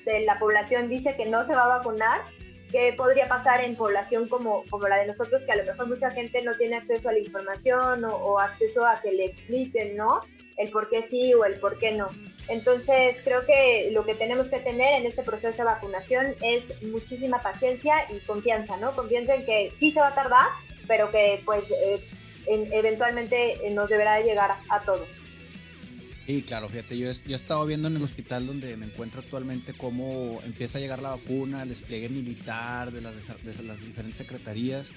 de 0.06 0.20
la 0.22 0.38
población 0.38 0.90
dice 0.90 1.16
que 1.16 1.26
no 1.26 1.46
se 1.46 1.56
va 1.56 1.64
a 1.64 1.78
vacunar, 1.78 2.22
¿qué 2.72 2.94
podría 2.96 3.28
pasar 3.28 3.64
en 3.64 3.76
población 3.76 4.28
como, 4.28 4.64
como 4.70 4.88
la 4.88 4.98
de 4.98 5.08
nosotros, 5.08 5.42
que 5.44 5.54
a 5.54 5.56
lo 5.56 5.64
mejor 5.64 5.88
mucha 5.88 6.12
gente 6.12 6.44
no 6.44 6.56
tiene 6.58 6.76
acceso 6.76 7.10
a 7.10 7.14
la 7.14 7.20
información 7.20 8.04
o, 8.04 8.16
o 8.16 8.40
acceso 8.40 8.86
a 8.86 9.02
que 9.02 9.12
le 9.12 9.26
expliquen, 9.26 9.96
¿no? 9.96 10.22
El 10.58 10.70
por 10.70 10.90
qué 10.90 11.04
sí 11.04 11.34
o 11.34 11.46
el 11.46 11.60
por 11.60 11.80
qué 11.80 11.94
no. 11.94 12.10
Entonces, 12.48 13.18
creo 13.24 13.46
que 13.46 13.90
lo 13.92 14.06
que 14.06 14.14
tenemos 14.14 14.50
que 14.50 14.60
tener 14.60 15.02
en 15.02 15.08
este 15.08 15.24
proceso 15.24 15.58
de 15.58 15.64
vacunación 15.64 16.36
es 16.42 16.80
muchísima 16.84 17.42
paciencia 17.42 17.94
y 18.12 18.20
confianza, 18.20 18.78
¿no? 18.78 18.96
Confianza 18.96 19.36
en 19.36 19.46
que 19.46 19.72
sí 19.80 19.92
se 19.92 20.00
va 20.00 20.10
a 20.10 20.16
tardar, 20.16 20.48
pero 20.88 21.10
que 21.10 21.42
pues 21.44 21.64
eh, 21.72 22.04
eventualmente 22.48 23.58
nos 23.72 23.90
deberá 23.90 24.22
llegar 24.22 24.56
a, 24.70 24.82
todos. 24.82 25.08
Sí, 26.28 26.44
claro, 26.44 26.70
fíjate, 26.70 26.98
yo, 26.98 27.08
he 27.08 27.34
estado 27.34 27.66
viendo 27.66 27.88
en 27.88 27.96
el 27.96 28.04
hospital 28.04 28.46
donde 28.46 28.78
me 28.78 28.86
encuentro 28.86 29.22
actualmente 29.22 29.74
cómo 29.74 30.40
empieza 30.44 30.78
a 30.78 30.82
llegar 30.82 31.02
la 31.02 31.10
vacuna, 31.10 31.64
el 31.64 31.70
despliegue 31.70 32.10
militar 32.10 32.92
de 32.92 33.02
las, 33.02 33.28
de 33.44 33.64
las 33.64 33.82
diferentes 33.82 34.18
secretarías, 34.18 34.92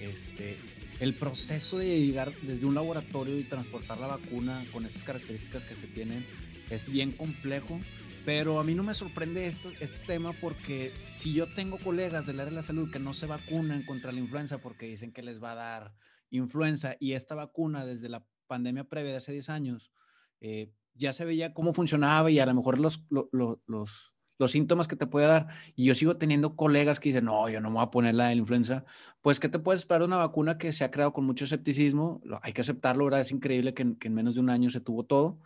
este, 0.00 0.58
el 1.00 1.14
proceso 1.14 1.78
de 1.78 2.00
llegar 2.00 2.32
desde 2.42 2.66
un 2.66 2.74
laboratorio 2.74 3.38
y 3.38 3.44
transportar 3.44 3.98
la 3.98 4.06
vacuna 4.06 4.64
con 4.70 4.84
estas 4.84 5.04
características 5.04 5.64
que 5.64 5.76
se 5.76 5.86
tienen 5.86 6.24
es 6.70 6.90
bien 6.90 7.12
complejo, 7.12 7.78
pero 8.24 8.60
a 8.60 8.64
mí 8.64 8.74
no 8.74 8.82
me 8.82 8.94
sorprende 8.94 9.46
esto, 9.46 9.70
este 9.80 9.98
tema 10.06 10.32
porque 10.40 10.92
si 11.14 11.32
yo 11.32 11.52
tengo 11.54 11.78
colegas 11.78 12.26
del 12.26 12.40
área 12.40 12.50
de 12.50 12.56
la 12.56 12.62
salud 12.62 12.90
que 12.90 12.98
no 12.98 13.12
se 13.12 13.26
vacunan 13.26 13.82
contra 13.84 14.12
la 14.12 14.20
influenza 14.20 14.58
porque 14.58 14.86
dicen 14.86 15.12
que 15.12 15.22
les 15.22 15.42
va 15.42 15.52
a 15.52 15.56
dar 15.56 15.94
influenza 16.30 16.96
y 17.00 17.12
esta 17.12 17.34
vacuna 17.34 17.84
desde 17.84 18.08
la 18.08 18.24
pandemia 18.46 18.84
previa 18.84 19.12
de 19.12 19.16
hace 19.16 19.32
10 19.32 19.50
años, 19.50 19.92
eh, 20.40 20.72
ya 20.94 21.12
se 21.12 21.24
veía 21.24 21.54
cómo 21.54 21.72
funcionaba 21.72 22.30
y 22.30 22.38
a 22.38 22.46
lo 22.46 22.54
mejor 22.54 22.78
los, 22.78 23.04
los, 23.10 23.26
los, 23.32 24.14
los, 24.38 24.50
síntomas 24.50 24.88
que 24.88 24.96
te 24.96 25.06
puede 25.06 25.26
dar. 25.26 25.48
Y 25.76 25.84
yo 25.84 25.94
sigo 25.94 26.16
teniendo 26.16 26.56
colegas 26.56 26.98
que 26.98 27.10
dicen, 27.10 27.26
no, 27.26 27.48
yo 27.48 27.60
no 27.60 27.70
me 27.70 27.76
voy 27.76 27.84
a 27.84 27.90
poner 27.90 28.14
la 28.14 28.28
de 28.28 28.34
la 28.34 28.40
influenza. 28.40 28.84
Pues, 29.22 29.38
¿qué 29.38 29.48
te 29.48 29.58
puedes 29.58 29.80
esperar 29.80 30.00
de 30.00 30.06
una 30.06 30.16
vacuna 30.16 30.58
que 30.58 30.72
se 30.72 30.84
ha 30.84 30.90
creado 30.90 31.12
con 31.12 31.24
mucho 31.24 31.44
escepticismo? 31.44 32.20
Hay 32.42 32.52
que 32.52 32.62
aceptarlo, 32.62 33.04
¿verdad? 33.04 33.20
Es 33.20 33.30
increíble 33.32 33.72
que, 33.74 33.96
que 33.98 34.08
en 34.08 34.14
menos 34.14 34.34
de 34.34 34.40
un 34.40 34.50
año 34.50 34.68
se 34.70 34.80
tuvo 34.80 35.04
todo. 35.04 35.38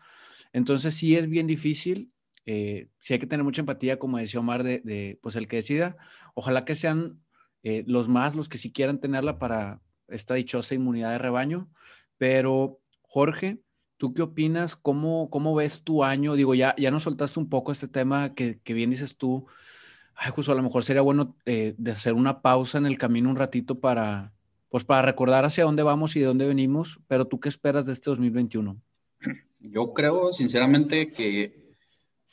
Entonces, 0.54 0.94
sí 0.94 1.16
es 1.16 1.28
bien 1.28 1.46
difícil. 1.46 2.10
Eh, 2.46 2.88
sí 2.98 3.12
hay 3.12 3.18
que 3.18 3.26
tener 3.26 3.44
mucha 3.44 3.60
empatía, 3.60 3.98
como 3.98 4.16
decía 4.16 4.40
Omar, 4.40 4.62
de, 4.64 5.18
pues 5.22 5.36
el 5.36 5.48
que 5.48 5.56
decida. 5.56 5.98
Ojalá 6.34 6.64
que 6.64 6.74
sean 6.74 7.14
eh, 7.62 7.84
los 7.86 8.08
más 8.08 8.34
los 8.34 8.48
que 8.48 8.56
sí 8.56 8.72
quieran 8.72 9.00
tenerla 9.00 9.38
para, 9.38 9.82
esta 10.08 10.34
dichosa 10.34 10.74
inmunidad 10.74 11.12
de 11.12 11.18
rebaño. 11.18 11.70
Pero, 12.18 12.80
Jorge, 13.02 13.60
¿tú 13.96 14.14
qué 14.14 14.22
opinas? 14.22 14.76
¿Cómo, 14.76 15.30
cómo 15.30 15.54
ves 15.54 15.82
tu 15.82 16.04
año? 16.04 16.34
Digo, 16.34 16.54
ya, 16.54 16.74
ya 16.76 16.90
nos 16.90 17.04
soltaste 17.04 17.40
un 17.40 17.48
poco 17.48 17.72
este 17.72 17.88
tema 17.88 18.34
que, 18.34 18.60
que 18.60 18.74
bien 18.74 18.90
dices 18.90 19.16
tú. 19.16 19.46
Ay, 20.14 20.30
justo 20.32 20.52
a 20.52 20.54
lo 20.54 20.62
mejor 20.62 20.84
sería 20.84 21.02
bueno 21.02 21.36
eh, 21.44 21.74
de 21.76 21.90
hacer 21.92 22.14
una 22.14 22.40
pausa 22.42 22.78
en 22.78 22.86
el 22.86 22.98
camino 22.98 23.30
un 23.30 23.36
ratito 23.36 23.80
para, 23.80 24.32
pues 24.68 24.84
para 24.84 25.02
recordar 25.02 25.44
hacia 25.44 25.64
dónde 25.64 25.82
vamos 25.82 26.16
y 26.16 26.20
de 26.20 26.26
dónde 26.26 26.46
venimos. 26.46 27.00
Pero 27.08 27.26
tú 27.26 27.40
qué 27.40 27.48
esperas 27.48 27.86
de 27.86 27.92
este 27.92 28.10
2021? 28.10 28.80
Yo 29.70 29.94
creo, 29.94 30.30
sinceramente, 30.30 31.10
que 31.10 31.74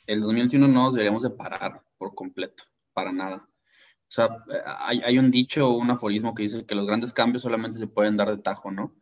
el 0.06 0.20
2021 0.20 0.68
no 0.68 0.84
nos 0.84 0.94
deberíamos 0.94 1.22
de 1.22 1.30
parar 1.30 1.82
por 1.96 2.14
completo, 2.14 2.64
para 2.92 3.10
nada. 3.10 3.36
O 3.36 4.14
sea, 4.14 4.44
hay, 4.80 5.00
hay, 5.02 5.18
un 5.18 5.30
dicho, 5.30 5.70
un 5.70 5.90
aforismo 5.90 6.34
que 6.34 6.42
dice 6.42 6.66
que 6.66 6.74
los 6.74 6.86
grandes 6.86 7.14
cambios 7.14 7.42
solamente 7.42 7.78
se 7.78 7.86
pueden 7.86 8.18
dar 8.18 8.28
de 8.28 8.42
tajo, 8.42 8.70
¿no? 8.70 8.94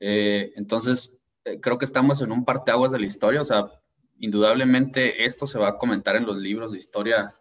Eh, 0.00 0.52
entonces, 0.56 1.16
eh, 1.44 1.60
creo 1.60 1.78
que 1.78 1.84
estamos 1.84 2.20
en 2.20 2.32
un 2.32 2.44
parteaguas 2.44 2.90
de 2.90 2.98
la 2.98 3.06
historia, 3.06 3.42
o 3.42 3.44
sea, 3.44 3.70
indudablemente 4.18 5.24
esto 5.24 5.46
se 5.46 5.60
va 5.60 5.68
a 5.68 5.78
comentar 5.78 6.16
en 6.16 6.26
los 6.26 6.36
libros 6.36 6.72
de 6.72 6.78
historia 6.78 7.36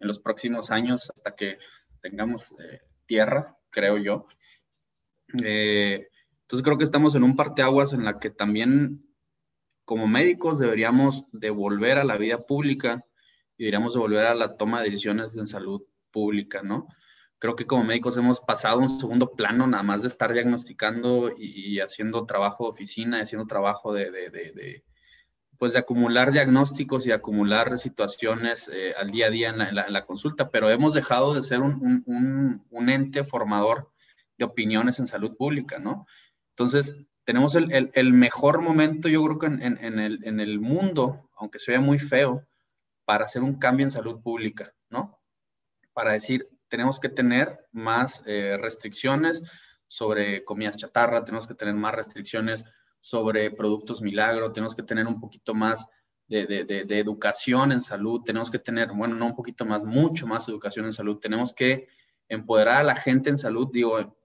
en 0.00 0.08
los 0.08 0.18
próximos 0.18 0.70
años 0.70 1.10
hasta 1.10 1.34
que 1.34 1.58
tengamos 2.00 2.52
eh, 2.52 2.80
tierra, 3.04 3.58
creo 3.68 3.98
yo. 3.98 4.26
entonces 5.28 6.62
creo 6.62 6.78
que 6.78 6.84
estamos 6.84 7.14
en 7.14 7.24
un 7.24 7.36
parteaguas 7.36 7.92
en 7.92 8.04
la 8.04 8.18
que 8.18 8.30
también 8.30 9.13
como 9.84 10.06
médicos 10.06 10.58
deberíamos 10.58 11.24
devolver 11.32 11.98
a 11.98 12.04
la 12.04 12.16
vida 12.16 12.46
pública 12.46 13.04
y 13.56 13.64
deberíamos 13.64 13.94
devolver 13.94 14.26
a 14.26 14.34
la 14.34 14.56
toma 14.56 14.80
de 14.80 14.90
decisiones 14.90 15.36
en 15.36 15.46
salud 15.46 15.82
pública, 16.10 16.62
¿no? 16.62 16.88
Creo 17.38 17.54
que 17.56 17.66
como 17.66 17.84
médicos 17.84 18.16
hemos 18.16 18.40
pasado 18.40 18.78
un 18.78 18.88
segundo 18.88 19.32
plano 19.32 19.66
nada 19.66 19.82
más 19.82 20.02
de 20.02 20.08
estar 20.08 20.32
diagnosticando 20.32 21.30
y, 21.36 21.78
haciendo 21.80 22.24
trabajo 22.24 22.64
de 22.64 22.70
oficina, 22.70 23.20
haciendo 23.20 23.46
trabajo 23.46 23.92
de, 23.92 24.10
de, 24.10 24.30
de, 24.30 24.84
pues 25.58 25.74
de 25.74 25.78
acumular 25.78 26.32
diagnósticos 26.32 27.06
y 27.06 27.12
acumular 27.12 27.76
situaciones 27.76 28.70
eh, 28.72 28.94
al 28.96 29.10
día 29.10 29.26
a 29.26 29.30
día 29.30 29.50
en 29.50 29.74
la, 29.74 30.06
consulta, 30.06 30.50
pero 30.50 30.70
hemos 30.70 30.94
dejado 30.94 31.34
de 31.34 31.42
ser 31.42 31.60
un, 31.60 32.02
un, 32.06 32.64
un, 32.70 32.88
ente 32.88 33.24
formador 33.24 33.90
de 34.38 34.44
opiniones 34.46 34.98
en 34.98 35.06
salud 35.06 35.36
pública, 35.36 35.78
¿no? 35.78 36.06
Entonces, 36.50 36.96
tenemos 37.24 37.54
el, 37.54 37.90
el, 37.92 38.12
mejor 38.12 38.60
momento, 38.60 39.08
yo 39.08 39.24
creo 39.24 39.38
que 39.38 39.46
en, 39.46 39.62
en, 39.62 39.98
el, 39.98 40.20
en 40.24 40.40
el 40.40 40.60
mundo, 40.60 41.30
aunque 41.36 41.58
se 41.58 41.72
vea 41.72 41.80
muy 41.80 41.98
feo, 41.98 42.46
para 43.04 43.24
hacer 43.24 43.42
un 43.42 43.58
cambio 43.58 43.84
en 43.84 43.90
salud 43.90 44.20
pública, 44.22 44.74
¿no? 44.90 45.18
para 45.94 46.12
decir, 46.12 46.48
tenemos 46.68 47.00
que 47.00 47.08
tener 47.08 47.66
más 47.72 48.22
eh, 48.26 48.58
restricciones 48.60 49.42
sobre 49.86 50.44
comidas 50.44 50.76
chatarra, 50.76 51.24
tenemos 51.24 51.46
que 51.46 51.54
tener 51.54 51.74
más 51.74 51.94
restricciones 51.94 52.64
sobre 53.00 53.50
productos 53.50 54.02
milagro, 54.02 54.52
tenemos 54.52 54.74
que 54.74 54.82
tener 54.82 55.06
un 55.06 55.20
poquito 55.20 55.54
más 55.54 55.86
de, 56.26 56.46
de, 56.46 56.64
de, 56.64 56.98
educación 56.98 57.70
en 57.70 57.80
salud, 57.80 58.22
tenemos 58.22 58.50
que 58.50 58.58
tener, 58.58 58.88
bueno, 58.92 59.14
no 59.14 59.26
un 59.26 59.36
poquito 59.36 59.64
más, 59.64 59.84
mucho 59.84 60.26
más 60.26 60.48
educación 60.48 60.86
en 60.86 60.92
salud, 60.92 61.18
tenemos 61.18 61.52
que 61.52 61.86
empoderar 62.28 62.76
a 62.78 62.82
la 62.82 62.96
gente 62.96 63.30
en 63.30 63.38
salud, 63.38 63.68
digo, 63.70 64.16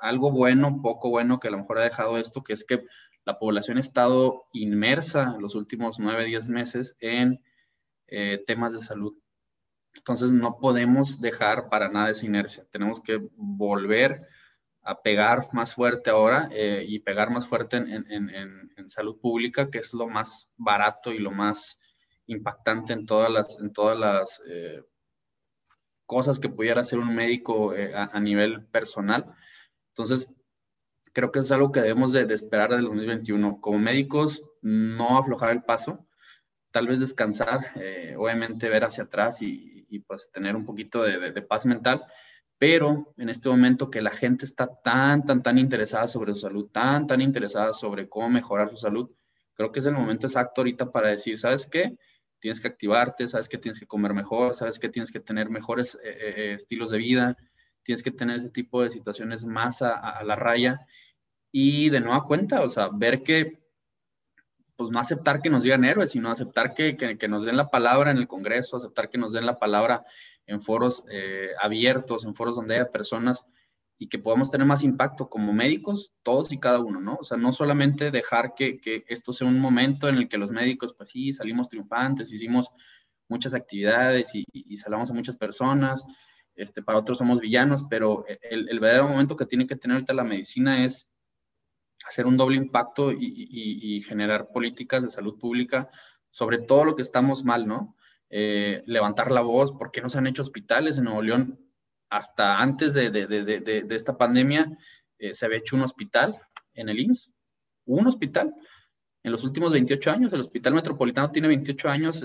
algo 0.00 0.30
bueno, 0.30 0.80
poco 0.82 1.10
bueno 1.10 1.40
que 1.40 1.48
a 1.48 1.50
lo 1.50 1.58
mejor 1.58 1.78
ha 1.78 1.84
dejado 1.84 2.18
esto, 2.18 2.42
que 2.42 2.52
es 2.52 2.64
que 2.64 2.84
la 3.24 3.38
población 3.38 3.76
ha 3.76 3.80
estado 3.80 4.46
inmersa 4.52 5.36
los 5.38 5.54
últimos 5.54 5.98
nueve, 5.98 6.24
diez 6.24 6.48
meses 6.48 6.96
en 7.00 7.42
eh, 8.06 8.42
temas 8.46 8.72
de 8.72 8.78
salud 8.78 9.14
entonces 9.98 10.32
no 10.32 10.58
podemos 10.58 11.20
dejar 11.20 11.68
para 11.68 11.88
nada 11.88 12.10
esa 12.10 12.26
inercia. 12.26 12.64
Tenemos 12.70 13.00
que 13.00 13.20
volver 13.36 14.26
a 14.82 15.02
pegar 15.02 15.48
más 15.52 15.74
fuerte 15.74 16.10
ahora 16.10 16.48
eh, 16.52 16.84
y 16.86 17.00
pegar 17.00 17.30
más 17.30 17.46
fuerte 17.46 17.76
en, 17.76 18.88
salud 18.88 19.20
pública, 19.20 19.68
que 19.70 19.78
es 19.78 19.92
lo 19.92 20.08
más 20.08 20.48
barato 20.56 21.12
y 21.12 21.18
lo 21.18 21.30
más 21.30 21.78
impactante 22.24 22.94
en 22.94 23.04
todas 23.04 23.30
las, 23.30 23.58
en 23.60 23.70
todas 23.70 23.98
las 23.98 24.40
eh, 24.48 24.82
cosas 26.06 26.40
que 26.40 26.48
pudiera 26.48 26.80
hacer 26.80 26.98
un 26.98 27.14
médico 27.14 27.74
eh, 27.74 27.92
a, 27.94 28.18
nivel 28.18 28.64
personal. 28.66 29.26
Entonces, 29.98 30.30
creo 31.12 31.32
que 31.32 31.40
es 31.40 31.52
algo 31.52 31.72
que 31.72 31.80
debemos 31.80 32.12
de, 32.12 32.24
de 32.24 32.34
esperar 32.34 32.70
del 32.70 32.84
2021. 32.84 33.60
Como 33.60 33.78
médicos, 33.78 34.44
no 34.62 35.18
aflojar 35.18 35.50
el 35.50 35.62
paso, 35.62 36.06
tal 36.70 36.86
vez 36.86 37.00
descansar, 37.00 37.72
obviamente 38.16 38.68
ver 38.68 38.84
hacia 38.84 39.04
atrás 39.04 39.42
y, 39.42 39.78
y 39.88 40.00
pues 40.00 40.30
tener 40.32 40.56
un 40.56 40.64
poquito 40.64 41.02
de, 41.02 41.32
de, 41.32 41.42
paz 41.42 41.66
mental, 41.66 42.04
pero 42.58 43.14
en 43.16 43.28
este 43.28 43.48
momento 43.48 43.90
que 43.90 44.02
la 44.02 44.10
gente 44.10 44.44
está 44.44 44.66
tan, 44.82 45.24
tan, 45.24 45.42
tan 45.42 45.58
interesada 45.58 46.08
sobre 46.08 46.34
su 46.34 46.40
salud, 46.40 46.68
tan, 46.70 47.06
tan 47.06 47.20
interesada 47.20 47.72
sobre 47.72 48.08
cómo 48.08 48.28
mejorar 48.28 48.70
su 48.70 48.76
salud, 48.76 49.10
creo 49.54 49.72
que 49.72 49.78
es 49.78 49.86
el 49.86 49.94
momento 49.94 50.26
exacto 50.26 50.60
ahorita 50.60 50.90
para 50.90 51.08
decir, 51.08 51.38
¿sabes 51.38 51.66
qué? 51.66 51.96
Tienes 52.38 52.60
que 52.60 52.68
activarte, 52.68 53.26
sabes 53.28 53.48
que 53.48 53.58
tienes 53.58 53.80
que 53.80 53.86
comer 53.86 54.14
mejor, 54.14 54.54
sabes 54.54 54.78
que 54.78 54.88
tienes 54.88 55.10
que 55.10 55.20
tener 55.20 55.50
mejores 55.50 55.96
eh, 55.96 56.10
eh, 56.10 56.34
eh, 56.36 56.52
estilos 56.54 56.90
de 56.90 56.98
vida, 56.98 57.36
tienes 57.88 58.02
que 58.02 58.10
tener 58.10 58.36
ese 58.36 58.50
tipo 58.50 58.82
de 58.82 58.90
situaciones 58.90 59.46
más 59.46 59.80
a, 59.80 59.94
a 59.94 60.22
la 60.22 60.36
raya 60.36 60.86
y 61.50 61.88
de 61.88 62.00
nueva 62.02 62.26
cuenta, 62.26 62.60
o 62.60 62.68
sea, 62.68 62.90
ver 62.92 63.22
que 63.22 63.62
pues 64.76 64.90
no 64.90 65.00
aceptar 65.00 65.40
que 65.40 65.48
nos 65.48 65.62
digan 65.62 65.86
héroes, 65.86 66.10
sino 66.10 66.30
aceptar 66.30 66.74
que, 66.74 66.98
que, 66.98 67.28
nos 67.28 67.46
den 67.46 67.56
la 67.56 67.70
palabra 67.70 68.10
en 68.10 68.18
el 68.18 68.28
Congreso, 68.28 68.76
aceptar 68.76 69.08
que 69.08 69.16
nos 69.16 69.32
den 69.32 69.46
la 69.46 69.58
palabra 69.58 70.04
en 70.46 70.60
foros 70.60 71.02
eh, 71.10 71.48
abiertos, 71.62 72.26
en 72.26 72.34
foros 72.34 72.56
donde 72.56 72.74
haya 72.74 72.90
personas 72.90 73.46
y 73.96 74.10
que 74.10 74.18
podamos 74.18 74.50
tener 74.50 74.66
más 74.66 74.84
impacto 74.84 75.30
como 75.30 75.54
médicos, 75.54 76.12
todos 76.22 76.52
y 76.52 76.60
cada 76.60 76.80
uno, 76.80 77.00
¿no? 77.00 77.16
O 77.18 77.24
sea, 77.24 77.38
no 77.38 77.54
solamente 77.54 78.10
dejar 78.10 78.52
que, 78.54 78.82
que 78.82 79.02
esto 79.08 79.32
sea 79.32 79.48
un 79.48 79.58
momento 79.58 80.10
en 80.10 80.16
el 80.16 80.28
que 80.28 80.36
los 80.36 80.50
médicos, 80.50 80.92
pues 80.92 81.08
sí, 81.08 81.32
salimos 81.32 81.70
triunfantes, 81.70 82.30
hicimos 82.30 82.70
muchas 83.28 83.54
actividades 83.54 84.34
y, 84.34 84.44
y, 84.52 84.76
salvamos 84.76 85.10
a 85.10 85.14
muchas 85.14 85.36
personas, 85.36 86.04
este, 86.58 86.82
para 86.82 86.98
otros 86.98 87.18
somos 87.18 87.40
villanos, 87.40 87.84
pero 87.88 88.24
el, 88.26 88.68
el 88.68 88.80
verdadero 88.80 89.08
momento 89.08 89.36
que 89.36 89.46
tiene 89.46 89.66
que 89.66 89.76
tener 89.76 89.96
ahorita 89.96 90.12
la 90.12 90.24
medicina 90.24 90.84
es 90.84 91.08
hacer 92.06 92.26
un 92.26 92.36
doble 92.36 92.56
impacto 92.56 93.12
y, 93.12 93.18
y, 93.20 94.00
generar 94.02 94.48
políticas 94.52 95.02
de 95.02 95.10
salud 95.10 95.38
pública 95.38 95.90
sobre 96.30 96.58
todo 96.58 96.84
lo 96.84 96.94
que 96.94 97.02
estamos 97.02 97.44
mal, 97.44 97.66
¿no? 97.66 97.96
Eh, 98.30 98.82
levantar 98.86 99.30
la 99.30 99.40
voz, 99.40 99.72
¿por 99.72 99.90
qué 99.90 100.00
no 100.00 100.08
se 100.08 100.18
han 100.18 100.26
hecho 100.26 100.42
hospitales 100.42 100.98
en 100.98 101.04
Nuevo 101.04 101.22
León? 101.22 101.58
Hasta 102.10 102.60
antes 102.60 102.94
de, 102.94 103.10
de, 103.10 103.26
de, 103.26 103.60
de 103.60 103.96
esta 103.96 104.16
pandemia 104.16 104.78
eh, 105.18 105.34
se 105.34 105.46
había 105.46 105.58
hecho 105.58 105.76
un 105.76 105.82
hospital 105.82 106.40
en 106.74 106.88
el 106.88 107.00
IMSS, 107.00 107.32
un 107.86 108.06
hospital. 108.06 108.54
En 109.22 109.32
los 109.32 109.44
últimos 109.44 109.72
28 109.72 110.10
años, 110.10 110.32
el 110.32 110.40
Hospital 110.40 110.74
Metropolitano 110.74 111.30
tiene 111.30 111.48
28 111.48 111.88
años, 111.88 112.24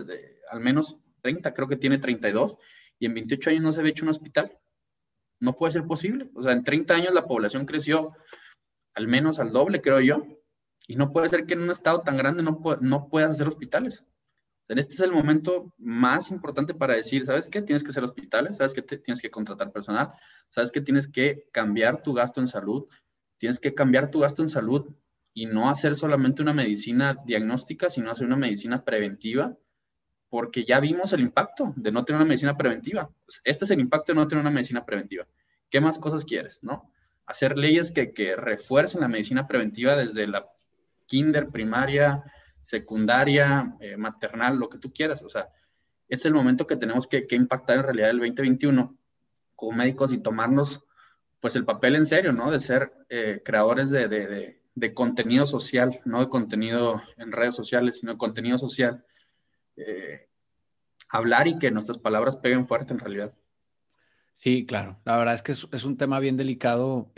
al 0.51 0.59
menos 0.59 0.97
30, 1.21 1.53
creo 1.53 1.67
que 1.67 1.75
tiene 1.75 1.97
32, 1.97 2.57
y 2.99 3.05
en 3.05 3.13
28 3.13 3.49
años 3.49 3.63
no 3.63 3.71
se 3.71 3.79
había 3.79 3.91
hecho 3.91 4.05
un 4.05 4.09
hospital. 4.09 4.57
No 5.39 5.55
puede 5.55 5.73
ser 5.73 5.85
posible. 5.85 6.29
O 6.35 6.43
sea, 6.43 6.53
en 6.53 6.63
30 6.63 6.93
años 6.93 7.13
la 7.13 7.25
población 7.25 7.65
creció 7.65 8.13
al 8.95 9.07
menos 9.07 9.39
al 9.39 9.51
doble, 9.51 9.81
creo 9.81 9.99
yo, 9.99 10.25
y 10.87 10.95
no 10.95 11.11
puede 11.11 11.29
ser 11.29 11.45
que 11.45 11.53
en 11.53 11.61
un 11.61 11.71
estado 11.71 12.01
tan 12.01 12.17
grande 12.17 12.43
no, 12.43 12.61
no 12.81 13.09
puedas 13.09 13.31
hacer 13.31 13.47
hospitales. 13.47 14.03
Este 14.67 14.93
es 14.93 15.01
el 15.01 15.11
momento 15.11 15.73
más 15.77 16.31
importante 16.31 16.73
para 16.73 16.95
decir, 16.95 17.25
¿sabes 17.25 17.49
qué? 17.49 17.61
Tienes 17.61 17.83
que 17.83 17.91
hacer 17.91 18.03
hospitales, 18.03 18.57
¿sabes 18.57 18.73
qué? 18.73 18.81
Tienes 18.81 19.21
que 19.21 19.29
contratar 19.29 19.71
personal, 19.71 20.13
¿sabes 20.49 20.71
qué? 20.71 20.81
Tienes 20.81 21.07
que 21.07 21.47
cambiar 21.51 22.01
tu 22.01 22.13
gasto 22.13 22.39
en 22.39 22.47
salud, 22.47 22.87
tienes 23.37 23.59
que 23.59 23.73
cambiar 23.73 24.09
tu 24.09 24.19
gasto 24.19 24.41
en 24.41 24.49
salud 24.49 24.95
y 25.33 25.45
no 25.45 25.69
hacer 25.69 25.95
solamente 25.95 26.41
una 26.41 26.53
medicina 26.53 27.17
diagnóstica, 27.25 27.89
sino 27.89 28.09
hacer 28.09 28.25
una 28.25 28.37
medicina 28.37 28.83
preventiva, 28.83 29.57
porque 30.33 30.65
ya 30.65 30.79
vimos 30.79 31.13
el 31.13 31.19
impacto 31.19 31.73
de 31.75 31.91
no 31.91 32.03
tener 32.03 32.19
una 32.19 32.27
medicina 32.27 32.57
preventiva. 32.57 33.07
Este 33.43 33.65
es 33.65 33.69
el 33.69 33.79
impacto 33.79 34.13
de 34.13 34.15
no 34.15 34.27
tener 34.27 34.41
una 34.41 34.49
medicina 34.49 34.83
preventiva. 34.83 35.27
¿Qué 35.69 35.79
más 35.79 35.99
cosas 35.99 36.25
quieres, 36.25 36.63
no? 36.63 36.91
Hacer 37.27 37.55
leyes 37.55 37.91
que, 37.91 38.13
que 38.13 38.35
refuercen 38.35 39.01
la 39.01 39.07
medicina 39.07 39.45
preventiva 39.45 39.95
desde 39.95 40.25
la 40.25 40.47
kinder, 41.05 41.49
primaria, 41.49 42.23
secundaria, 42.63 43.75
eh, 43.79 43.95
maternal, 43.95 44.57
lo 44.57 44.69
que 44.69 44.79
tú 44.79 44.91
quieras. 44.91 45.21
O 45.21 45.29
sea, 45.29 45.49
es 46.07 46.25
el 46.25 46.33
momento 46.33 46.65
que 46.65 46.77
tenemos 46.77 47.05
que, 47.05 47.27
impactar 47.29 47.77
en 47.77 47.83
realidad 47.83 48.09
el 48.09 48.17
2021 48.17 48.97
como 49.55 49.77
médicos 49.77 50.13
y 50.13 50.17
tomarnos 50.17 50.83
pues 51.41 51.55
el 51.55 51.63
papel 51.63 51.95
en 51.95 52.07
serio, 52.07 52.33
¿no? 52.33 52.49
De 52.49 52.59
ser 52.59 52.91
eh, 53.07 53.43
creadores 53.45 53.91
de, 53.91 54.57
contenido 54.95 55.45
social, 55.45 56.01
no 56.05 56.21
de 56.21 56.29
contenido 56.29 57.03
en 57.17 57.31
redes 57.31 57.53
sociales, 57.53 57.99
sino 57.99 58.13
de 58.13 58.17
contenido 58.17 58.57
social. 58.57 59.05
Eh, 59.77 60.27
hablar 61.09 61.47
y 61.47 61.59
que 61.59 61.71
nuestras 61.71 61.97
palabras 61.97 62.37
peguen 62.37 62.65
fuerte 62.65 62.93
en 62.93 62.99
realidad. 62.99 63.33
Sí, 64.37 64.65
claro. 64.65 64.99
La 65.05 65.17
verdad 65.17 65.35
es 65.35 65.41
que 65.41 65.51
es, 65.51 65.83
un 65.83 65.97
tema 65.97 66.19
bien 66.19 66.37
delicado 66.37 67.11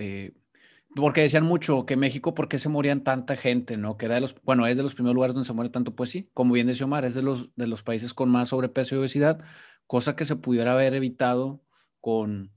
porque 0.95 1.21
decían 1.21 1.43
mucho 1.43 1.85
que 1.85 1.97
México, 1.97 2.33
¿por 2.33 2.47
qué 2.47 2.57
se 2.57 2.69
morían 2.69 3.03
tanta 3.03 3.35
gente? 3.35 3.75
¿no? 3.75 3.97
Que 3.97 4.05
era 4.05 4.15
de 4.15 4.21
los, 4.21 4.35
bueno, 4.43 4.65
es 4.65 4.77
de 4.77 4.83
los 4.83 4.95
primeros 4.95 5.15
lugares 5.15 5.33
donde 5.33 5.45
se 5.45 5.53
muere 5.53 5.69
tanto, 5.69 5.93
pues 5.93 6.09
sí, 6.09 6.29
como 6.33 6.53
bien 6.53 6.67
decía 6.67 6.85
Omar, 6.85 7.03
es 7.03 7.13
de 7.13 7.21
los, 7.21 7.53
de 7.55 7.67
los 7.67 7.83
países 7.83 8.13
con 8.13 8.29
más 8.29 8.49
sobrepeso 8.49 8.95
y 8.95 8.99
obesidad, 8.99 9.43
cosa 9.87 10.15
que 10.15 10.23
se 10.23 10.37
pudiera 10.37 10.71
haber 10.71 10.93
evitado 10.93 11.61
con, 11.99 12.53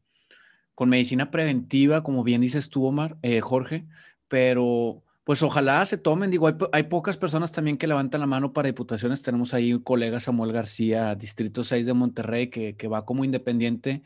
con 0.76 0.88
medicina 0.88 1.32
preventiva, 1.32 2.04
como 2.04 2.22
bien 2.22 2.40
dices 2.40 2.70
tú, 2.70 2.86
Omar, 2.86 3.18
eh, 3.22 3.40
Jorge, 3.40 3.88
pero 4.28 5.02
pues 5.28 5.42
ojalá 5.42 5.84
se 5.84 5.98
tomen, 5.98 6.30
digo, 6.30 6.48
hay, 6.72 6.82
pocas 6.84 7.18
personas 7.18 7.52
también 7.52 7.76
que 7.76 7.86
levantan 7.86 8.22
la 8.22 8.26
mano 8.26 8.54
para 8.54 8.68
diputaciones, 8.68 9.20
tenemos 9.20 9.52
ahí 9.52 9.74
un 9.74 9.82
colega 9.82 10.20
Samuel 10.20 10.52
García, 10.52 11.14
Distrito 11.16 11.64
6 11.64 11.84
de 11.84 11.92
Monterrey, 11.92 12.48
que, 12.48 12.88
va 12.88 13.04
como 13.04 13.26
independiente, 13.26 14.02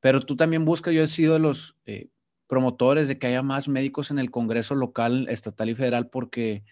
pero 0.00 0.18
tú 0.20 0.34
también 0.34 0.64
buscas, 0.64 0.92
yo 0.92 1.04
he 1.04 1.06
sido 1.06 1.34
de 1.34 1.38
los... 1.38 1.76
Eh, 1.86 2.08
promotores 2.48 3.06
de 3.06 3.18
que 3.18 3.28
haya 3.28 3.42
más 3.42 3.68
médicos 3.68 4.10
en 4.10 4.18
el 4.18 4.32
Congreso 4.32 4.74
local, 4.74 5.28
estatal 5.28 5.70
y 5.70 5.76
federal, 5.76 6.08
porque 6.08 6.64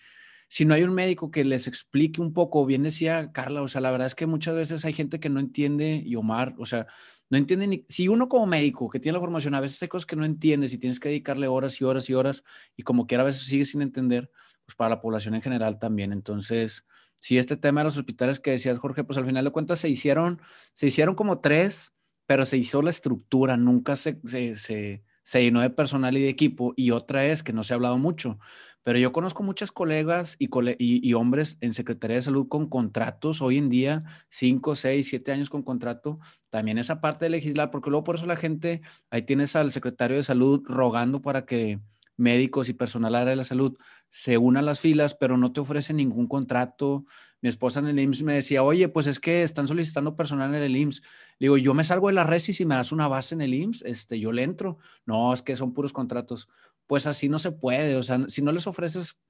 si 0.52 0.66
no 0.66 0.74
hay 0.74 0.82
un 0.82 0.92
médico 0.92 1.30
que 1.30 1.46
les 1.46 1.66
explique 1.66 2.20
un 2.20 2.34
poco, 2.34 2.66
bien 2.66 2.82
decía 2.82 3.32
Carla, 3.32 3.62
o 3.62 3.68
sea, 3.68 3.80
la 3.80 3.90
verdad 3.90 4.06
es 4.06 4.14
que 4.14 4.26
muchas 4.26 4.54
veces 4.54 4.84
hay 4.84 4.92
gente 4.92 5.18
que 5.18 5.30
no 5.30 5.40
entiende, 5.40 6.02
y 6.04 6.14
Omar, 6.14 6.54
o 6.58 6.66
sea, 6.66 6.86
no 7.30 7.38
entiende 7.38 7.66
ni, 7.66 7.86
si 7.88 8.06
uno 8.06 8.28
como 8.28 8.44
médico 8.44 8.90
que 8.90 9.00
tiene 9.00 9.14
la 9.14 9.20
formación, 9.20 9.54
a 9.54 9.62
veces 9.62 9.80
hay 9.80 9.88
cosas 9.88 10.04
que 10.04 10.14
no 10.14 10.26
entiendes 10.26 10.74
y 10.74 10.78
tienes 10.78 11.00
que 11.00 11.08
dedicarle 11.08 11.48
horas 11.48 11.80
y 11.80 11.84
horas 11.84 12.10
y 12.10 12.12
horas, 12.12 12.44
y 12.76 12.82
como 12.82 13.06
quiera 13.06 13.22
a 13.22 13.24
veces 13.24 13.46
sigue 13.46 13.64
sin 13.64 13.80
entender, 13.80 14.30
pues 14.66 14.76
para 14.76 14.90
la 14.90 15.00
población 15.00 15.34
en 15.34 15.40
general 15.40 15.78
también. 15.78 16.12
Entonces, 16.12 16.84
si 17.16 17.38
este 17.38 17.56
tema 17.56 17.80
de 17.80 17.84
los 17.84 17.96
hospitales 17.96 18.38
que 18.38 18.50
decías, 18.50 18.78
Jorge, 18.78 19.04
pues 19.04 19.16
al 19.16 19.24
final 19.24 19.46
de 19.46 19.52
cuentas 19.52 19.80
se 19.80 19.88
hicieron, 19.88 20.38
se 20.74 20.86
hicieron 20.86 21.14
como 21.14 21.40
tres, 21.40 21.94
pero 22.26 22.44
se 22.44 22.58
hizo 22.58 22.82
la 22.82 22.90
estructura, 22.90 23.56
nunca 23.56 23.96
se, 23.96 24.20
llenó 25.32 25.60
de 25.60 25.70
personal 25.70 26.16
y 26.16 26.22
de 26.22 26.28
equipo, 26.28 26.74
y 26.76 26.90
otra 26.90 27.26
es 27.26 27.42
que 27.42 27.52
no 27.52 27.62
se 27.62 27.72
ha 27.72 27.76
hablado 27.76 27.98
mucho, 27.98 28.38
pero 28.82 28.98
yo 28.98 29.12
conozco 29.12 29.42
muchas 29.42 29.70
colegas 29.70 30.36
y, 30.38 30.48
y, 30.78 31.14
hombres 31.14 31.58
en 31.60 31.72
Secretaría 31.72 32.16
de 32.16 32.22
Salud 32.22 32.48
con 32.48 32.68
contratos, 32.68 33.40
hoy 33.40 33.58
en 33.58 33.68
día, 33.68 34.04
5, 34.30 34.74
6, 34.74 35.08
7 35.08 35.32
años 35.32 35.50
con 35.50 35.62
contrato, 35.62 36.18
también 36.50 36.78
esa 36.78 37.00
parte 37.00 37.26
de 37.26 37.30
legislar, 37.30 37.70
porque 37.70 37.90
luego 37.90 38.04
por 38.04 38.16
eso 38.16 38.26
la 38.26 38.36
gente, 38.36 38.82
ahí 39.10 39.22
tienes 39.22 39.54
al 39.56 39.70
secretario 39.70 40.16
de 40.16 40.24
Salud 40.24 40.62
rogando 40.64 41.22
para 41.22 41.46
que 41.46 41.80
médicos 42.16 42.68
y 42.68 42.74
personal 42.74 43.14
área 43.14 43.30
de 43.30 43.36
la 43.36 43.44
salud 43.44 43.76
se 44.08 44.38
unan 44.38 44.66
las 44.66 44.80
filas, 44.80 45.14
pero 45.14 45.36
no 45.36 45.52
te 45.52 45.60
ofrecen 45.60 45.96
ningún 45.96 46.26
contrato. 46.26 47.04
Mi 47.42 47.48
esposa 47.48 47.80
en 47.80 47.88
el 47.88 47.98
IMSS 47.98 48.22
me 48.22 48.34
decía, 48.34 48.62
oye, 48.62 48.88
pues 48.88 49.08
es 49.08 49.18
que 49.18 49.42
están 49.42 49.66
solicitando 49.66 50.14
personal 50.14 50.54
en 50.54 50.62
el 50.62 50.76
IMSS. 50.76 51.02
Le 51.40 51.46
digo, 51.46 51.58
yo 51.58 51.74
me 51.74 51.82
salgo 51.82 52.06
de 52.06 52.14
la 52.14 52.24
red 52.24 52.36
y 52.36 52.52
si 52.52 52.64
me 52.64 52.76
das 52.76 52.92
una 52.92 53.08
base 53.08 53.34
en 53.34 53.40
el 53.40 53.52
IMSS, 53.52 53.82
este, 53.82 54.20
yo 54.20 54.30
le 54.30 54.44
entro. 54.44 54.78
No, 55.04 55.34
es 55.34 55.42
que 55.42 55.56
son 55.56 55.74
puros 55.74 55.92
contratos. 55.92 56.48
Pues 56.86 57.08
así 57.08 57.28
no 57.28 57.40
se 57.40 57.50
puede. 57.50 57.96
O 57.96 58.02
sea, 58.04 58.24
si 58.28 58.42
no 58.42 58.52
les 58.52 58.68
ofreces 58.68 59.20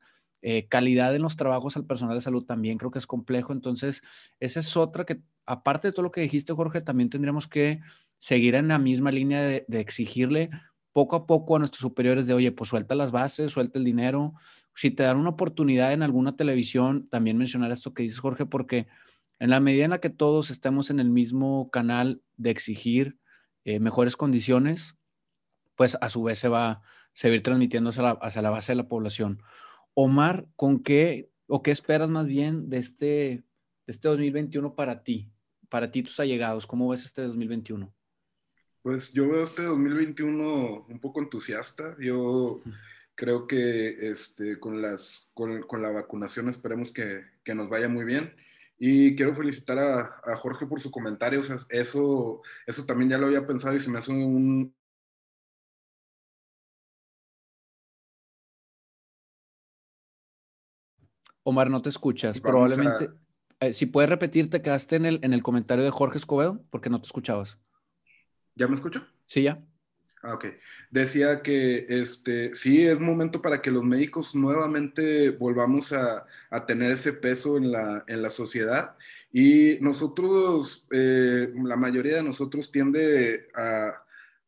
eh, 0.42 0.68
calidad 0.68 1.14
en 1.16 1.22
los 1.22 1.36
trabajos 1.36 1.76
al 1.76 1.86
personal 1.86 2.14
de 2.14 2.20
salud, 2.20 2.44
también 2.44 2.76
creo 2.76 2.90
que 2.90 2.98
es 2.98 3.06
complejo. 3.06 3.54
Entonces, 3.54 4.02
esa 4.40 4.60
es 4.60 4.76
otra 4.76 5.06
que, 5.06 5.16
aparte 5.46 5.88
de 5.88 5.92
todo 5.92 6.02
lo 6.02 6.12
que 6.12 6.20
dijiste, 6.20 6.52
Jorge, 6.52 6.82
también 6.82 7.08
tendríamos 7.08 7.48
que 7.48 7.80
seguir 8.18 8.56
en 8.56 8.68
la 8.68 8.78
misma 8.78 9.10
línea 9.10 9.40
de, 9.40 9.64
de 9.68 9.80
exigirle 9.80 10.50
poco 10.93 11.16
a 11.16 11.26
poco 11.26 11.57
a 11.57 11.59
nuestros 11.59 11.80
superiores 11.80 12.26
de, 12.26 12.34
oye, 12.34 12.53
pues 12.53 12.70
suelta 12.70 12.95
las 12.95 13.11
bases, 13.11 13.51
suelta 13.51 13.78
el 13.78 13.84
dinero. 13.84 14.34
Si 14.74 14.90
te 14.90 15.03
dan 15.03 15.16
una 15.16 15.30
oportunidad 15.30 15.93
en 15.93 16.03
alguna 16.03 16.36
televisión, 16.36 17.09
también 17.09 17.38
mencionar 17.38 17.72
esto 17.72 17.95
que 17.95 18.03
dices, 18.03 18.20
Jorge, 18.20 18.47
porque 18.47 18.86
en 19.38 19.51
la 19.51 19.61
medida 19.61 19.84
en 19.84 19.90
la 19.90 20.01
que 20.01 20.11
todos 20.11 20.51
estemos 20.51 20.90
en 20.90 21.01
el 21.01 21.11
mismo 21.11 21.70
canal 21.70 22.22
de 22.36 22.51
exigir 22.51 23.18
eh, 23.64 23.80
mejores 23.80 24.16
condiciones, 24.16 24.97
pues 25.74 25.97
a 26.01 26.09
su 26.09 26.22
vez 26.22 26.38
se 26.38 26.49
va 26.49 26.70
a 26.70 26.82
seguir 27.14 27.43
transmitiéndose 27.43 28.03
hacia 28.20 28.43
la, 28.43 28.51
base 28.51 28.72
de 28.72 28.76
la 28.76 28.88
población. 28.88 29.43
Omar, 29.95 30.47
¿con 30.57 30.82
qué 30.82 31.30
o 31.47 31.62
qué 31.62 31.70
esperas 31.70 32.09
más 32.09 32.26
bien 32.26 32.68
de 32.68 32.78
este, 32.78 33.07
de 33.07 33.93
este 33.93 34.09
2021 34.09 34.74
para 34.74 35.03
ti? 35.03 35.30
Para 35.68 35.90
ti, 35.90 36.03
tus 36.03 36.20
allegados, 36.20 36.66
¿cómo 36.66 36.88
ves 36.88 37.05
este 37.05 37.22
2021? 37.22 37.93
Pues 38.83 39.12
yo 39.12 39.28
veo 39.28 39.45
este 39.45 39.62
2021 39.62 40.87
un 40.89 41.01
poco 41.01 41.20
entusiasta. 41.20 41.97
Yo 42.01 42.62
creo 43.14 43.47
que 43.47 44.11
este, 44.11 44.59
con, 44.59 44.83
las, 44.83 45.30
con, 45.35 45.62
con 45.62 45.83
la 45.83 45.91
vacunación 45.91 46.49
esperemos 46.49 46.93
que, 46.93 47.24
que, 47.45 47.55
nos 47.55 47.68
vaya 47.68 47.89
muy 47.89 48.05
bien. 48.05 48.35
Y 48.78 49.14
quiero 49.14 49.35
felicitar 49.37 49.78
a, 49.78 50.20
a 50.24 50.37
Jorge 50.37 50.66
por 50.66 50.80
su 50.80 50.91
comentario. 50.91 51.41
O 51.41 51.43
sea, 51.45 51.57
eso, 51.70 52.43
eso 52.66 52.85
también 52.85 53.11
ya 53.11 53.18
lo 53.18 53.26
había 53.26 53.47
pensado 53.47 53.76
y 53.76 53.80
se 53.80 53.91
me 53.91 53.99
hace 53.99 54.11
un, 54.11 54.74
Omar, 61.45 61.70
no 61.70 61.83
te 61.83 61.89
escuchas. 61.89 62.41
Probablemente, 62.41 63.11
eh, 63.61 63.72
si 63.72 63.87
puedes 63.87 64.11
repetir, 64.11 64.49
te 64.49 64.62
quedaste 64.62 64.97
en 64.97 65.07
el, 65.07 65.20
en 65.22 65.33
el 65.33 65.43
comentario 65.43 65.85
de 65.85 65.91
Jorge 65.91 66.18
Escobedo 66.18 66.64
porque 66.70 66.91
no 66.91 67.01
te 67.01 67.07
escuchabas. 67.07 67.59
¿Ya 68.55 68.68
me 68.68 68.74
escucho? 68.74 69.07
Sí, 69.26 69.42
ya. 69.42 69.62
Ah, 70.22 70.34
ok. 70.34 70.46
Decía 70.90 71.42
que 71.42 71.86
este, 71.88 72.55
sí 72.55 72.86
es 72.86 73.00
momento 73.00 73.42
para 73.42 73.61
que 73.61 73.72
los 73.72 73.82
médicos 73.82 74.34
nuevamente 74.34 75.30
volvamos 75.30 75.92
a, 75.92 76.26
tener 76.66 76.92
ese 76.92 77.12
peso 77.12 77.57
en 77.57 77.72
la, 77.72 78.05
en 78.07 78.22
la 78.22 78.30
sociedad. 78.30 78.96
Y 79.32 79.78
nosotros, 79.80 80.86
eh, 80.92 81.53
la 81.55 81.76
mayoría 81.76 82.16
de 82.16 82.22
nosotros 82.22 82.70
tiende 82.70 83.48
a, 83.55 84.05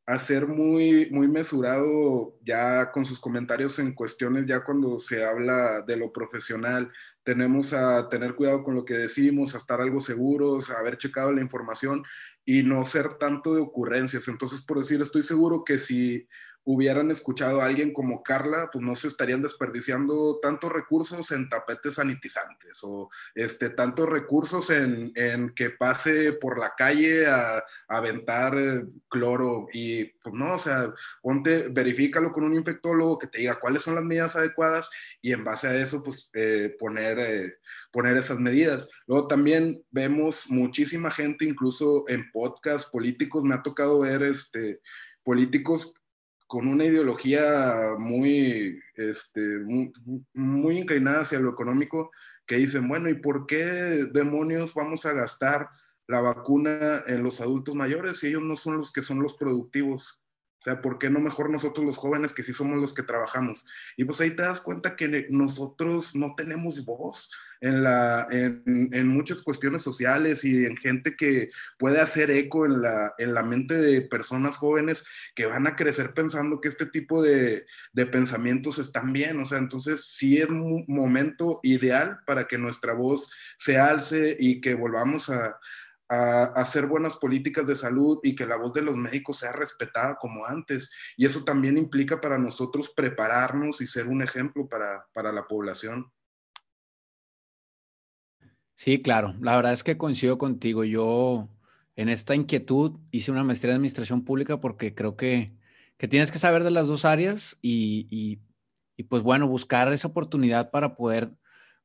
a, 0.06 0.18
ser 0.18 0.46
muy, 0.46 1.08
muy 1.10 1.28
mesurado 1.28 2.36
ya 2.44 2.90
con 2.92 3.04
sus 3.04 3.20
comentarios 3.20 3.78
en 3.78 3.94
cuestiones, 3.94 4.46
ya 4.46 4.64
cuando 4.64 5.00
se 5.00 5.24
habla 5.24 5.82
de 5.82 5.96
lo 5.96 6.12
profesional. 6.12 6.92
Tenemos 7.22 7.72
a 7.72 8.08
tener 8.08 8.34
cuidado 8.34 8.62
con 8.64 8.74
lo 8.74 8.84
que 8.84 8.94
decimos, 8.94 9.54
a 9.54 9.58
estar 9.58 9.80
algo 9.80 10.00
seguros, 10.00 10.70
a 10.70 10.78
haber 10.78 10.98
checado 10.98 11.32
la 11.32 11.40
información 11.40 12.02
y 12.44 12.62
no 12.62 12.84
ser 12.86 13.14
tanto 13.18 13.54
de 13.54 13.60
ocurrencias. 13.60 14.28
Entonces, 14.28 14.60
por 14.60 14.78
decir, 14.78 15.00
estoy 15.00 15.22
seguro 15.22 15.64
que 15.64 15.78
si 15.78 16.28
hubieran 16.64 17.10
escuchado 17.10 17.60
a 17.60 17.66
alguien 17.66 17.92
como 17.92 18.22
Carla, 18.22 18.70
pues 18.72 18.82
no 18.82 18.94
se 18.94 19.08
estarían 19.08 19.42
desperdiciando 19.42 20.38
tantos 20.40 20.72
recursos 20.72 21.30
en 21.30 21.48
tapetes 21.48 21.94
sanitizantes 21.94 22.78
o 22.82 23.10
este, 23.34 23.70
tantos 23.70 24.08
recursos 24.08 24.70
en, 24.70 25.12
que 25.54 25.70
pase 25.70 26.32
por 26.32 26.58
la 26.58 26.74
calle 26.76 27.26
a, 27.26 27.62
aventar 27.86 28.58
eh, 28.58 28.84
cloro 29.08 29.68
y 29.72 30.04
pues 30.04 30.34
no, 30.34 30.54
o 30.54 30.58
sea, 30.58 30.92
ponte, 31.22 31.68
verifícalo 31.68 32.32
con 32.32 32.44
un 32.44 32.54
infectólogo 32.54 33.18
que 33.18 33.26
te 33.26 33.38
diga 33.40 33.60
cuáles 33.60 33.82
son 33.82 33.94
las 33.94 34.04
medidas 34.04 34.34
adecuadas 34.34 34.90
y 35.20 35.32
en 35.32 35.44
base 35.44 35.68
a 35.68 35.76
eso, 35.76 36.02
pues 36.02 36.30
eh, 36.32 36.74
poner, 36.78 37.18
eh, 37.18 37.54
poner 37.92 38.16
esas 38.16 38.38
medidas. 38.38 38.88
Luego 39.06 39.28
también 39.28 39.84
vemos 39.90 40.44
muchísima 40.48 41.10
gente, 41.10 41.44
incluso 41.44 42.04
en 42.08 42.30
podcast 42.32 42.90
políticos, 42.90 43.44
me 43.44 43.54
ha 43.54 43.62
tocado 43.62 44.00
ver 44.00 44.22
este, 44.22 44.80
políticos 45.22 45.94
con 46.54 46.68
una 46.68 46.84
ideología 46.84 47.96
muy, 47.98 48.80
este, 48.94 49.40
muy, 50.34 50.78
inclinada 50.78 51.22
hacia 51.22 51.40
lo 51.40 51.50
económico, 51.50 52.12
que 52.46 52.58
dicen, 52.58 52.86
bueno, 52.86 53.08
¿y 53.08 53.14
por 53.14 53.48
qué 53.48 53.64
demonios 54.12 54.72
vamos 54.72 55.04
a 55.04 55.14
gastar 55.14 55.68
la 56.06 56.20
vacuna 56.20 57.02
en 57.08 57.24
los 57.24 57.40
adultos 57.40 57.74
mayores 57.74 58.20
si 58.20 58.28
ellos 58.28 58.44
no 58.44 58.54
son 58.54 58.78
los 58.78 58.92
que 58.92 59.02
son 59.02 59.20
los 59.20 59.34
productivos? 59.34 60.22
O 60.64 60.70
sea, 60.70 60.80
¿por 60.80 60.98
qué 60.98 61.10
no 61.10 61.20
mejor 61.20 61.50
nosotros 61.50 61.84
los 61.84 61.98
jóvenes 61.98 62.32
que 62.32 62.42
sí 62.42 62.54
somos 62.54 62.80
los 62.80 62.94
que 62.94 63.02
trabajamos? 63.02 63.66
Y 63.98 64.06
pues 64.06 64.18
ahí 64.22 64.30
te 64.30 64.44
das 64.44 64.62
cuenta 64.62 64.96
que 64.96 65.26
nosotros 65.28 66.16
no 66.16 66.34
tenemos 66.34 66.82
voz 66.86 67.30
en, 67.60 67.82
la, 67.82 68.26
en, 68.30 69.06
muchas 69.08 69.42
cuestiones 69.42 69.82
sociales 69.82 70.42
y 70.42 70.64
en 70.64 70.78
gente 70.78 71.16
que 71.16 71.50
puede 71.78 72.00
hacer 72.00 72.30
eco 72.30 72.64
en 72.64 72.80
la, 72.80 73.12
en 73.18 73.34
la 73.34 73.42
mente 73.42 73.74
de 73.74 74.00
personas 74.00 74.56
jóvenes 74.56 75.04
que 75.34 75.44
van 75.44 75.66
a 75.66 75.76
crecer 75.76 76.14
pensando 76.14 76.62
que 76.62 76.68
este 76.68 76.86
tipo 76.86 77.22
de, 77.22 77.66
de 77.92 78.06
pensamientos 78.06 78.78
están 78.78 79.12
bien. 79.12 79.38
O 79.40 79.46
sea, 79.46 79.58
entonces 79.58 80.06
sí 80.06 80.38
es 80.38 80.48
un 80.48 80.86
momento 80.88 81.60
ideal 81.62 82.20
para 82.24 82.44
que 82.48 82.56
nuestra 82.56 82.94
voz 82.94 83.30
se 83.58 83.76
alce 83.76 84.34
y 84.40 84.62
que 84.62 84.72
volvamos 84.72 85.28
a, 85.28 85.58
a, 86.14 86.44
hacer 86.54 86.86
buenas 86.86 87.16
políticas 87.16 87.66
de 87.66 87.76
salud 87.76 88.18
y 88.22 88.34
que 88.34 88.46
la 88.46 88.56
voz 88.56 88.72
de 88.72 88.82
los 88.82 88.96
médicos 88.96 89.38
sea 89.38 89.52
respetada 89.52 90.16
como 90.16 90.44
antes. 90.46 90.90
Y 91.16 91.26
eso 91.26 91.44
también 91.44 91.78
implica 91.78 92.20
para 92.20 92.38
nosotros 92.38 92.92
prepararnos 92.94 93.80
y 93.80 93.86
ser 93.86 94.08
un 94.08 94.22
ejemplo 94.22 94.68
para, 94.68 95.06
para 95.12 95.32
la 95.32 95.46
población. 95.46 96.10
Sí, 98.76 99.00
claro. 99.02 99.34
La 99.40 99.56
verdad 99.56 99.72
es 99.72 99.84
que 99.84 99.96
coincido 99.96 100.38
contigo. 100.38 100.84
Yo 100.84 101.48
en 101.96 102.08
esta 102.08 102.34
inquietud 102.34 102.98
hice 103.10 103.30
una 103.30 103.44
maestría 103.44 103.72
en 103.72 103.76
administración 103.76 104.24
pública 104.24 104.60
porque 104.60 104.94
creo 104.94 105.16
que, 105.16 105.52
tienes 106.10 106.30
que 106.30 106.38
saber 106.38 106.64
de 106.64 106.70
las 106.70 106.86
dos 106.86 107.06
áreas 107.06 107.58
y, 107.62 108.40
pues 109.08 109.22
bueno, 109.22 109.48
buscar 109.48 109.90
esa 109.92 110.08
oportunidad 110.08 110.70
para 110.70 110.96
poder, 110.96 111.30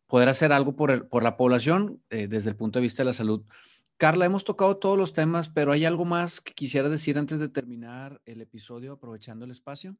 poder 0.07 0.27
hacer 0.27 0.51
algo 0.51 0.75
por, 0.75 1.07
por 1.07 1.23
la 1.23 1.37
población 1.37 2.03
eh, 2.09 2.27
desde 2.27 2.49
el 2.49 2.57
punto 2.57 2.79
de 2.79 2.83
vista 2.83 3.03
de 3.03 3.07
la 3.07 3.13
salud. 3.13 3.45
Carla, 3.99 4.23
hemos 4.23 4.45
tocado 4.45 4.77
todos 4.77 4.97
los 4.97 5.11
temas, 5.11 5.49
pero 5.49 5.73
¿hay 5.73 5.83
algo 5.83 6.05
más 6.05 6.39
que 6.39 6.53
quisiera 6.53 6.87
decir 6.87 7.19
antes 7.19 7.37
de 7.37 7.49
terminar 7.49 8.21
el 8.25 8.39
episodio 8.39 8.93
aprovechando 8.93 9.43
el 9.43 9.51
espacio? 9.51 9.97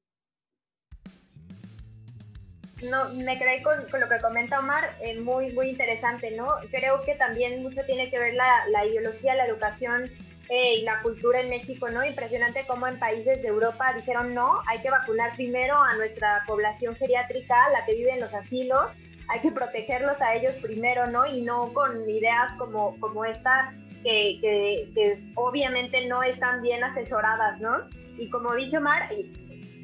no, 2.82 3.10
me 3.10 3.38
quedé 3.38 3.62
con, 3.62 3.78
lo 3.78 4.08
que 4.08 4.22
comenta 4.22 4.60
Omar, 4.60 4.96
eh, 5.02 5.20
muy, 5.20 5.52
muy 5.52 5.68
interesante, 5.68 6.32
¿no? 6.32 6.48
Creo 6.72 7.04
que 7.04 7.16
también 7.16 7.62
mucho 7.62 7.82
tiene 7.86 8.10
que 8.10 8.18
ver 8.18 8.36
la, 8.36 8.86
ideología, 8.86 9.36
la 9.36 9.46
educación 9.46 10.06
eh, 10.48 10.76
y 10.76 10.84
la 10.84 11.02
cultura 11.02 11.42
en 11.42 11.50
México, 11.50 11.90
¿no? 11.90 12.06
Impresionante 12.06 12.64
cómo 12.66 12.88
en 12.88 13.00
países 13.00 13.42
de 13.42 13.50
Europa 13.50 13.92
dijeron, 13.94 14.34
no, 14.34 14.62
hay 14.68 14.80
que 14.80 14.92
vacunar 14.92 15.36
primero 15.36 15.76
a 15.76 15.98
nuestra 15.98 16.42
población 16.48 16.96
geriátrica, 16.96 17.70
la 17.74 17.86
que 17.86 17.96
vive 17.96 18.14
en 18.14 18.22
los 18.22 18.34
asilos, 18.34 18.92
hay 19.28 19.42
que 19.42 19.52
protegerlos 19.52 20.22
a 20.22 20.36
ellos 20.36 20.56
primero, 20.62 21.06
¿no? 21.08 21.26
Y 21.26 21.42
no 21.42 21.74
con 21.74 22.10
ideas 22.10 22.56
como, 22.58 22.98
como 23.02 23.26
esta 23.26 23.74
que, 24.04 25.22
obviamente 25.36 26.08
no 26.08 26.24
están 26.24 26.62
bien 26.62 26.84
asesoradas, 26.84 27.60
¿no? 27.60 27.78
Y 28.18 28.30
como 28.30 28.54
dice 28.56 28.78
Omar, 28.78 29.10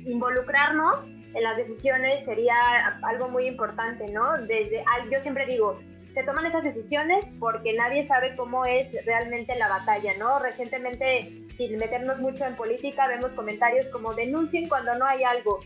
involucrarnos 0.05 1.09
en 1.34 1.43
las 1.43 1.57
decisiones 1.57 2.26
sería 2.26 2.55
algo 3.03 3.28
muy 3.30 3.47
importante, 3.47 4.09
¿no? 4.09 4.38
Desde, 4.39 4.84
yo 5.11 5.20
siempre 5.22 5.45
digo, 5.45 5.80
se 6.13 6.24
toman 6.24 6.45
esas 6.45 6.63
decisiones 6.63 7.26
porque 7.39 7.74
nadie 7.74 8.07
sabe 8.07 8.36
cómo 8.38 8.66
es 8.66 8.93
realmente 9.05 9.53
la 9.57 9.68
batalla, 9.68 10.13
¿no? 10.18 10.39
Recientemente, 10.39 11.30
sin 11.53 11.78
meternos 11.78 12.20
mucho 12.20 12.45
en 12.45 12.55
política, 12.55 13.07
vemos 13.07 13.34
comentarios 13.34 13.89
como 13.89 14.13
denuncien 14.13 14.70
cuando 14.70 14.95
no 14.95 15.05
hay 15.05 15.24
algo. 15.24 15.59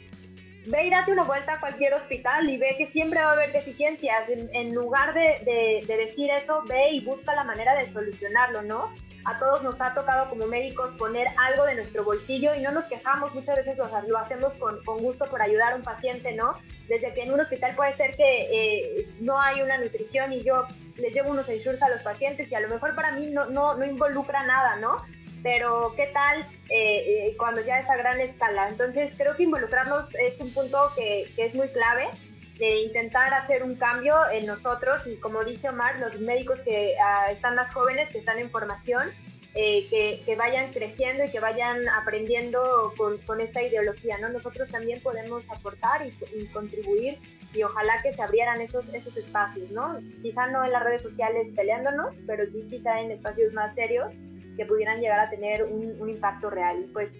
Ve 0.67 0.85
y 0.85 0.89
date 0.89 1.11
una 1.11 1.23
vuelta 1.23 1.53
a 1.53 1.59
cualquier 1.59 1.93
hospital 1.93 2.49
y 2.49 2.57
ve 2.57 2.75
que 2.77 2.87
siempre 2.87 3.21
va 3.21 3.29
a 3.29 3.33
haber 3.33 3.51
deficiencias. 3.51 4.29
En, 4.29 4.73
lugar 4.73 5.13
de, 5.13 5.83
de 5.87 5.97
decir 5.97 6.29
eso, 6.31 6.63
ve 6.67 6.91
y 6.91 7.03
busca 7.03 7.33
la 7.33 7.43
manera 7.43 7.75
de 7.75 7.89
solucionarlo, 7.89 8.61
¿no? 8.61 8.91
a 9.25 9.37
todos 9.37 9.61
nos 9.63 9.81
ha 9.81 9.93
tocado 9.93 10.29
como 10.29 10.47
médicos 10.47 10.95
poner 10.97 11.27
algo 11.37 11.65
de 11.65 11.75
nuestro 11.75 12.03
bolsillo 12.03 12.55
y 12.55 12.61
no 12.61 12.71
nos 12.71 12.85
quejamos, 12.85 13.33
muchas 13.33 13.57
veces 13.57 13.77
lo, 13.77 13.89
lo 14.07 14.17
hacemos 14.17 14.53
con, 14.55 14.79
gusto 14.99 15.25
por 15.25 15.41
ayudar 15.41 15.73
a 15.73 15.75
un 15.75 15.83
paciente, 15.83 16.33
¿no? 16.33 16.53
Desde 16.87 17.13
que 17.13 17.23
en 17.23 17.33
un 17.33 17.39
hospital 17.39 17.75
puede 17.75 17.95
ser 17.95 18.15
que 18.15 18.47
eh, 18.51 19.05
no 19.19 19.39
hay 19.39 19.61
una 19.61 19.77
nutrición 19.77 20.33
y 20.33 20.43
yo 20.43 20.67
les 20.95 21.13
llevo 21.13 21.31
unos 21.31 21.47
ensures 21.49 21.81
a 21.83 21.89
los 21.89 22.01
pacientes 22.01 22.51
y 22.51 22.55
a 22.55 22.59
lo 22.59 22.69
mejor 22.69 22.95
para 22.95 23.11
mí 23.11 23.27
no, 23.27 23.45
no 23.49 23.85
involucra 23.85 24.45
nada, 24.45 24.77
¿no? 24.77 24.97
Pero 25.41 25.93
¿qué 25.95 26.07
tal 26.07 26.41
eh, 26.69 27.27
eh, 27.29 27.35
cuando 27.37 27.61
ya 27.61 27.79
es 27.79 27.89
a 27.89 27.95
gran 27.95 28.19
escala? 28.19 28.69
Entonces 28.69 29.15
creo 29.17 29.35
que 29.35 29.43
involucrarnos 29.43 30.13
es 30.15 30.39
un 30.39 30.53
punto 30.53 30.91
que, 30.95 31.31
que 31.35 31.45
es 31.45 31.55
muy 31.55 31.69
clave 31.69 32.09
de 32.57 32.81
intentar 32.81 33.33
hacer 33.33 33.63
un 33.63 33.75
cambio 33.75 34.15
en 34.31 34.45
nosotros 34.45 35.07
y 35.07 35.17
como 35.19 35.45
dice 35.45 35.69
Omar, 35.69 35.97
los 35.99 36.19
médicos 36.19 36.61
que 36.61 36.93
ah, 37.01 37.27
están 37.31 37.55
más 37.55 37.73
jóvenes, 37.73 38.09
que 38.11 38.17
están 38.17 38.37
en 38.37 38.49
formación, 38.49 39.07
eh, 39.55 39.87
que, 39.89 40.21
que, 40.25 40.35
vayan 40.35 40.71
creciendo 40.71 41.23
y 41.23 41.31
que 41.31 41.39
vayan 41.39 41.87
aprendiendo 41.89 42.93
con, 42.97 43.17
con, 43.19 43.41
esta 43.41 43.63
ideología, 43.63 44.17
¿no? 44.19 44.29
Nosotros 44.29 44.69
también 44.69 45.01
podemos 45.01 45.49
aportar 45.49 46.05
y, 46.05 46.45
contribuir 46.47 47.17
y 47.51 47.63
ojalá 47.63 47.99
que 48.03 48.13
se 48.13 48.21
abrieran 48.21 48.61
esos, 48.61 48.87
esos 48.93 49.17
espacios, 49.17 49.71
¿no? 49.71 49.99
Quizá 50.21 50.47
no 50.47 50.63
en 50.63 50.71
las 50.71 50.83
redes 50.83 51.01
sociales 51.01 51.51
peleándonos, 51.55 52.15
pero 52.27 52.45
sí 52.45 52.67
quizá 52.69 53.01
en 53.01 53.09
espacios 53.11 53.51
más 53.53 53.73
serios 53.73 54.13
que 54.59 54.65
pudieran 54.65 54.99
llegar 54.99 55.21
a 55.21 55.29
tener 55.29 55.63
un, 55.63 55.95
un 56.01 56.09
impacto 56.09 56.49
real. 56.49 56.89
Pues 56.91 57.15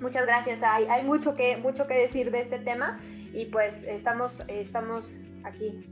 muchas 0.00 0.26
gracias, 0.26 0.64
hay, 0.64 0.86
hay 0.86 1.04
mucho, 1.04 1.36
que, 1.36 1.56
mucho 1.56 1.86
que 1.86 1.94
decir 1.94 2.32
de 2.32 2.40
este 2.40 2.58
tema 2.58 3.00
y 3.32 3.44
pues 3.44 3.84
estamos, 3.84 4.40
estamos 4.48 5.20
aquí. 5.44 5.86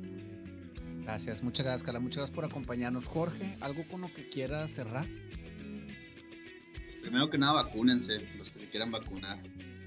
Gracias, 1.05 1.45
muchas 1.45 1.64
gracias 1.64 1.85
Carla, 1.85 2.01
muchas 2.01 2.17
gracias 2.17 2.35
por 2.35 2.45
acompañarnos. 2.45 3.07
Jorge, 3.07 3.57
¿algo 3.61 3.87
con 3.87 4.01
lo 4.01 4.12
que 4.12 4.29
quiera 4.29 4.67
cerrar? 4.67 5.07
Primero 7.01 7.31
que 7.31 7.39
nada, 7.39 7.62
vacúnense, 7.62 8.19
los 8.37 8.51
que 8.51 8.59
se 8.59 8.69
quieran 8.69 8.91
vacunar. 8.91 9.39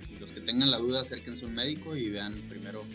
Y 0.09 0.17
los 0.17 0.31
que 0.31 0.39
tengan 0.39 0.71
la 0.71 0.77
duda, 0.77 1.01
acérquense 1.01 1.43
a 1.43 1.49
un 1.49 1.55
médico 1.55 1.93
y 1.93 2.09
vean 2.09 2.35
primero 2.47 2.85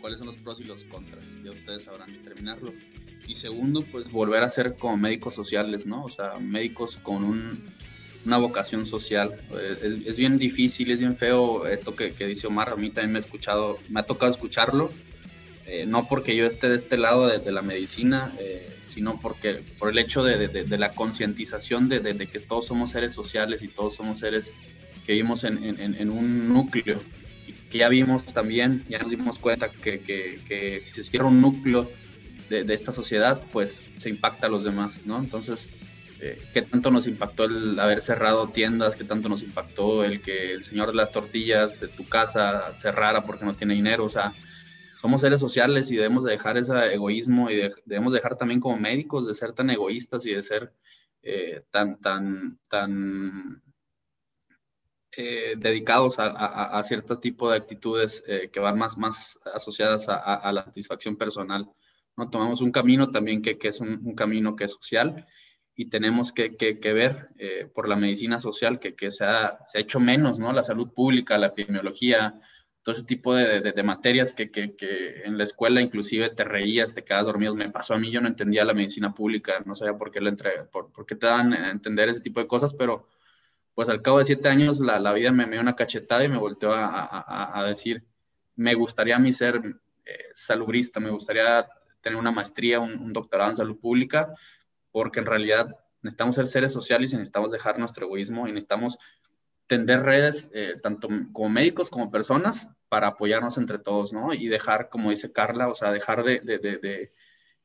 cuáles 0.00 0.18
son 0.18 0.26
los 0.26 0.36
pros 0.38 0.60
y 0.60 0.64
los 0.64 0.84
contras. 0.86 1.36
Ya 1.44 1.52
ustedes 1.52 1.84
sabrán 1.84 2.12
determinarlo. 2.12 2.72
Y 3.26 3.34
segundo, 3.34 3.84
pues 3.90 4.10
volver 4.10 4.42
a 4.42 4.50
ser 4.50 4.76
como 4.76 4.96
médicos 4.96 5.34
sociales, 5.34 5.86
¿no? 5.86 6.04
O 6.04 6.08
sea, 6.08 6.38
médicos 6.38 6.98
con 6.98 7.24
un 7.24 7.72
una 8.24 8.38
vocación 8.38 8.86
social. 8.86 9.34
Eh, 9.56 9.78
es, 9.82 9.98
es, 10.04 10.16
bien 10.16 10.38
difícil, 10.38 10.90
es 10.90 10.98
bien 10.98 11.16
feo 11.16 11.66
esto 11.66 11.94
que, 11.94 12.12
que, 12.14 12.26
dice 12.26 12.46
Omar, 12.46 12.70
a 12.70 12.76
mí 12.76 12.90
también 12.90 13.12
me, 13.12 13.18
ha 13.18 13.20
escuchado, 13.20 13.78
me 13.88 14.00
ha 14.00 14.04
tocado 14.04 14.30
escucharlo, 14.30 14.92
eh, 15.66 15.86
no 15.86 16.08
porque 16.08 16.36
yo 16.36 16.46
esté 16.46 16.68
de 16.68 16.76
este 16.76 16.96
lado 16.96 17.26
de, 17.26 17.52
la 17.52 17.62
medicina, 17.62 18.34
eh, 18.38 18.76
sino 18.84 19.20
porque 19.20 19.62
por 19.78 19.90
el 19.90 19.98
hecho 19.98 20.22
de, 20.22 20.48
de 20.48 20.78
la 20.78 20.94
concientización 20.94 21.88
de, 21.88 22.28
que 22.30 22.40
todos 22.40 22.66
somos 22.66 22.90
seres 22.90 23.12
sociales 23.12 23.62
y 23.62 23.68
todos 23.68 23.94
somos 23.94 24.18
seres 24.18 24.52
que 25.06 25.12
vivimos 25.12 25.44
en, 25.44 25.62
en, 25.64 25.94
en 25.94 26.10
un 26.10 26.52
núcleo. 26.52 27.00
Que 27.70 27.78
ya 27.78 27.88
vimos 27.88 28.24
también, 28.24 28.84
ya 28.88 29.00
nos 29.00 29.10
dimos 29.10 29.38
cuenta 29.38 29.68
que, 29.68 30.00
que, 30.00 30.40
que 30.46 30.80
si 30.80 30.94
se 30.94 31.02
cierra 31.02 31.26
un 31.26 31.40
núcleo 31.40 31.90
de, 32.48 32.74
esta 32.74 32.92
sociedad, 32.92 33.42
pues 33.52 33.82
se 33.96 34.08
impacta 34.08 34.46
a 34.46 34.50
los 34.50 34.64
demás, 34.64 35.02
¿no? 35.04 35.18
Entonces, 35.18 35.68
eh, 36.20 36.40
qué 36.52 36.62
tanto 36.62 36.90
nos 36.90 37.06
impactó 37.06 37.44
el 37.44 37.78
haber 37.78 38.00
cerrado 38.00 38.48
tiendas, 38.48 38.96
qué 38.96 39.04
tanto 39.04 39.28
nos 39.28 39.42
impactó 39.42 40.04
el 40.04 40.20
que 40.20 40.52
el 40.52 40.62
señor 40.62 40.88
de 40.88 40.94
las 40.94 41.10
tortillas 41.10 41.80
de 41.80 41.88
tu 41.88 42.08
casa 42.08 42.72
cerrara 42.78 43.24
porque 43.24 43.44
no 43.44 43.54
tiene 43.54 43.74
dinero, 43.74 44.04
o 44.04 44.08
sea, 44.08 44.32
somos 45.00 45.20
seres 45.20 45.40
sociales 45.40 45.90
y 45.90 45.96
debemos 45.96 46.24
de 46.24 46.32
dejar 46.32 46.56
ese 46.56 46.94
egoísmo 46.94 47.50
y 47.50 47.68
debemos 47.84 48.12
dejar 48.12 48.36
también 48.36 48.60
como 48.60 48.78
médicos 48.78 49.26
de 49.26 49.34
ser 49.34 49.52
tan 49.52 49.68
egoístas 49.70 50.24
y 50.24 50.32
de 50.34 50.42
ser 50.42 50.72
eh, 51.22 51.62
tan, 51.70 52.00
tan, 52.00 52.58
tan 52.70 53.62
eh, 55.16 55.54
dedicados 55.58 56.16
a, 56.18 56.82
cierto 56.84 57.18
tipo 57.18 57.50
de 57.50 57.56
actitudes 57.58 58.24
que 58.50 58.60
van 58.60 58.78
más, 58.78 58.96
más 58.96 59.38
asociadas 59.52 60.08
a, 60.08 60.50
la 60.52 60.64
satisfacción 60.64 61.16
personal. 61.16 61.68
¿No? 62.16 62.30
Tomamos 62.30 62.60
un 62.60 62.72
camino 62.72 63.10
también 63.10 63.42
que, 63.42 63.58
que 63.58 63.68
es 63.68 63.80
un, 63.80 64.14
camino 64.14 64.56
que 64.56 64.64
es 64.64 64.72
social 64.72 65.26
y 65.74 65.86
tenemos 65.86 66.32
que, 66.32 66.56
que, 66.56 66.92
ver 66.92 67.30
eh, 67.38 67.68
por 67.74 67.88
la 67.88 67.96
medicina 67.96 68.38
social 68.38 68.78
que, 68.78 69.10
se, 69.10 69.24
ha, 69.24 69.58
se, 69.66 69.78
ha, 69.78 69.80
hecho 69.80 69.98
menos, 70.00 70.38
¿no? 70.38 70.52
La 70.52 70.62
salud 70.62 70.92
pública, 70.92 71.36
la 71.38 71.48
epidemiología, 71.48 72.40
todo 72.82 72.94
ese 72.94 73.04
tipo 73.04 73.34
de, 73.34 73.60
de, 73.60 73.82
materias 73.82 74.32
que, 74.32 74.50
en 75.24 75.38
la 75.38 75.44
escuela 75.44 75.80
inclusive 75.80 76.30
te 76.30 76.44
reías, 76.44 76.94
te 76.94 77.02
quedas 77.02 77.24
dormido. 77.24 77.54
Me 77.54 77.70
pasó 77.70 77.94
a 77.94 77.98
mí, 77.98 78.10
yo 78.10 78.20
no 78.20 78.28
entendía 78.28 78.64
la 78.64 78.74
medicina 78.74 79.14
pública, 79.14 79.62
no 79.64 79.74
sabía 79.74 79.98
por 79.98 80.10
qué, 80.10 80.20
le 80.20 80.30
entre, 80.30 80.64
por, 80.64 80.92
por, 80.92 81.06
qué 81.06 81.16
te 81.16 81.26
dan 81.26 81.52
a 81.54 81.70
entender 81.70 82.08
ese 82.08 82.20
tipo 82.20 82.40
de 82.40 82.46
cosas, 82.46 82.74
pero 82.74 83.08
pues 83.74 83.88
al 83.88 84.02
cabo 84.02 84.18
de 84.18 84.26
siete 84.26 84.48
años 84.48 84.78
la, 84.80 85.00
la 85.00 85.12
vida 85.12 85.32
me, 85.32 85.46
dio 85.48 85.60
una 85.60 85.74
cachetada 85.74 86.24
y 86.24 86.28
me 86.28 86.38
volteó 86.38 86.72
a, 86.72 86.86
a, 86.86 87.58
a 87.58 87.64
decir, 87.64 88.04
me 88.54 88.74
gustaría 88.74 89.18
mí 89.18 89.32
ser 89.32 89.60
eh, 90.04 90.18
salubrista, 90.32 91.00
me 91.00 91.10
gustaría 91.10 91.66
tener 92.04 92.18
una 92.18 92.30
maestría, 92.30 92.78
un, 92.78 92.98
un 92.98 93.12
doctorado 93.12 93.50
en 93.50 93.56
salud 93.56 93.80
pública, 93.80 94.32
porque 94.92 95.18
en 95.18 95.26
realidad 95.26 95.74
necesitamos 96.02 96.36
ser 96.36 96.46
seres 96.46 96.72
sociales 96.72 97.12
y 97.12 97.16
necesitamos 97.16 97.50
dejar 97.50 97.78
nuestro 97.78 98.06
egoísmo 98.06 98.46
y 98.46 98.52
necesitamos 98.52 98.98
tender 99.66 100.02
redes, 100.02 100.50
eh, 100.52 100.76
tanto 100.82 101.08
como 101.32 101.48
médicos 101.48 101.90
como 101.90 102.10
personas, 102.10 102.68
para 102.88 103.08
apoyarnos 103.08 103.58
entre 103.58 103.78
todos, 103.78 104.12
¿no? 104.12 104.32
Y 104.34 104.46
dejar, 104.48 104.88
como 104.88 105.10
dice 105.10 105.32
Carla, 105.32 105.68
o 105.68 105.74
sea, 105.74 105.90
dejar 105.90 106.22
de, 106.22 106.40
de, 106.40 106.58
de, 106.58 107.12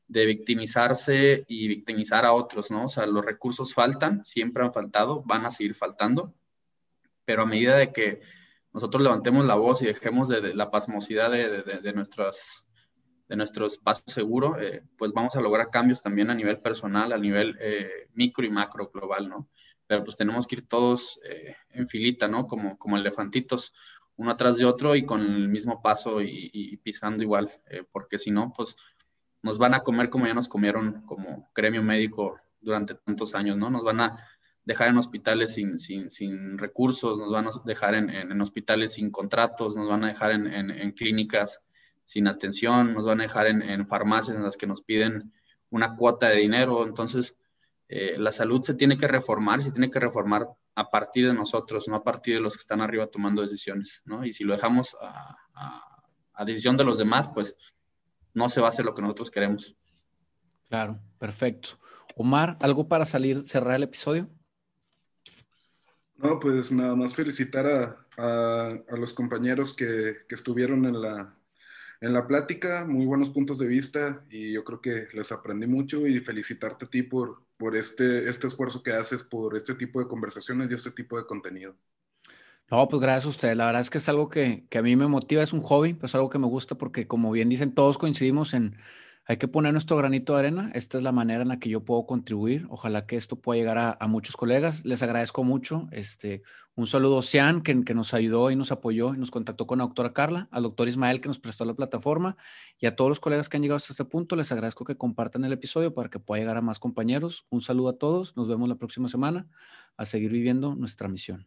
de, 0.08 0.26
victimizarse 0.26 1.44
y 1.46 1.68
victimizar 1.68 2.24
a 2.24 2.32
otros, 2.32 2.70
¿no? 2.70 2.86
O 2.86 2.88
sea, 2.88 3.06
los 3.06 3.24
recursos 3.24 3.74
faltan, 3.74 4.24
siempre 4.24 4.64
han 4.64 4.72
faltado, 4.72 5.22
van 5.24 5.44
a 5.44 5.50
seguir 5.50 5.74
faltando, 5.74 6.34
pero 7.24 7.42
a 7.42 7.46
medida 7.46 7.76
de 7.76 7.92
que 7.92 8.20
nosotros 8.72 9.02
levantemos 9.02 9.44
la 9.44 9.54
voz 9.54 9.82
y 9.82 9.86
dejemos 9.86 10.28
de, 10.28 10.54
la 10.54 10.70
pasmosidad 10.70 11.30
de, 11.30 11.92
nuestras 11.92 12.64
de 13.30 13.36
nuestro 13.36 13.66
espacio 13.66 14.02
seguro, 14.08 14.60
eh, 14.60 14.82
pues 14.98 15.12
vamos 15.12 15.36
a 15.36 15.40
lograr 15.40 15.70
cambios 15.70 16.02
también 16.02 16.30
a 16.30 16.34
nivel 16.34 16.58
personal, 16.58 17.12
a 17.12 17.16
nivel 17.16 17.56
eh, 17.60 18.08
micro 18.12 18.44
y 18.44 18.50
macro 18.50 18.90
global, 18.92 19.28
¿no? 19.28 19.48
Pero 19.86 20.02
pues 20.02 20.16
tenemos 20.16 20.48
que 20.48 20.56
ir 20.56 20.66
todos 20.66 21.20
eh, 21.22 21.54
en 21.70 21.86
filita, 21.86 22.26
¿no? 22.26 22.48
Como, 22.48 22.76
como 22.76 22.96
elefantitos, 22.96 23.72
uno 24.16 24.32
atrás 24.32 24.56
de 24.56 24.64
otro 24.64 24.96
y 24.96 25.06
con 25.06 25.20
el 25.20 25.48
mismo 25.48 25.80
paso 25.80 26.20
y, 26.20 26.76
pisando 26.78 27.22
igual, 27.22 27.52
porque 27.92 28.18
si 28.18 28.32
no, 28.32 28.52
pues 28.54 28.76
nos 29.42 29.58
van 29.58 29.74
a 29.74 29.80
comer 29.80 30.10
como 30.10 30.26
ya 30.26 30.34
nos 30.34 30.48
comieron 30.48 31.02
como 31.06 31.48
gremio 31.54 31.82
médico 31.84 32.36
durante 32.60 32.96
tantos 32.96 33.34
años, 33.36 33.56
¿no? 33.56 33.70
Nos 33.70 33.84
van 33.84 34.00
a 34.00 34.28
dejar 34.64 34.88
en 34.88 34.98
hospitales 34.98 35.54
sin, 35.54 35.78
sin, 35.78 36.10
sin 36.10 36.58
recursos, 36.58 37.16
nos 37.16 37.30
van 37.30 37.46
a 37.46 37.50
dejar 37.64 37.94
en, 37.94 38.10
en, 38.10 38.40
hospitales 38.40 38.94
sin 38.94 39.10
contratos, 39.10 39.76
nos 39.76 39.88
van 39.88 40.02
a 40.04 40.08
dejar 40.08 40.32
en, 40.32 40.48
en 40.48 40.92
clínicas 40.92 41.62
sin 42.10 42.26
atención, 42.26 42.92
nos 42.92 43.04
van 43.04 43.20
a 43.20 43.22
dejar 43.22 43.46
en, 43.46 43.86
farmacias 43.86 44.36
en 44.36 44.42
las 44.42 44.56
que 44.56 44.66
nos 44.66 44.82
piden 44.82 45.32
una 45.70 45.94
cuota 45.94 46.28
de 46.28 46.38
dinero. 46.38 46.84
Entonces, 46.84 47.38
eh, 47.88 48.16
la 48.18 48.32
salud 48.32 48.64
se 48.64 48.74
tiene 48.74 48.98
que 48.98 49.06
reformar, 49.06 49.62
se 49.62 49.70
tiene 49.70 49.88
que 49.88 50.00
reformar 50.00 50.48
a 50.74 50.90
partir 50.90 51.28
de 51.28 51.34
nosotros, 51.34 51.86
no 51.86 51.94
a 51.94 52.02
partir 52.02 52.34
de 52.34 52.40
los 52.40 52.56
que 52.56 52.62
están 52.62 52.80
arriba 52.80 53.06
tomando 53.06 53.42
decisiones, 53.42 54.02
¿no? 54.06 54.24
Y 54.24 54.32
si 54.32 54.42
lo 54.42 54.54
dejamos 54.54 54.96
a, 55.00 55.36
a, 56.34 56.44
decisión 56.44 56.76
de 56.76 56.82
los 56.82 56.98
demás, 56.98 57.28
pues 57.32 57.54
no 58.34 58.48
se 58.48 58.60
va 58.60 58.66
a 58.66 58.70
hacer 58.70 58.84
lo 58.84 58.92
que 58.92 59.02
nosotros 59.02 59.30
queremos. 59.30 59.76
Claro, 60.68 60.98
perfecto. 61.16 61.78
Omar, 62.16 62.58
¿algo 62.60 62.88
para 62.88 63.04
salir, 63.04 63.46
cerrar 63.46 63.76
el 63.76 63.84
episodio? 63.84 64.28
No, 66.16 66.40
pues 66.40 66.72
nada 66.72 66.96
más 66.96 67.14
felicitar 67.14 67.66
a, 67.68 68.72
a 68.88 68.96
los 68.96 69.12
compañeros 69.12 69.74
que, 69.74 70.16
que, 70.28 70.34
estuvieron 70.34 70.84
en 70.86 71.00
la, 71.00 71.39
en 72.00 72.12
la 72.14 72.26
plática, 72.26 72.86
muy 72.86 73.04
buenos 73.06 73.30
puntos 73.30 73.58
de 73.58 73.66
vista 73.66 74.24
y 74.30 74.52
yo 74.52 74.64
creo 74.64 74.80
que 74.80 75.08
les 75.12 75.32
aprendí 75.32 75.66
mucho 75.66 76.06
y 76.06 76.20
felicitarte 76.20 76.86
a 76.86 76.90
ti 76.90 77.02
por, 77.02 77.42
por 77.58 77.76
este, 77.76 78.28
este 78.28 78.46
esfuerzo 78.46 78.82
que 78.82 78.92
haces 78.92 79.22
por 79.22 79.56
este 79.56 79.74
tipo 79.74 80.00
de 80.00 80.08
conversaciones 80.08 80.70
y 80.70 80.74
este 80.74 80.90
tipo 80.92 81.18
de 81.18 81.26
contenido. 81.26 81.76
No, 82.70 82.88
pues 82.88 83.02
gracias 83.02 83.26
a 83.26 83.28
ustedes. 83.28 83.56
La 83.56 83.66
verdad 83.66 83.82
es 83.82 83.90
que 83.90 83.98
es 83.98 84.08
algo 84.08 84.30
que, 84.30 84.64
que 84.70 84.78
a 84.78 84.82
mí 84.82 84.96
me 84.96 85.08
motiva, 85.08 85.42
es 85.42 85.52
un 85.52 85.60
hobby, 85.62 85.92
pero 85.92 86.06
es 86.06 86.14
algo 86.14 86.30
que 86.30 86.38
me 86.38 86.46
gusta 86.46 86.76
porque 86.76 87.06
como 87.06 87.32
bien 87.32 87.48
dicen, 87.48 87.74
todos 87.74 87.98
coincidimos 87.98 88.54
en 88.54 88.76
hay 89.30 89.36
que 89.36 89.46
poner 89.46 89.70
nuestro 89.70 89.96
granito 89.96 90.32
de 90.32 90.40
arena. 90.40 90.72
Esta 90.74 90.98
es 90.98 91.04
la 91.04 91.12
manera 91.12 91.42
en 91.42 91.46
la 91.46 91.60
que 91.60 91.68
yo 91.68 91.84
puedo 91.84 92.04
contribuir. 92.04 92.66
Ojalá 92.68 93.06
que 93.06 93.14
esto 93.14 93.36
pueda 93.36 93.60
llegar 93.60 93.96
a, 94.00 94.08
muchos 94.08 94.36
colegas. 94.36 94.84
Les 94.84 95.04
agradezco 95.04 95.44
mucho. 95.44 95.86
Este, 95.92 96.42
un 96.74 96.88
saludo 96.88 97.20
a 97.20 97.22
Sean, 97.22 97.62
que, 97.62 97.84
que, 97.84 97.94
nos 97.94 98.12
ayudó 98.12 98.50
y 98.50 98.56
nos 98.56 98.72
apoyó 98.72 99.14
y 99.14 99.18
nos 99.18 99.30
contactó 99.30 99.68
con 99.68 99.78
la 99.78 99.84
doctora 99.84 100.12
Carla, 100.12 100.48
al 100.50 100.64
doctor 100.64 100.88
Ismael, 100.88 101.20
que 101.20 101.28
nos 101.28 101.38
prestó 101.38 101.64
la 101.64 101.74
plataforma, 101.74 102.36
y 102.76 102.86
a 102.86 102.96
todos 102.96 103.08
los 103.08 103.20
colegas 103.20 103.48
que 103.48 103.56
han 103.56 103.62
llegado 103.62 103.76
hasta 103.76 103.92
este 103.92 104.04
punto. 104.04 104.34
Les 104.34 104.50
agradezco 104.50 104.84
que 104.84 104.96
compartan 104.96 105.44
el 105.44 105.52
episodio 105.52 105.94
para 105.94 106.10
que 106.10 106.18
pueda 106.18 106.40
llegar 106.40 106.56
a 106.56 106.60
más 106.60 106.80
compañeros. 106.80 107.46
Un 107.50 107.60
saludo 107.60 107.90
a 107.90 107.98
todos. 107.98 108.36
Nos 108.36 108.48
vemos 108.48 108.68
la 108.68 108.78
próxima 108.78 109.08
semana 109.08 109.46
a 109.96 110.06
seguir 110.06 110.32
viviendo 110.32 110.74
nuestra 110.74 111.06
misión. 111.06 111.46